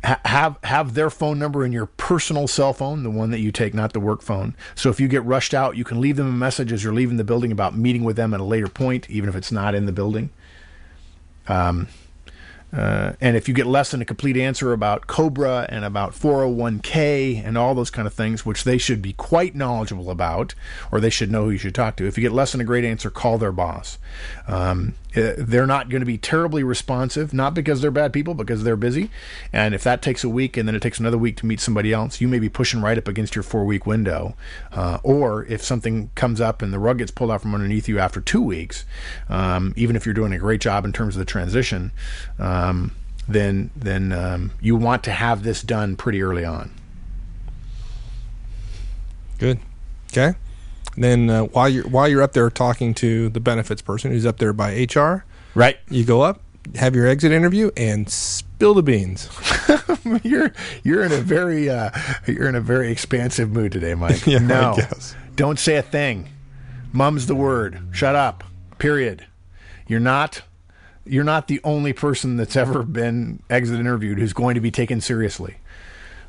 Ha- 0.04 0.20
have 0.24 0.58
have 0.64 0.94
their 0.94 1.10
phone 1.10 1.38
number 1.38 1.64
in 1.64 1.72
your 1.72 1.86
personal 1.86 2.46
cell 2.46 2.72
phone, 2.72 3.02
the 3.02 3.10
one 3.10 3.30
that 3.30 3.40
you 3.40 3.50
take, 3.50 3.74
not 3.74 3.92
the 3.92 4.00
work 4.00 4.22
phone. 4.22 4.54
So 4.74 4.90
if 4.90 5.00
you 5.00 5.08
get 5.08 5.24
rushed 5.24 5.54
out, 5.54 5.76
you 5.76 5.84
can 5.84 6.00
leave 6.00 6.16
them 6.16 6.28
a 6.28 6.32
message 6.32 6.72
as 6.72 6.84
you're 6.84 6.92
leaving 6.92 7.16
the 7.16 7.24
building 7.24 7.50
about 7.50 7.76
meeting 7.76 8.04
with 8.04 8.16
them 8.16 8.34
at 8.34 8.40
a 8.40 8.44
later 8.44 8.68
point, 8.68 9.08
even 9.08 9.28
if 9.28 9.34
it's 9.34 9.50
not 9.50 9.74
in 9.74 9.86
the 9.86 9.92
building. 9.92 10.30
Um, 11.48 11.88
uh, 12.72 13.14
and 13.20 13.36
if 13.36 13.48
you 13.48 13.54
get 13.54 13.66
less 13.66 13.90
than 13.90 14.00
a 14.00 14.04
complete 14.04 14.36
answer 14.36 14.72
about 14.72 15.08
Cobra 15.08 15.66
and 15.68 15.84
about 15.84 16.12
401k 16.12 17.44
and 17.44 17.58
all 17.58 17.74
those 17.74 17.90
kind 17.90 18.06
of 18.06 18.14
things, 18.14 18.46
which 18.46 18.62
they 18.62 18.78
should 18.78 19.02
be 19.02 19.12
quite 19.12 19.56
knowledgeable 19.56 20.10
about, 20.10 20.54
or 20.92 21.00
they 21.00 21.10
should 21.10 21.32
know 21.32 21.44
who 21.44 21.50
you 21.50 21.58
should 21.58 21.74
talk 21.74 21.96
to, 21.96 22.06
if 22.06 22.16
you 22.16 22.22
get 22.22 22.32
less 22.32 22.52
than 22.52 22.60
a 22.60 22.64
great 22.64 22.84
answer, 22.84 23.10
call 23.10 23.38
their 23.38 23.50
boss. 23.50 23.98
Um, 24.46 24.94
uh, 25.16 25.32
they're 25.36 25.66
not 25.66 25.88
going 25.88 26.00
to 26.00 26.06
be 26.06 26.18
terribly 26.18 26.62
responsive, 26.62 27.32
not 27.32 27.54
because 27.54 27.80
they're 27.80 27.90
bad 27.90 28.12
people, 28.12 28.34
because 28.34 28.62
they're 28.62 28.76
busy. 28.76 29.10
And 29.52 29.74
if 29.74 29.82
that 29.84 30.02
takes 30.02 30.22
a 30.22 30.28
week 30.28 30.56
and 30.56 30.68
then 30.68 30.74
it 30.74 30.82
takes 30.82 31.00
another 31.00 31.18
week 31.18 31.36
to 31.38 31.46
meet 31.46 31.60
somebody 31.60 31.92
else, 31.92 32.20
you 32.20 32.28
may 32.28 32.38
be 32.38 32.48
pushing 32.48 32.80
right 32.80 32.96
up 32.96 33.08
against 33.08 33.34
your 33.34 33.42
four 33.42 33.64
week 33.64 33.86
window. 33.86 34.36
Uh, 34.72 34.98
or 35.02 35.44
if 35.46 35.62
something 35.62 36.10
comes 36.14 36.40
up 36.40 36.62
and 36.62 36.72
the 36.72 36.78
rug 36.78 36.98
gets 36.98 37.10
pulled 37.10 37.30
out 37.30 37.42
from 37.42 37.54
underneath 37.54 37.88
you 37.88 37.98
after 37.98 38.20
two 38.20 38.42
weeks, 38.42 38.84
um, 39.28 39.74
even 39.76 39.96
if 39.96 40.06
you're 40.06 40.14
doing 40.14 40.32
a 40.32 40.38
great 40.38 40.60
job 40.60 40.84
in 40.84 40.92
terms 40.92 41.16
of 41.16 41.18
the 41.18 41.24
transition, 41.24 41.90
um, 42.38 42.92
then 43.28 43.70
then 43.76 44.12
um, 44.12 44.52
you 44.60 44.76
want 44.76 45.04
to 45.04 45.12
have 45.12 45.42
this 45.42 45.62
done 45.62 45.96
pretty 45.96 46.22
early 46.22 46.44
on. 46.44 46.70
Good. 49.38 49.58
Okay. 50.12 50.36
Then 50.96 51.30
uh, 51.30 51.42
while 51.44 51.68
you're 51.68 51.88
while 51.88 52.08
you're 52.08 52.22
up 52.22 52.32
there 52.32 52.50
talking 52.50 52.94
to 52.94 53.28
the 53.28 53.40
benefits 53.40 53.82
person 53.82 54.10
who's 54.10 54.26
up 54.26 54.38
there 54.38 54.52
by 54.52 54.86
HR, 54.92 55.24
Right. 55.54 55.78
you 55.88 56.04
go 56.04 56.22
up, 56.22 56.40
have 56.76 56.94
your 56.94 57.06
exit 57.06 57.32
interview, 57.32 57.70
and 57.76 58.08
spill 58.08 58.74
the 58.74 58.82
beans. 58.82 59.28
you're 60.22 60.52
you're 60.82 61.02
in 61.04 61.12
a 61.12 61.20
very 61.20 61.68
uh, 61.70 61.90
you're 62.26 62.48
in 62.48 62.54
a 62.54 62.60
very 62.60 62.90
expansive 62.90 63.50
mood 63.50 63.72
today, 63.72 63.94
Mike. 63.94 64.26
Yeah, 64.26 64.38
I 64.38 64.42
no, 64.42 64.74
guess. 64.76 65.14
don't 65.36 65.58
say 65.58 65.76
a 65.76 65.82
thing. 65.82 66.28
Mum's 66.92 67.26
the 67.26 67.34
word. 67.36 67.80
Shut 67.92 68.14
up. 68.16 68.44
Period. 68.78 69.26
You're 69.86 70.00
not 70.00 70.42
you're 71.06 71.24
not 71.24 71.48
the 71.48 71.60
only 71.64 71.92
person 71.92 72.36
that's 72.36 72.56
ever 72.56 72.82
been 72.82 73.42
exit 73.48 73.78
interviewed 73.80 74.18
who's 74.18 74.32
going 74.32 74.54
to 74.54 74.60
be 74.60 74.70
taken 74.70 75.00
seriously. 75.00 75.56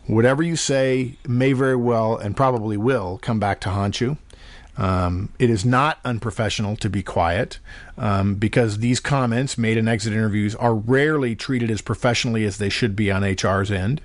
Whatever 0.07 0.41
you 0.43 0.55
say 0.55 1.17
may 1.27 1.53
very 1.53 1.75
well 1.75 2.15
and 2.17 2.35
probably 2.35 2.77
will 2.77 3.19
come 3.21 3.39
back 3.39 3.59
to 3.61 3.69
haunt 3.69 4.01
you. 4.01 4.17
Um, 4.77 5.33
it 5.37 5.49
is 5.49 5.65
not 5.65 5.99
unprofessional 6.05 6.75
to 6.77 6.89
be 6.89 7.03
quiet 7.03 7.59
um, 7.97 8.35
because 8.35 8.77
these 8.77 8.99
comments 8.99 9.57
made 9.57 9.77
in 9.77 9.87
exit 9.87 10.13
interviews 10.13 10.55
are 10.55 10.73
rarely 10.73 11.35
treated 11.35 11.69
as 11.69 11.81
professionally 11.81 12.45
as 12.45 12.57
they 12.57 12.69
should 12.69 12.95
be 12.95 13.11
on 13.11 13.23
HR's 13.23 13.69
end. 13.69 14.01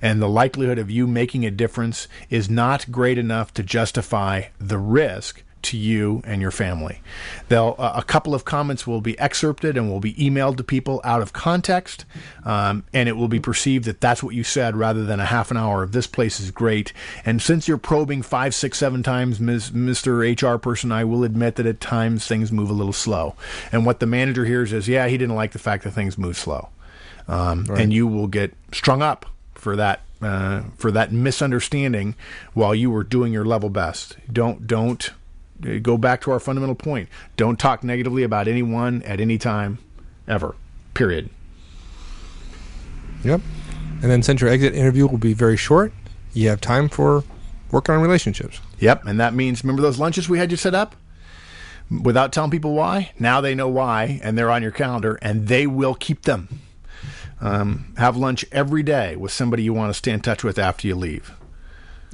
And 0.00 0.20
the 0.20 0.28
likelihood 0.28 0.78
of 0.78 0.90
you 0.90 1.06
making 1.06 1.44
a 1.44 1.50
difference 1.50 2.06
is 2.30 2.48
not 2.48 2.90
great 2.90 3.18
enough 3.18 3.52
to 3.54 3.62
justify 3.62 4.44
the 4.60 4.78
risk 4.78 5.42
to 5.66 5.76
you 5.76 6.22
and 6.24 6.40
your 6.40 6.50
family. 6.50 7.00
They'll, 7.48 7.74
uh, 7.78 7.92
a 7.96 8.02
couple 8.02 8.34
of 8.34 8.44
comments 8.44 8.86
will 8.86 9.00
be 9.00 9.18
excerpted 9.18 9.76
and 9.76 9.90
will 9.90 10.00
be 10.00 10.14
emailed 10.14 10.56
to 10.58 10.64
people 10.64 11.00
out 11.04 11.22
of 11.22 11.32
context, 11.32 12.04
um, 12.44 12.84
and 12.92 13.08
it 13.08 13.16
will 13.16 13.28
be 13.28 13.40
perceived 13.40 13.84
that 13.84 14.00
that's 14.00 14.22
what 14.22 14.34
you 14.34 14.44
said 14.44 14.76
rather 14.76 15.04
than 15.04 15.20
a 15.20 15.24
half 15.24 15.50
an 15.50 15.56
hour 15.56 15.82
of 15.82 15.92
this 15.92 16.06
place 16.06 16.40
is 16.40 16.50
great. 16.50 16.92
And 17.24 17.40
since 17.40 17.68
you're 17.68 17.78
probing 17.78 18.22
five, 18.22 18.54
six, 18.54 18.78
seven 18.78 19.02
times, 19.02 19.40
Ms., 19.40 19.70
Mr. 19.70 20.22
HR 20.24 20.58
person, 20.58 20.92
I 20.92 21.04
will 21.04 21.24
admit 21.24 21.56
that 21.56 21.66
at 21.66 21.80
times 21.80 22.26
things 22.26 22.52
move 22.52 22.70
a 22.70 22.74
little 22.74 22.92
slow. 22.92 23.34
And 23.72 23.84
what 23.84 24.00
the 24.00 24.06
manager 24.06 24.44
hears 24.44 24.72
is, 24.72 24.88
yeah, 24.88 25.08
he 25.08 25.18
didn't 25.18 25.34
like 25.36 25.52
the 25.52 25.58
fact 25.58 25.84
that 25.84 25.92
things 25.92 26.16
move 26.16 26.36
slow. 26.36 26.68
Um, 27.28 27.66
And 27.70 27.92
you 27.92 28.06
will 28.06 28.28
get 28.28 28.54
strung 28.72 29.02
up 29.02 29.26
for 29.54 29.74
that 29.76 30.00
uh, 30.22 30.62
for 30.76 30.90
that 30.90 31.12
misunderstanding 31.12 32.14
while 32.54 32.74
you 32.74 32.90
were 32.90 33.04
doing 33.04 33.32
your 33.32 33.44
level 33.44 33.68
best. 33.68 34.16
Don't 34.32 34.66
don't 34.66 35.10
go 35.82 35.96
back 35.96 36.20
to 36.22 36.30
our 36.30 36.40
fundamental 36.40 36.74
point. 36.74 37.08
Don't 37.36 37.58
talk 37.58 37.82
negatively 37.82 38.22
about 38.22 38.48
anyone 38.48 39.02
at 39.02 39.20
any 39.20 39.38
time, 39.38 39.78
ever. 40.28 40.54
Period. 40.94 41.30
Yep. 43.24 43.40
And 44.02 44.10
then 44.10 44.22
since 44.22 44.40
your 44.40 44.50
exit 44.50 44.74
interview 44.74 45.06
will 45.06 45.18
be 45.18 45.34
very 45.34 45.56
short, 45.56 45.92
you 46.32 46.48
have 46.48 46.60
time 46.60 46.88
for 46.88 47.24
working 47.70 47.94
on 47.94 48.02
relationships. 48.02 48.60
Yep, 48.78 49.06
and 49.06 49.18
that 49.18 49.34
means 49.34 49.64
remember 49.64 49.82
those 49.82 49.98
lunches 49.98 50.28
we 50.28 50.38
had 50.38 50.50
you 50.50 50.56
set 50.56 50.74
up 50.74 50.96
without 52.02 52.32
telling 52.32 52.50
people 52.50 52.74
why. 52.74 53.12
Now 53.18 53.40
they 53.40 53.54
know 53.54 53.68
why, 53.68 54.20
and 54.22 54.36
they're 54.36 54.50
on 54.50 54.62
your 54.62 54.70
calendar, 54.70 55.18
and 55.22 55.48
they 55.48 55.66
will 55.66 55.94
keep 55.94 56.22
them. 56.22 56.60
Um, 57.40 57.94
have 57.98 58.16
lunch 58.16 58.44
every 58.50 58.82
day 58.82 59.16
with 59.16 59.32
somebody 59.32 59.62
you 59.62 59.74
want 59.74 59.90
to 59.90 59.94
stay 59.94 60.10
in 60.10 60.20
touch 60.20 60.42
with 60.42 60.58
after 60.58 60.86
you 60.88 60.94
leave. 60.94 61.32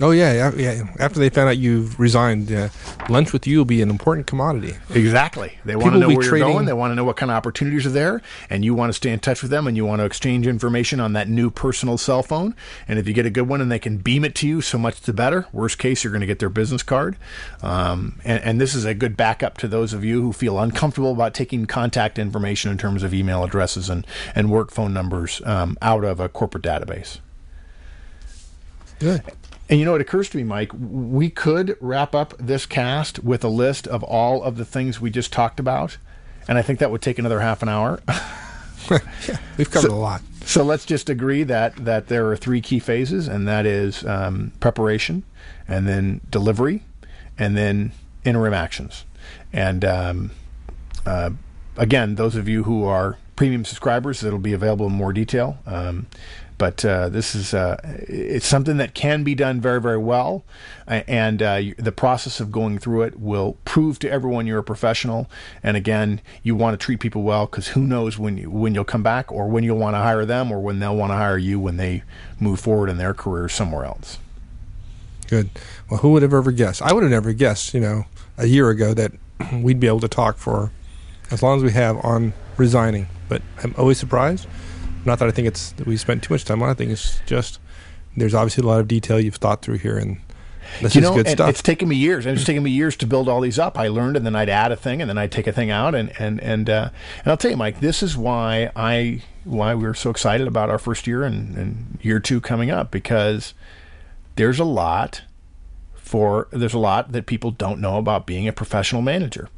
Oh 0.00 0.10
yeah, 0.10 0.32
yeah. 0.32 0.52
yeah. 0.56 0.94
After 0.98 1.20
they 1.20 1.28
found 1.28 1.50
out 1.50 1.58
you've 1.58 2.00
resigned, 2.00 2.50
uh, 2.50 2.70
lunch 3.08 3.32
with 3.32 3.46
you 3.46 3.58
will 3.58 3.64
be 3.66 3.82
an 3.82 3.90
important 3.90 4.26
commodity. 4.26 4.74
Exactly. 4.90 5.58
They 5.64 5.76
want 5.76 5.92
People 5.92 6.00
to 6.00 6.08
know 6.08 6.14
where 6.16 6.28
trading- 6.28 6.48
you're 6.48 6.54
going. 6.54 6.66
They 6.66 6.72
want 6.72 6.92
to 6.92 6.94
know 6.94 7.04
what 7.04 7.16
kind 7.16 7.30
of 7.30 7.36
opportunities 7.36 7.84
are 7.84 7.90
there, 7.90 8.22
and 8.48 8.64
you 8.64 8.74
want 8.74 8.88
to 8.88 8.94
stay 8.94 9.10
in 9.10 9.20
touch 9.20 9.42
with 9.42 9.50
them, 9.50 9.66
and 9.66 9.76
you 9.76 9.84
want 9.84 10.00
to 10.00 10.04
exchange 10.04 10.46
information 10.46 10.98
on 10.98 11.12
that 11.12 11.28
new 11.28 11.50
personal 11.50 11.98
cell 11.98 12.22
phone. 12.22 12.54
And 12.88 12.98
if 12.98 13.06
you 13.06 13.12
get 13.14 13.26
a 13.26 13.30
good 13.30 13.48
one, 13.48 13.60
and 13.60 13.70
they 13.70 13.78
can 13.78 13.98
beam 13.98 14.24
it 14.24 14.34
to 14.36 14.48
you, 14.48 14.60
so 14.62 14.78
much 14.78 15.00
the 15.02 15.12
better. 15.12 15.46
Worst 15.52 15.78
case, 15.78 16.02
you're 16.02 16.12
going 16.12 16.22
to 16.22 16.26
get 16.26 16.38
their 16.38 16.48
business 16.48 16.82
card. 16.82 17.16
Um, 17.62 18.18
and, 18.24 18.42
and 18.42 18.60
this 18.60 18.74
is 18.74 18.84
a 18.84 18.94
good 18.94 19.16
backup 19.16 19.58
to 19.58 19.68
those 19.68 19.92
of 19.92 20.04
you 20.04 20.22
who 20.22 20.32
feel 20.32 20.58
uncomfortable 20.58 21.12
about 21.12 21.34
taking 21.34 21.66
contact 21.66 22.18
information 22.18 22.70
in 22.70 22.78
terms 22.78 23.02
of 23.02 23.12
email 23.12 23.44
addresses 23.44 23.90
and 23.90 24.06
and 24.34 24.50
work 24.50 24.70
phone 24.70 24.92
numbers 24.94 25.42
um, 25.44 25.76
out 25.82 26.02
of 26.02 26.18
a 26.18 26.28
corporate 26.28 26.64
database. 26.64 27.18
Good. 28.98 29.22
And 29.72 29.78
you 29.78 29.86
know, 29.86 29.94
it 29.94 30.02
occurs 30.02 30.28
to 30.28 30.36
me, 30.36 30.44
Mike, 30.44 30.70
we 30.74 31.30
could 31.30 31.78
wrap 31.80 32.14
up 32.14 32.34
this 32.38 32.66
cast 32.66 33.24
with 33.24 33.42
a 33.42 33.48
list 33.48 33.86
of 33.86 34.02
all 34.02 34.42
of 34.42 34.58
the 34.58 34.66
things 34.66 35.00
we 35.00 35.08
just 35.08 35.32
talked 35.32 35.58
about. 35.58 35.96
And 36.46 36.58
I 36.58 36.62
think 36.62 36.78
that 36.80 36.90
would 36.90 37.00
take 37.00 37.18
another 37.18 37.40
half 37.40 37.62
an 37.62 37.70
hour. 37.70 37.98
We've 39.56 39.70
covered 39.70 39.90
a 39.90 39.94
lot. 39.94 40.20
so 40.44 40.62
let's 40.62 40.84
just 40.84 41.08
agree 41.08 41.42
that, 41.44 41.74
that 41.86 42.08
there 42.08 42.30
are 42.30 42.36
three 42.36 42.60
key 42.60 42.80
phases, 42.80 43.28
and 43.28 43.48
that 43.48 43.64
is 43.64 44.04
um, 44.04 44.52
preparation, 44.60 45.22
and 45.66 45.88
then 45.88 46.20
delivery, 46.28 46.82
and 47.38 47.56
then 47.56 47.92
interim 48.26 48.52
actions. 48.52 49.06
And 49.54 49.86
um, 49.86 50.32
uh, 51.06 51.30
again, 51.78 52.16
those 52.16 52.36
of 52.36 52.46
you 52.46 52.64
who 52.64 52.84
are 52.84 53.16
premium 53.36 53.64
subscribers, 53.64 54.22
it'll 54.22 54.38
be 54.38 54.52
available 54.52 54.86
in 54.86 54.92
more 54.92 55.12
detail. 55.12 55.58
Um, 55.66 56.06
but 56.62 56.84
uh, 56.84 57.08
this 57.08 57.34
is 57.34 57.54
uh, 57.54 57.80
it's 57.82 58.46
something 58.46 58.76
that 58.76 58.94
can 58.94 59.24
be 59.24 59.34
done 59.34 59.60
very 59.60 59.80
very 59.80 59.98
well, 59.98 60.44
and 60.86 61.42
uh, 61.42 61.60
the 61.76 61.90
process 61.90 62.38
of 62.38 62.52
going 62.52 62.78
through 62.78 63.02
it 63.02 63.18
will 63.18 63.56
prove 63.64 63.98
to 63.98 64.08
everyone 64.08 64.46
you're 64.46 64.60
a 64.60 64.62
professional. 64.62 65.28
And 65.64 65.76
again, 65.76 66.20
you 66.44 66.54
want 66.54 66.78
to 66.78 66.84
treat 66.84 67.00
people 67.00 67.22
well 67.22 67.46
because 67.46 67.68
who 67.68 67.80
knows 67.80 68.16
when 68.16 68.38
you, 68.38 68.48
when 68.48 68.76
you'll 68.76 68.84
come 68.84 69.02
back, 69.02 69.32
or 69.32 69.48
when 69.48 69.64
you'll 69.64 69.78
want 69.78 69.94
to 69.94 69.98
hire 69.98 70.24
them, 70.24 70.52
or 70.52 70.60
when 70.60 70.78
they'll 70.78 70.94
want 70.94 71.10
to 71.10 71.16
hire 71.16 71.36
you 71.36 71.58
when 71.58 71.78
they 71.78 72.04
move 72.38 72.60
forward 72.60 72.88
in 72.88 72.96
their 72.96 73.12
career 73.12 73.48
somewhere 73.48 73.84
else. 73.84 74.18
Good. 75.26 75.50
Well, 75.90 75.98
who 75.98 76.12
would 76.12 76.22
have 76.22 76.34
ever 76.34 76.52
guessed? 76.52 76.80
I 76.80 76.92
would 76.92 77.02
have 77.02 77.10
never 77.10 77.32
guessed, 77.32 77.74
you 77.74 77.80
know, 77.80 78.04
a 78.38 78.46
year 78.46 78.70
ago 78.70 78.94
that 78.94 79.10
we'd 79.52 79.80
be 79.80 79.88
able 79.88 80.00
to 80.00 80.08
talk 80.08 80.36
for 80.36 80.70
as 81.32 81.42
long 81.42 81.56
as 81.56 81.64
we 81.64 81.72
have 81.72 81.96
on 82.04 82.34
resigning. 82.56 83.08
But 83.32 83.40
I'm 83.64 83.74
always 83.78 83.96
surprised. 83.96 84.46
Not 85.06 85.18
that 85.20 85.26
I 85.26 85.30
think 85.30 85.48
it's 85.48 85.72
that 85.72 85.86
we 85.86 85.96
spent 85.96 86.22
too 86.22 86.34
much 86.34 86.44
time 86.44 86.62
on. 86.62 86.68
it. 86.68 86.72
I 86.72 86.74
think 86.74 86.90
it's 86.90 87.18
just 87.24 87.60
there's 88.14 88.34
obviously 88.34 88.62
a 88.62 88.66
lot 88.66 88.78
of 88.78 88.86
detail 88.86 89.18
you've 89.18 89.36
thought 89.36 89.62
through 89.62 89.78
here, 89.78 89.96
and 89.96 90.20
this 90.82 90.94
you 90.94 91.00
is 91.00 91.08
know, 91.08 91.14
good 91.14 91.26
and 91.26 91.36
stuff. 91.38 91.48
it's 91.48 91.62
taken 91.62 91.88
me 91.88 91.96
years, 91.96 92.26
and 92.26 92.36
it's 92.36 92.44
taken 92.44 92.62
me 92.62 92.70
years 92.70 92.94
to 92.98 93.06
build 93.06 93.30
all 93.30 93.40
these 93.40 93.58
up. 93.58 93.78
I 93.78 93.88
learned, 93.88 94.18
and 94.18 94.26
then 94.26 94.36
I'd 94.36 94.50
add 94.50 94.70
a 94.70 94.76
thing, 94.76 95.00
and 95.00 95.08
then 95.08 95.16
I'd 95.16 95.32
take 95.32 95.46
a 95.46 95.52
thing 95.52 95.70
out, 95.70 95.94
and 95.94 96.12
and 96.20 96.40
and 96.40 96.68
uh, 96.68 96.90
and 97.20 97.28
I'll 97.28 97.38
tell 97.38 97.50
you, 97.50 97.56
Mike, 97.56 97.80
this 97.80 98.02
is 98.02 98.18
why 98.18 98.70
I 98.76 99.22
why 99.44 99.74
we're 99.74 99.94
so 99.94 100.10
excited 100.10 100.46
about 100.46 100.68
our 100.68 100.78
first 100.78 101.06
year 101.06 101.24
and, 101.24 101.56
and 101.56 101.98
year 102.02 102.20
two 102.20 102.38
coming 102.38 102.70
up 102.70 102.90
because 102.90 103.54
there's 104.36 104.58
a 104.58 104.64
lot 104.64 105.22
for 106.12 106.46
there's 106.50 106.74
a 106.74 106.78
lot 106.78 107.12
that 107.12 107.24
people 107.24 107.50
don't 107.50 107.80
know 107.80 107.96
about 107.96 108.26
being 108.26 108.46
a 108.46 108.52
professional 108.52 109.00
manager. 109.00 109.48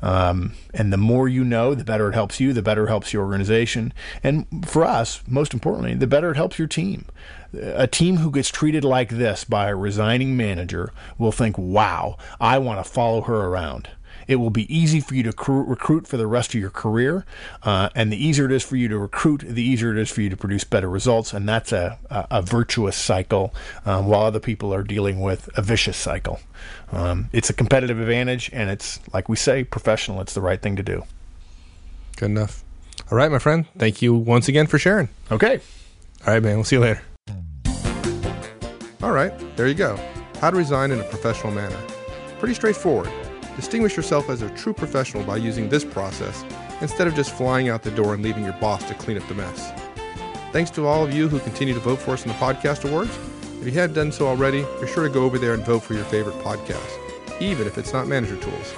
Um, 0.00 0.52
and 0.72 0.92
the 0.92 0.96
more 0.96 1.28
you 1.28 1.42
know, 1.42 1.74
the 1.74 1.82
better 1.82 2.08
it 2.08 2.14
helps 2.14 2.38
you, 2.38 2.52
the 2.52 2.62
better 2.62 2.84
it 2.84 2.88
helps 2.88 3.12
your 3.12 3.24
organization. 3.24 3.92
And 4.22 4.46
for 4.64 4.84
us, 4.84 5.24
most 5.26 5.52
importantly, 5.52 5.94
the 5.94 6.06
better 6.06 6.30
it 6.30 6.36
helps 6.36 6.56
your 6.56 6.68
team. 6.68 7.06
A 7.52 7.88
team 7.88 8.18
who 8.18 8.30
gets 8.30 8.48
treated 8.48 8.84
like 8.84 9.08
this 9.08 9.42
by 9.42 9.68
a 9.68 9.74
resigning 9.74 10.36
manager 10.36 10.92
will 11.18 11.32
think, 11.32 11.58
wow, 11.58 12.16
I 12.40 12.58
want 12.58 12.78
to 12.78 12.88
follow 12.88 13.22
her 13.22 13.48
around. 13.48 13.88
It 14.26 14.36
will 14.36 14.50
be 14.50 14.74
easy 14.74 15.00
for 15.00 15.14
you 15.14 15.22
to 15.24 15.32
cr- 15.32 15.52
recruit 15.52 16.06
for 16.06 16.16
the 16.16 16.26
rest 16.26 16.54
of 16.54 16.60
your 16.60 16.70
career. 16.70 17.24
Uh, 17.62 17.88
and 17.94 18.12
the 18.12 18.16
easier 18.16 18.46
it 18.46 18.52
is 18.52 18.62
for 18.62 18.76
you 18.76 18.88
to 18.88 18.98
recruit, 18.98 19.42
the 19.46 19.62
easier 19.62 19.92
it 19.92 19.98
is 19.98 20.10
for 20.10 20.20
you 20.22 20.30
to 20.30 20.36
produce 20.36 20.64
better 20.64 20.88
results. 20.88 21.32
And 21.32 21.48
that's 21.48 21.72
a, 21.72 21.98
a, 22.10 22.26
a 22.30 22.42
virtuous 22.42 22.96
cycle 22.96 23.54
um, 23.84 24.06
while 24.06 24.22
other 24.22 24.40
people 24.40 24.72
are 24.74 24.82
dealing 24.82 25.20
with 25.20 25.48
a 25.56 25.62
vicious 25.62 25.96
cycle. 25.96 26.40
Um, 26.92 27.28
it's 27.32 27.50
a 27.50 27.54
competitive 27.54 28.00
advantage, 28.00 28.50
and 28.52 28.70
it's, 28.70 29.00
like 29.12 29.28
we 29.28 29.36
say, 29.36 29.64
professional. 29.64 30.20
It's 30.20 30.34
the 30.34 30.40
right 30.40 30.60
thing 30.60 30.76
to 30.76 30.82
do. 30.82 31.04
Good 32.16 32.30
enough. 32.30 32.64
All 33.10 33.18
right, 33.18 33.30
my 33.30 33.38
friend. 33.38 33.66
Thank 33.76 34.00
you 34.02 34.14
once 34.14 34.48
again 34.48 34.66
for 34.66 34.78
sharing. 34.78 35.08
Okay. 35.30 35.60
All 36.26 36.32
right, 36.32 36.42
man. 36.42 36.56
We'll 36.56 36.64
see 36.64 36.76
you 36.76 36.82
later. 36.82 37.02
All 39.02 39.12
right, 39.12 39.34
there 39.56 39.68
you 39.68 39.74
go. 39.74 39.98
How 40.40 40.50
to 40.50 40.56
resign 40.56 40.90
in 40.90 41.00
a 41.00 41.04
professional 41.04 41.52
manner. 41.52 41.76
Pretty 42.38 42.54
straightforward. 42.54 43.10
Distinguish 43.56 43.96
yourself 43.96 44.28
as 44.28 44.42
a 44.42 44.50
true 44.50 44.72
professional 44.72 45.22
by 45.24 45.36
using 45.36 45.68
this 45.68 45.84
process 45.84 46.44
instead 46.80 47.06
of 47.06 47.14
just 47.14 47.32
flying 47.32 47.68
out 47.68 47.82
the 47.82 47.90
door 47.90 48.14
and 48.14 48.22
leaving 48.22 48.44
your 48.44 48.52
boss 48.54 48.84
to 48.84 48.94
clean 48.94 49.16
up 49.16 49.26
the 49.28 49.34
mess. 49.34 49.72
Thanks 50.52 50.70
to 50.72 50.86
all 50.86 51.04
of 51.04 51.12
you 51.12 51.28
who 51.28 51.38
continue 51.40 51.74
to 51.74 51.80
vote 51.80 51.98
for 51.98 52.12
us 52.12 52.24
in 52.24 52.28
the 52.28 52.34
podcast 52.34 52.88
awards. 52.88 53.16
If 53.60 53.66
you 53.66 53.72
haven't 53.72 53.94
done 53.94 54.12
so 54.12 54.26
already, 54.26 54.64
be 54.80 54.86
sure 54.86 55.04
to 55.04 55.12
go 55.12 55.24
over 55.24 55.38
there 55.38 55.54
and 55.54 55.64
vote 55.64 55.82
for 55.82 55.94
your 55.94 56.04
favorite 56.04 56.36
podcast, 56.40 56.98
even 57.40 57.66
if 57.66 57.78
it's 57.78 57.92
not 57.92 58.06
Manager 58.06 58.36
Tools. 58.36 58.72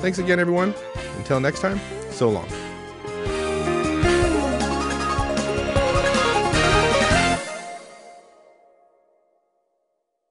Thanks 0.00 0.18
again, 0.18 0.38
everyone. 0.38 0.74
Until 1.16 1.40
next 1.40 1.60
time, 1.60 1.80
so 2.10 2.28
long. 2.28 2.65